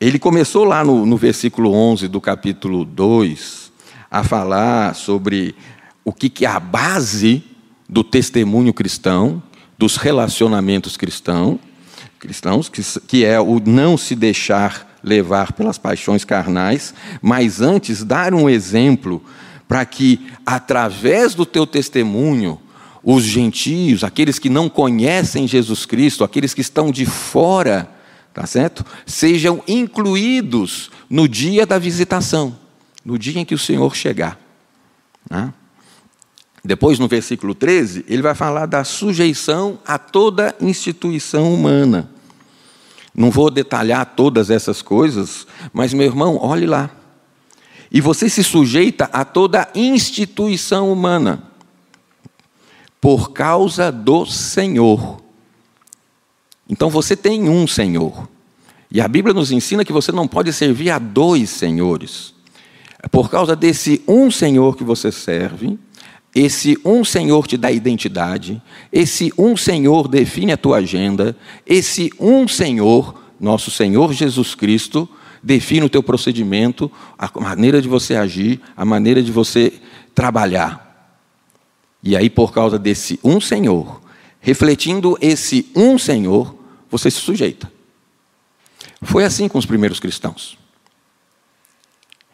Ele 0.00 0.18
começou 0.18 0.64
lá 0.64 0.84
no, 0.84 1.04
no 1.04 1.16
versículo 1.16 1.72
11 1.72 2.08
do 2.08 2.20
capítulo 2.20 2.84
2 2.84 3.72
a 4.10 4.24
falar 4.24 4.94
sobre 4.94 5.54
o 6.04 6.12
que, 6.12 6.28
que 6.28 6.44
é 6.44 6.48
a 6.48 6.58
base 6.58 7.42
do 7.88 8.02
testemunho 8.02 8.72
cristão, 8.72 9.42
dos 9.78 9.96
relacionamentos 9.96 10.96
cristão, 10.96 11.58
cristãos, 12.18 12.68
que, 12.68 12.82
que 13.06 13.24
é 13.24 13.40
o 13.40 13.60
não 13.64 13.96
se 13.96 14.14
deixar 14.14 14.98
levar 15.02 15.52
pelas 15.52 15.78
paixões 15.78 16.24
carnais, 16.24 16.94
mas 17.22 17.60
antes 17.60 18.04
dar 18.04 18.34
um 18.34 18.48
exemplo 18.48 19.22
para 19.66 19.84
que, 19.84 20.20
através 20.44 21.34
do 21.34 21.46
teu 21.46 21.66
testemunho, 21.66 22.60
os 23.02 23.22
gentios, 23.22 24.04
aqueles 24.04 24.38
que 24.38 24.50
não 24.50 24.68
conhecem 24.68 25.48
Jesus 25.48 25.86
Cristo, 25.86 26.22
aqueles 26.22 26.52
que 26.52 26.60
estão 26.60 26.90
de 26.90 27.06
fora, 27.06 27.88
tá 28.32 28.46
certo? 28.46 28.84
Sejam 29.06 29.62
incluídos 29.66 30.90
no 31.08 31.28
dia 31.28 31.66
da 31.66 31.78
visitação, 31.78 32.56
no 33.04 33.18
dia 33.18 33.40
em 33.40 33.44
que 33.44 33.54
o 33.54 33.58
Senhor 33.58 33.94
chegar. 33.94 34.38
Né? 35.28 35.52
Depois, 36.64 36.98
no 36.98 37.08
versículo 37.08 37.54
13, 37.54 38.04
ele 38.06 38.22
vai 38.22 38.34
falar 38.34 38.66
da 38.66 38.84
sujeição 38.84 39.78
a 39.86 39.98
toda 39.98 40.54
instituição 40.60 41.52
humana. 41.52 42.10
Não 43.14 43.30
vou 43.30 43.50
detalhar 43.50 44.04
todas 44.14 44.50
essas 44.50 44.82
coisas, 44.82 45.46
mas, 45.72 45.92
meu 45.92 46.06
irmão, 46.06 46.38
olhe 46.40 46.66
lá. 46.66 46.90
E 47.90 48.00
você 48.00 48.28
se 48.28 48.44
sujeita 48.44 49.06
a 49.12 49.24
toda 49.24 49.68
instituição 49.74 50.92
humana, 50.92 51.42
por 53.00 53.32
causa 53.32 53.90
do 53.90 54.26
Senhor. 54.26 55.19
Então 56.70 56.88
você 56.88 57.16
tem 57.16 57.48
um 57.48 57.66
Senhor. 57.66 58.28
E 58.92 59.00
a 59.00 59.08
Bíblia 59.08 59.34
nos 59.34 59.50
ensina 59.50 59.84
que 59.84 59.92
você 59.92 60.12
não 60.12 60.28
pode 60.28 60.52
servir 60.52 60.90
a 60.90 61.00
dois 61.00 61.50
senhores. 61.50 62.32
É 63.02 63.08
por 63.08 63.28
causa 63.28 63.56
desse 63.56 64.02
um 64.06 64.30
Senhor 64.30 64.76
que 64.76 64.84
você 64.84 65.10
serve, 65.10 65.76
esse 66.32 66.78
um 66.84 67.04
Senhor 67.04 67.46
te 67.48 67.56
dá 67.56 67.72
identidade, 67.72 68.62
esse 68.92 69.32
um 69.36 69.56
Senhor 69.56 70.06
define 70.06 70.52
a 70.52 70.56
tua 70.56 70.76
agenda, 70.76 71.36
esse 71.66 72.12
um 72.20 72.46
Senhor, 72.46 73.20
nosso 73.40 73.68
Senhor 73.70 74.12
Jesus 74.12 74.54
Cristo, 74.54 75.08
define 75.42 75.86
o 75.86 75.90
teu 75.90 76.04
procedimento, 76.04 76.90
a 77.18 77.28
maneira 77.40 77.82
de 77.82 77.88
você 77.88 78.14
agir, 78.14 78.60
a 78.76 78.84
maneira 78.84 79.20
de 79.20 79.32
você 79.32 79.72
trabalhar. 80.14 81.18
E 82.02 82.16
aí, 82.16 82.30
por 82.30 82.52
causa 82.52 82.78
desse 82.78 83.18
um 83.24 83.40
Senhor, 83.40 84.00
refletindo 84.40 85.18
esse 85.20 85.68
um 85.74 85.98
Senhor, 85.98 86.59
você 86.90 87.10
se 87.10 87.20
sujeita. 87.20 87.70
Foi 89.02 89.24
assim 89.24 89.48
com 89.48 89.58
os 89.58 89.66
primeiros 89.66 90.00
cristãos. 90.00 90.58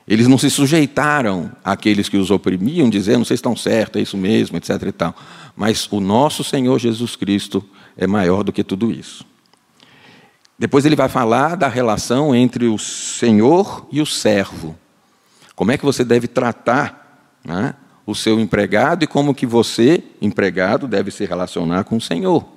Eles 0.07 0.29
não 0.29 0.39
se 0.39 0.49
sujeitaram 0.49 1.51
àqueles 1.65 2.09
que 2.09 2.17
os 2.17 2.31
oprimiam, 2.31 2.89
dizendo, 2.89 3.25
vocês 3.25 3.39
estão 3.39 3.57
certos, 3.57 3.99
é 3.99 4.03
isso 4.03 4.17
mesmo, 4.17 4.57
etc. 4.57 4.83
E 4.83 4.93
tal. 4.93 5.15
Mas 5.57 5.89
o 5.91 6.01
nosso 6.01 6.45
Senhor 6.45 6.79
Jesus 6.79 7.17
Cristo 7.17 7.65
é 7.97 8.07
maior 8.07 8.45
do 8.45 8.53
que 8.53 8.63
tudo 8.63 8.93
isso. 8.93 9.27
Depois 10.59 10.87
ele 10.87 10.97
vai 10.97 11.09
falar 11.09 11.57
da 11.57 11.69
relação 11.69 12.35
entre 12.35 12.67
o 12.67 12.79
Senhor 12.79 13.87
e 13.91 14.01
o 14.01 14.07
servo. 14.07 14.79
Como 15.55 15.73
é 15.73 15.79
que 15.79 15.85
você 15.85 16.05
deve 16.05 16.29
tratar 16.29 17.37
né, 17.45 17.75
o 18.07 18.15
seu 18.15 18.39
empregado 18.39 19.03
e 19.03 19.07
como 19.07 19.35
que 19.35 19.45
você, 19.45 20.03
empregado, 20.23 20.87
deve 20.87 21.11
se 21.11 21.25
relacionar 21.25 21.85
com 21.85 21.97
o 21.97 22.01
Senhor. 22.01 22.56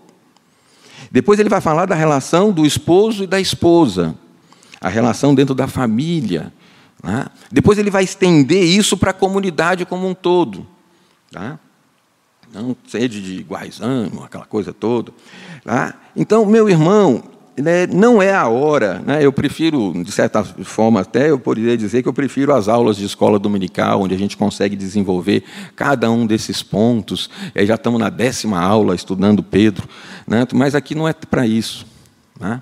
Depois 1.12 1.40
ele 1.40 1.50
vai 1.50 1.62
falar 1.62 1.86
da 1.86 1.96
relação 1.96 2.52
do 2.52 2.66
esposo 2.66 3.24
e 3.24 3.28
da 3.28 3.40
esposa, 3.40 4.16
a 4.80 4.90
relação 4.90 5.36
dentro 5.36 5.56
da 5.56 5.68
família, 5.68 6.54
Né? 7.04 7.26
Depois 7.52 7.78
ele 7.78 7.90
vai 7.90 8.04
estender 8.04 8.64
isso 8.64 8.98
para 8.98 9.12
a 9.12 9.14
comunidade 9.14 9.86
como 9.86 10.08
um 10.08 10.14
todo. 10.14 10.68
Tá? 11.32 11.58
Não 12.54 12.76
sede 12.88 13.22
de 13.22 13.42
guaizano, 13.44 14.24
aquela 14.24 14.46
coisa 14.46 14.74
toda. 14.74 15.14
Tá? 15.64 15.96
Então, 16.16 16.46
meu 16.46 16.70
irmão, 16.70 17.24
né, 17.62 17.88
não 17.88 18.22
é 18.22 18.34
a 18.34 18.48
hora, 18.48 19.00
né, 19.00 19.26
eu 19.26 19.32
prefiro, 19.32 20.04
de 20.04 20.12
certa 20.12 20.44
forma 20.44 21.02
até, 21.02 21.30
eu 21.30 21.40
poderia 21.40 21.78
dizer 21.78 22.02
que 22.02 22.10
eu 22.10 22.14
prefiro 22.14 22.54
as 22.54 22.68
aulas 22.68 22.98
de 22.98 23.06
escola 23.06 23.40
dominical, 23.40 24.02
onde 24.02 24.14
a 24.14 24.18
gente 24.18 24.38
consegue 24.38 24.76
desenvolver 24.76 25.44
cada 25.76 26.10
um 26.10 26.26
desses 26.26 26.64
pontos, 26.64 27.30
aí 27.56 27.66
já 27.66 27.76
estamos 27.76 28.00
na 28.00 28.10
décima 28.10 28.60
aula 28.60 28.96
estudando 28.96 29.44
Pedro, 29.44 29.88
né, 30.28 30.46
mas 30.54 30.76
aqui 30.76 30.96
não 30.96 31.08
é 31.08 31.14
para 31.14 31.46
isso. 31.46 31.86
Né? 32.40 32.62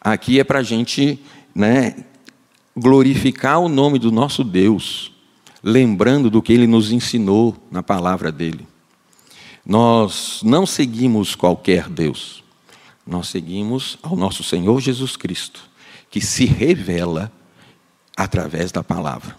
Aqui 0.00 0.38
é 0.38 0.44
para 0.44 0.58
a 0.58 0.62
gente 0.62 1.20
né, 1.54 1.94
glorificar 2.76 3.60
o 3.60 3.68
nome 3.68 3.98
do 3.98 4.10
nosso 4.10 4.42
Deus, 4.42 5.12
lembrando 5.62 6.28
do 6.28 6.42
que 6.42 6.52
ele 6.52 6.66
nos 6.66 6.90
ensinou 6.90 7.56
na 7.70 7.82
palavra 7.82 8.32
dele. 8.32 8.66
Nós 9.64 10.40
não 10.42 10.66
seguimos 10.66 11.36
qualquer 11.36 11.88
Deus, 11.88 12.41
nós 13.06 13.28
seguimos 13.28 13.98
ao 14.02 14.16
nosso 14.16 14.42
Senhor 14.42 14.80
Jesus 14.80 15.16
Cristo, 15.16 15.62
que 16.10 16.20
se 16.20 16.44
revela 16.44 17.32
através 18.16 18.70
da 18.70 18.82
palavra. 18.82 19.36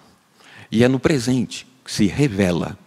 E 0.72 0.84
é 0.84 0.88
no 0.88 1.00
presente 1.00 1.68
que 1.84 1.92
se 1.92 2.06
revela. 2.08 2.78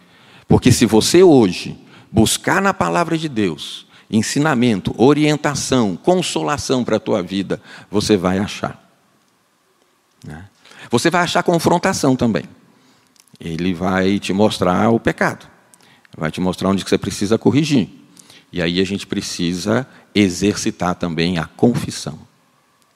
Porque 0.47 0.71
se 0.71 0.85
você 0.85 1.23
hoje 1.23 1.77
buscar 2.11 2.61
na 2.61 2.73
palavra 2.73 3.17
de 3.17 3.27
Deus 3.29 3.87
ensinamento, 4.09 4.95
orientação, 4.97 5.95
consolação 5.97 6.83
para 6.83 6.95
a 6.95 6.99
tua 6.99 7.21
vida, 7.21 7.61
você 7.91 8.15
vai 8.15 8.39
achar. 8.39 8.81
Né? 10.23 10.45
Você 10.89 11.09
vai 11.09 11.23
achar 11.23 11.43
confrontação 11.43 12.15
também. 12.15 12.45
Ele 13.39 13.73
vai 13.73 14.19
te 14.19 14.33
mostrar 14.33 14.89
o 14.89 14.99
pecado, 14.99 15.47
vai 16.17 16.31
te 16.31 16.39
mostrar 16.39 16.69
onde 16.69 16.83
você 16.83 16.97
precisa 16.97 17.37
corrigir. 17.37 17.89
E 18.51 18.61
aí 18.61 18.79
a 18.79 18.85
gente 18.85 19.05
precisa 19.05 19.87
exercitar 20.13 20.95
também 20.95 21.37
a 21.37 21.45
confissão. 21.45 22.19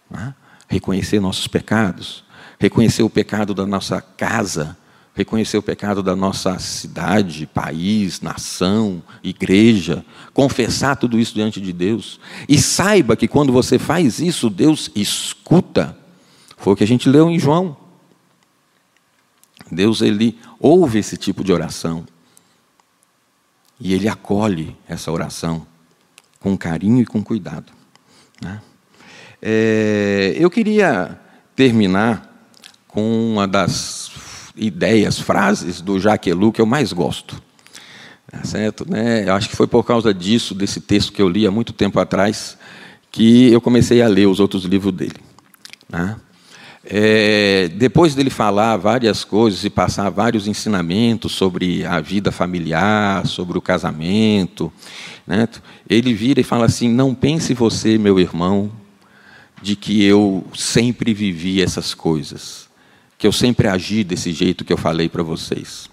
Né? 0.10 0.34
Reconhecer 0.68 1.20
nossos 1.20 1.48
pecados, 1.48 2.24
reconhecer 2.60 3.04
o 3.04 3.10
pecado 3.10 3.54
da 3.54 3.66
nossa 3.66 4.02
casa, 4.02 4.78
reconhecer 5.14 5.58
o 5.58 5.62
pecado 5.62 6.02
da 6.02 6.16
nossa 6.16 6.58
cidade, 6.58 7.46
país, 7.46 8.22
nação, 8.22 9.04
igreja, 9.24 10.06
confessar 10.34 10.96
tudo 10.96 11.20
isso 11.20 11.34
diante 11.34 11.60
de 11.60 11.74
Deus. 11.74 12.20
E 12.48 12.58
saiba 12.58 13.16
que 13.16 13.28
quando 13.28 13.52
você 13.52 13.78
faz 13.78 14.20
isso, 14.20 14.50
Deus 14.50 14.90
escuta. 14.96 15.98
Foi 16.58 16.74
o 16.74 16.76
que 16.76 16.84
a 16.84 16.88
gente 16.88 17.10
leu 17.10 17.30
em 17.30 17.40
João. 17.40 17.76
Deus 19.70 20.02
ele 20.02 20.38
ouve 20.60 21.00
esse 21.00 21.18
tipo 21.18 21.44
de 21.44 21.52
oração. 21.52 22.06
E 23.84 23.94
ele 23.94 24.08
acolhe 24.08 24.78
essa 24.88 25.12
oração 25.12 25.66
com 26.40 26.56
carinho 26.56 27.02
e 27.02 27.06
com 27.06 27.24
cuidado. 27.24 27.74
Né? 28.40 28.62
É, 29.42 30.36
eu 30.38 30.52
queria 30.52 31.20
terminar 31.56 32.48
com 32.88 33.32
uma 33.32 33.48
das 33.48 34.12
ideias, 34.56 35.20
frases 35.20 35.82
do 35.82 36.00
Jacques 36.00 36.32
Ellul 36.32 36.52
que 36.52 36.62
eu 36.62 36.66
mais 36.66 36.94
gosto. 36.94 37.42
Tá 38.30 38.44
certo? 38.44 38.90
Né? 38.90 39.28
Eu 39.28 39.34
acho 39.34 39.50
que 39.50 39.56
foi 39.56 39.66
por 39.66 39.84
causa 39.84 40.14
disso, 40.14 40.54
desse 40.54 40.80
texto 40.80 41.12
que 41.12 41.22
eu 41.22 41.28
li 41.28 41.48
há 41.48 41.52
muito 41.52 41.74
tempo 41.74 42.00
atrás, 42.00 42.58
que 43.12 43.52
eu 43.52 43.60
comecei 43.60 44.02
a 44.04 44.08
ler 44.08 44.28
os 44.28 44.40
outros 44.40 44.64
livros 44.64 44.94
dele. 44.94 45.18
Né? 45.90 46.16
É, 46.84 47.70
depois 47.76 48.16
dele 48.16 48.32
falar 48.32 48.76
várias 48.78 49.24
coisas 49.24 49.64
e 49.64 49.70
passar 49.70 50.10
vários 50.10 50.48
ensinamentos 50.48 51.32
sobre 51.34 51.86
a 51.86 52.00
vida 52.00 52.32
familiar, 52.32 53.26
sobre 53.28 53.58
o 53.58 53.62
casamento, 53.62 54.74
né, 55.28 55.48
ele 55.88 56.14
vira 56.14 56.42
e 56.42 56.44
fala 56.44 56.66
assim: 56.66 56.90
Não 56.90 57.14
pense 57.14 57.54
você, 57.54 57.98
meu 57.98 58.20
irmão, 58.20 58.72
de 59.62 59.76
que 59.76 60.04
eu 60.04 60.44
sempre 60.56 61.14
vivi 61.14 61.62
essas 61.62 61.94
coisas, 61.94 62.68
que 63.18 63.28
eu 63.28 63.32
sempre 63.32 63.68
agi 63.68 64.04
desse 64.04 64.32
jeito 64.32 64.66
que 64.66 64.74
eu 64.74 64.78
falei 64.78 65.08
para 65.08 65.22
vocês. 65.22 65.88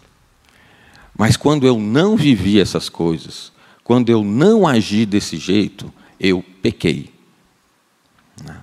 Mas 1.16 1.36
quando 1.36 1.66
eu 1.66 1.78
não 1.78 2.16
vivi 2.16 2.58
essas 2.58 2.88
coisas, 2.88 3.52
quando 3.84 4.08
eu 4.08 4.24
não 4.24 4.66
agi 4.66 5.04
desse 5.04 5.36
jeito, 5.36 5.92
eu 6.18 6.42
pequei. 6.62 7.12
Né? 8.42 8.56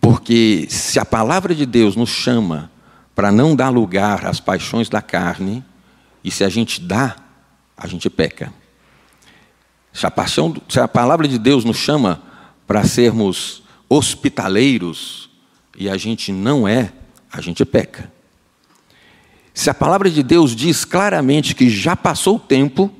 Porque 0.00 0.66
se 0.68 0.98
a 0.98 1.04
palavra 1.04 1.54
de 1.54 1.64
Deus 1.64 1.96
nos 1.96 2.10
chama 2.10 2.70
para 3.14 3.32
não 3.32 3.56
dar 3.56 3.70
lugar 3.70 4.26
às 4.26 4.40
paixões 4.40 4.88
da 4.88 5.00
carne, 5.00 5.64
e 6.22 6.30
se 6.30 6.44
a 6.44 6.48
gente 6.48 6.80
dá, 6.80 7.16
a 7.76 7.86
gente 7.86 8.10
peca. 8.10 8.52
Se 9.92 10.06
a, 10.06 10.10
paixão, 10.10 10.54
se 10.68 10.78
a 10.78 10.86
palavra 10.86 11.26
de 11.26 11.38
Deus 11.38 11.64
nos 11.64 11.78
chama 11.78 12.22
para 12.66 12.84
sermos 12.84 13.62
hospitaleiros 13.88 15.30
e 15.76 15.88
a 15.88 15.96
gente 15.96 16.32
não 16.32 16.66
é, 16.66 16.92
a 17.32 17.40
gente 17.40 17.64
peca. 17.64 18.12
Se 19.54 19.70
a 19.70 19.74
palavra 19.74 20.10
de 20.10 20.22
Deus 20.22 20.54
diz 20.54 20.84
claramente 20.84 21.54
que 21.54 21.70
já 21.70 21.96
passou 21.96 22.36
o 22.36 22.40
tempo 22.40 22.92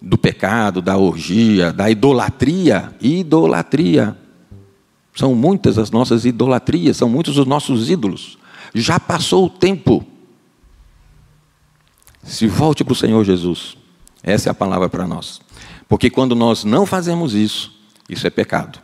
do 0.00 0.18
pecado, 0.18 0.82
da 0.82 0.98
orgia, 0.98 1.72
da 1.72 1.90
idolatria, 1.90 2.94
idolatria, 3.00 4.18
são 5.14 5.34
muitas 5.34 5.78
as 5.78 5.90
nossas 5.90 6.24
idolatrias, 6.24 6.96
são 6.96 7.08
muitos 7.08 7.38
os 7.38 7.46
nossos 7.46 7.88
ídolos. 7.88 8.36
Já 8.74 8.98
passou 8.98 9.46
o 9.46 9.50
tempo. 9.50 10.04
Se 12.22 12.48
volte 12.48 12.82
para 12.82 12.92
o 12.92 12.96
Senhor 12.96 13.22
Jesus. 13.24 13.76
Essa 14.22 14.48
é 14.48 14.50
a 14.50 14.54
palavra 14.54 14.88
para 14.88 15.06
nós. 15.06 15.40
Porque 15.88 16.10
quando 16.10 16.34
nós 16.34 16.64
não 16.64 16.84
fazemos 16.84 17.34
isso, 17.34 17.78
isso 18.08 18.26
é 18.26 18.30
pecado. 18.30 18.80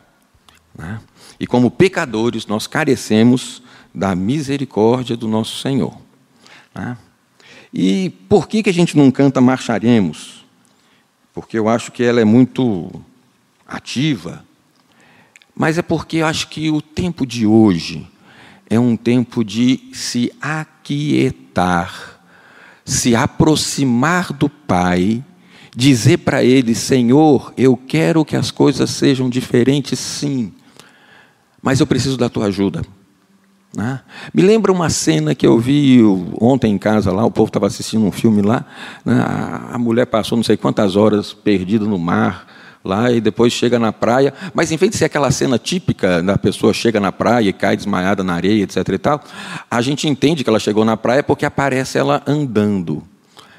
Né? 0.76 1.00
E 1.38 1.46
como 1.46 1.70
pecadores, 1.70 2.46
nós 2.46 2.66
carecemos 2.66 3.62
da 3.92 4.14
misericórdia 4.14 5.16
do 5.16 5.26
nosso 5.26 5.58
Senhor. 5.58 5.96
Né? 6.74 6.96
E 7.72 8.10
por 8.28 8.46
que, 8.46 8.62
que 8.62 8.70
a 8.70 8.74
gente 8.74 8.96
não 8.96 9.10
canta 9.10 9.40
Marcharemos? 9.40 10.44
Porque 11.32 11.58
eu 11.58 11.68
acho 11.68 11.90
que 11.90 12.02
ela 12.02 12.20
é 12.20 12.24
muito 12.24 12.90
ativa, 13.66 14.44
mas 15.60 15.76
é 15.76 15.82
porque 15.82 16.16
eu 16.16 16.26
acho 16.26 16.48
que 16.48 16.70
o 16.70 16.80
tempo 16.80 17.26
de 17.26 17.46
hoje 17.46 18.08
é 18.70 18.80
um 18.80 18.96
tempo 18.96 19.44
de 19.44 19.90
se 19.92 20.32
aquietar, 20.40 22.18
se 22.82 23.14
aproximar 23.14 24.32
do 24.32 24.48
Pai, 24.48 25.22
dizer 25.76 26.16
para 26.20 26.42
Ele: 26.42 26.74
Senhor, 26.74 27.52
eu 27.58 27.76
quero 27.76 28.24
que 28.24 28.36
as 28.36 28.50
coisas 28.50 28.88
sejam 28.88 29.28
diferentes, 29.28 29.98
sim, 29.98 30.50
mas 31.60 31.78
eu 31.78 31.86
preciso 31.86 32.16
da 32.16 32.30
tua 32.30 32.46
ajuda. 32.46 32.80
Né? 33.76 34.00
Me 34.32 34.40
lembra 34.40 34.72
uma 34.72 34.88
cena 34.88 35.34
que 35.34 35.46
eu 35.46 35.58
vi 35.58 36.00
ontem 36.40 36.72
em 36.72 36.78
casa 36.78 37.12
lá, 37.12 37.22
o 37.22 37.30
povo 37.30 37.50
estava 37.50 37.66
assistindo 37.66 38.06
um 38.06 38.10
filme 38.10 38.40
lá, 38.40 38.64
né? 39.04 39.22
a 39.72 39.78
mulher 39.78 40.06
passou 40.06 40.36
não 40.36 40.42
sei 40.42 40.56
quantas 40.56 40.96
horas 40.96 41.34
perdida 41.34 41.84
no 41.84 41.98
mar, 41.98 42.49
lá 42.84 43.10
e 43.10 43.20
depois 43.20 43.52
chega 43.52 43.78
na 43.78 43.92
praia, 43.92 44.32
mas 44.54 44.72
em 44.72 44.76
vez 44.76 44.90
de 44.90 44.96
ser 44.96 45.04
aquela 45.06 45.30
cena 45.30 45.58
típica 45.58 46.22
da 46.22 46.38
pessoa 46.38 46.72
chega 46.72 46.98
na 46.98 47.12
praia 47.12 47.48
e 47.48 47.52
cai 47.52 47.76
desmaiada 47.76 48.24
na 48.24 48.34
areia, 48.34 48.62
etc 48.62 48.76
e 48.88 48.98
tal, 48.98 49.22
a 49.70 49.80
gente 49.80 50.08
entende 50.08 50.42
que 50.42 50.50
ela 50.50 50.58
chegou 50.58 50.84
na 50.84 50.96
praia 50.96 51.22
porque 51.22 51.44
aparece 51.44 51.98
ela 51.98 52.22
andando. 52.26 53.02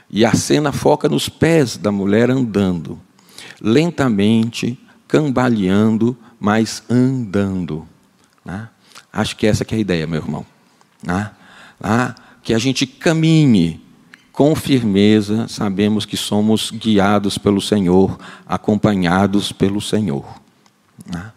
E 0.09 0.25
a 0.25 0.33
cena 0.33 0.71
foca 0.71 1.07
nos 1.07 1.29
pés 1.29 1.77
da 1.77 1.91
mulher 1.91 2.29
andando, 2.29 2.99
lentamente, 3.61 4.77
cambaleando, 5.07 6.17
mas 6.39 6.83
andando. 6.89 7.87
Né? 8.43 8.67
Acho 9.13 9.37
que 9.37 9.47
essa 9.47 9.63
que 9.63 9.73
é 9.73 9.77
a 9.77 9.81
ideia, 9.81 10.07
meu 10.07 10.19
irmão. 10.19 10.45
Né? 11.01 11.31
Ah, 11.81 12.13
que 12.43 12.53
a 12.53 12.59
gente 12.59 12.85
caminhe 12.85 13.81
com 14.31 14.55
firmeza, 14.55 15.47
sabemos 15.47 16.05
que 16.05 16.15
somos 16.15 16.71
guiados 16.71 17.37
pelo 17.37 17.61
Senhor, 17.61 18.17
acompanhados 18.45 19.51
pelo 19.51 19.81
Senhor. 19.81 20.25
Né? 21.05 21.31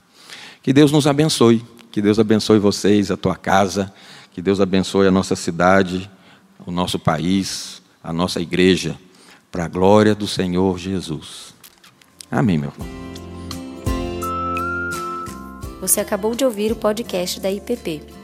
Que 0.63 0.73
Deus 0.73 0.93
nos 0.93 1.07
abençoe, 1.07 1.65
que 1.91 2.01
Deus 2.01 2.19
abençoe 2.19 2.59
vocês, 2.59 3.11
a 3.11 3.17
tua 3.17 3.37
casa, 3.37 3.93
que 4.33 4.41
Deus 4.41 4.61
abençoe 4.61 5.07
a 5.07 5.11
nossa 5.11 5.37
cidade, 5.37 6.11
o 6.67 6.71
nosso 6.71 6.99
país, 6.99 7.83
a 8.03 8.13
nossa 8.13 8.41
igreja, 8.41 8.97
para 9.51 9.65
a 9.65 9.69
glória 9.69 10.15
do 10.15 10.27
Senhor 10.27 10.79
Jesus. 10.79 11.55
Amém, 12.31 12.59
meu 12.59 12.71
irmão. 12.71 13.05
Você 15.81 16.01
acabou 16.01 16.35
de 16.35 16.45
ouvir 16.45 16.73
o 16.73 16.77
podcast 16.77 17.39
da 17.39 17.51
IPP. 17.51 18.24